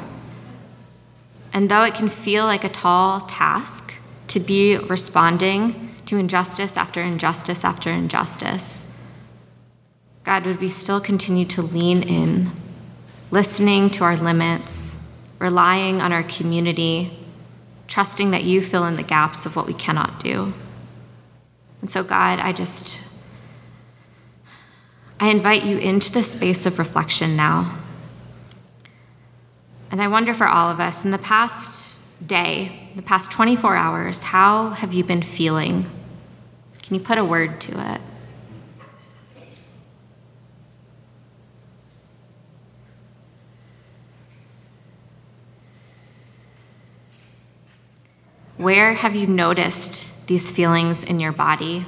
And 1.54 1.70
though 1.70 1.84
it 1.84 1.94
can 1.94 2.10
feel 2.10 2.46
like 2.46 2.64
a 2.64 2.70
tall 2.70 3.22
task 3.22 3.94
to 4.30 4.40
be 4.40 4.76
responding 4.76 5.92
to 6.08 6.18
injustice 6.18 6.78
after 6.78 7.00
injustice 7.00 7.64
after 7.64 7.92
injustice, 7.92 8.98
God, 10.24 10.48
would 10.48 10.60
we 10.60 10.68
still 10.68 11.00
continue 11.00 11.46
to 11.46 11.62
lean 11.62 12.02
in, 12.02 12.50
listening 13.30 13.92
to 13.92 14.04
our 14.04 14.16
limits, 14.16 15.00
relying 15.38 16.02
on 16.02 16.12
our 16.12 16.24
community, 16.24 17.16
trusting 17.88 18.32
that 18.32 18.46
you 18.46 18.64
fill 18.64 18.86
in 18.86 18.96
the 18.96 19.04
gaps 19.04 19.46
of 19.46 19.56
what 19.56 19.68
we 19.68 19.76
cannot 19.76 20.20
do. 20.20 20.56
And 21.82 21.90
so, 21.90 22.04
God, 22.04 22.40
I 22.40 22.52
just 22.52 23.13
I 25.24 25.28
invite 25.28 25.64
you 25.64 25.78
into 25.78 26.12
the 26.12 26.22
space 26.22 26.66
of 26.66 26.78
reflection 26.78 27.38
now. 27.38 27.80
And 29.90 30.02
I 30.02 30.10
wonder 30.10 30.34
for 30.34 30.48
all 30.48 30.70
of 30.70 30.82
us, 30.82 31.06
in 31.06 31.12
the 31.12 31.18
past 31.18 31.98
day, 32.28 32.90
the 32.98 33.02
past 33.02 33.32
24 33.32 33.78
hours, 33.78 34.24
how 34.24 34.72
have 34.72 34.92
you 34.92 35.02
been 35.06 35.22
feeling? 35.22 35.90
Can 36.82 36.96
you 36.96 37.00
put 37.00 37.18
a 37.18 37.24
word 37.24 37.62
to 37.62 37.94
it? 37.94 38.02
Where 48.58 48.94
have 48.94 49.16
you 49.16 49.28
noticed 49.28 50.28
these 50.28 50.52
feelings 50.52 51.02
in 51.02 51.22
your 51.22 51.32
body? 51.32 51.86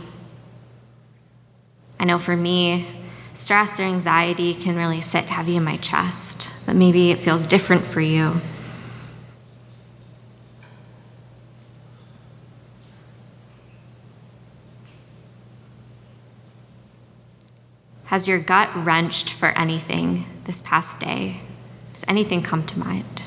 I 2.00 2.06
know 2.06 2.18
for 2.18 2.38
me, 2.38 3.02
stress 3.38 3.80
or 3.80 3.84
anxiety 3.84 4.54
can 4.54 4.76
really 4.76 5.02
sit 5.02 5.26
heavy 5.26 5.56
in 5.56 5.64
my 5.64 5.78
chest, 5.78 6.50
but 6.66 6.76
maybe 6.76 7.12
it 7.12 7.20
feels 7.20 7.46
different 7.46 7.84
for 7.84 8.02
you. 8.02 8.42
Has 18.06 18.28
your 18.28 18.40
gut 18.40 18.70
wrenched 18.76 19.30
for 19.30 19.50
anything 19.58 20.26
this 20.46 20.62
past 20.62 21.02
day? 21.02 21.42
Does 21.92 22.06
anything 22.08 22.42
come 22.42 22.66
to 22.68 22.80
mind? 22.80 23.25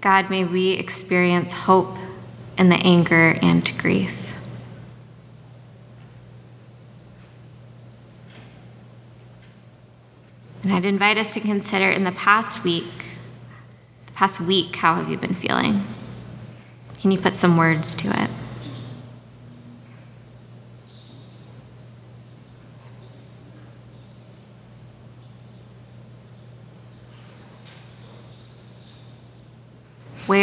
God, 0.00 0.30
may 0.30 0.44
we 0.44 0.70
experience 0.72 1.52
hope 1.52 1.96
in 2.56 2.68
the 2.68 2.76
anger 2.76 3.36
and 3.42 3.76
grief. 3.78 4.32
And 10.62 10.72
I'd 10.72 10.84
invite 10.84 11.18
us 11.18 11.34
to 11.34 11.40
consider 11.40 11.90
in 11.90 12.04
the 12.04 12.12
past 12.12 12.62
week, 12.62 13.16
the 14.06 14.12
past 14.12 14.40
week, 14.40 14.76
how 14.76 14.96
have 14.96 15.08
you 15.08 15.16
been 15.16 15.34
feeling? 15.34 15.84
Can 17.00 17.10
you 17.10 17.18
put 17.18 17.36
some 17.36 17.56
words 17.56 17.94
to 17.96 18.08
it? 18.22 18.27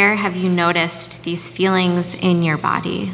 Where 0.05 0.17
have 0.17 0.35
you 0.35 0.49
noticed 0.49 1.23
these 1.23 1.49
feelings 1.49 2.13
in 2.13 2.43
your 2.43 2.57
body? 2.57 3.11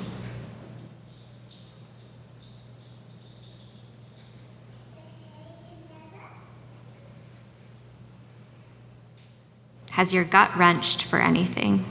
Has 9.91 10.13
your 10.13 10.25
gut 10.25 10.57
wrenched 10.57 11.03
for 11.03 11.21
anything? 11.21 11.85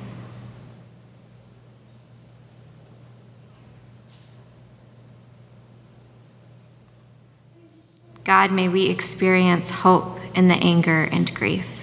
God, 8.25 8.53
may 8.53 8.69
we 8.69 8.91
experience 8.91 9.71
hope 9.71 10.21
in 10.37 10.49
the 10.49 10.57
anger 10.57 11.05
and 11.05 11.35
grief. 11.35 11.80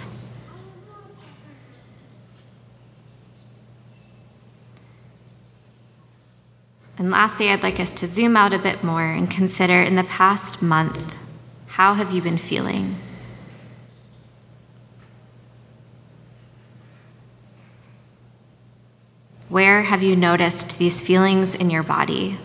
And 6.98 7.12
lastly, 7.12 7.52
I'd 7.52 7.62
like 7.62 7.80
us 7.80 7.94
to 7.94 8.08
zoom 8.08 8.36
out 8.36 8.54
a 8.54 8.60
bit 8.60 8.84
more 8.84 9.06
and 9.06 9.30
consider 9.30 9.82
in 9.82 9.96
the 9.96 10.04
past 10.04 10.64
month, 10.64 11.16
how 11.68 11.94
have 11.94 12.12
you 12.12 12.24
been 12.24 12.40
feeling? 12.40 12.98
Where 19.48 19.84
have 19.84 20.02
you 20.02 20.16
noticed 20.16 20.80
these 20.80 21.00
feelings 21.00 21.54
in 21.54 21.70
your 21.70 21.84
body? 21.84 22.40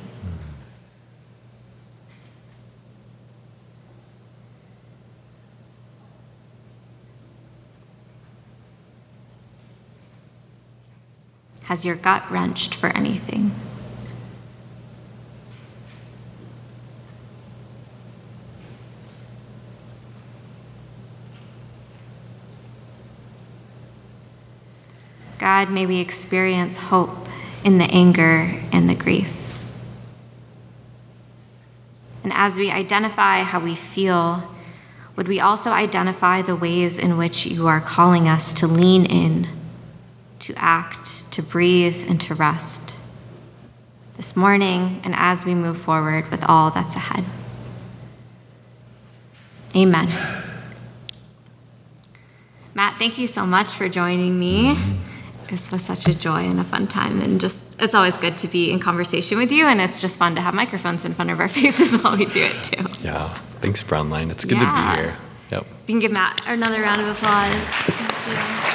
Has 11.64 11.86
your 11.86 11.96
gut 11.96 12.30
wrenched 12.30 12.74
for 12.74 12.88
anything? 12.88 13.52
God, 25.64 25.72
may 25.72 25.86
we 25.86 26.00
experience 26.00 26.76
hope 26.76 27.28
in 27.62 27.78
the 27.78 27.84
anger 27.84 28.52
and 28.72 28.90
the 28.90 28.96
grief. 28.96 29.56
And 32.24 32.32
as 32.32 32.58
we 32.58 32.68
identify 32.68 33.44
how 33.44 33.60
we 33.60 33.76
feel, 33.76 34.42
would 35.14 35.28
we 35.28 35.38
also 35.38 35.70
identify 35.70 36.42
the 36.42 36.56
ways 36.56 36.98
in 36.98 37.16
which 37.16 37.46
you 37.46 37.68
are 37.68 37.80
calling 37.80 38.28
us 38.28 38.52
to 38.54 38.66
lean 38.66 39.06
in, 39.06 39.46
to 40.40 40.52
act, 40.56 41.30
to 41.30 41.42
breathe, 41.44 42.08
and 42.08 42.20
to 42.22 42.34
rest 42.34 42.96
this 44.16 44.36
morning 44.36 45.00
and 45.04 45.14
as 45.16 45.44
we 45.44 45.54
move 45.54 45.80
forward 45.80 46.28
with 46.28 46.42
all 46.42 46.72
that's 46.72 46.96
ahead? 46.96 47.24
Amen. 49.76 50.08
Matt, 52.74 52.98
thank 52.98 53.16
you 53.16 53.28
so 53.28 53.46
much 53.46 53.70
for 53.70 53.88
joining 53.88 54.36
me. 54.36 54.76
This 55.48 55.70
was 55.70 55.82
such 55.82 56.06
a 56.08 56.14
joy 56.14 56.38
and 56.44 56.58
a 56.60 56.64
fun 56.64 56.86
time, 56.86 57.20
and 57.20 57.40
just 57.40 57.62
it's 57.80 57.94
always 57.94 58.16
good 58.16 58.36
to 58.38 58.48
be 58.48 58.70
in 58.70 58.78
conversation 58.80 59.38
with 59.38 59.50
you, 59.52 59.66
and 59.66 59.80
it's 59.80 60.00
just 60.00 60.18
fun 60.18 60.34
to 60.36 60.40
have 60.40 60.54
microphones 60.54 61.04
in 61.04 61.14
front 61.14 61.30
of 61.30 61.40
our 61.40 61.48
faces 61.60 62.02
while 62.02 62.16
we 62.16 62.24
do 62.26 62.42
it 62.42 62.64
too. 62.64 62.84
Yeah. 63.02 63.28
Thanks, 63.60 63.82
Brownline. 63.82 64.30
It's 64.30 64.44
good 64.44 64.60
Yeah. 64.60 64.72
to 64.72 64.96
be 64.96 65.02
here. 65.02 65.16
Yep. 65.50 65.66
We 65.86 65.92
can 65.94 66.00
give 66.00 66.12
Matt 66.12 66.42
another 66.46 66.80
round 66.82 67.00
of 67.00 67.08
applause. 67.08 67.54
Thank 67.54 68.66
you. 68.66 68.71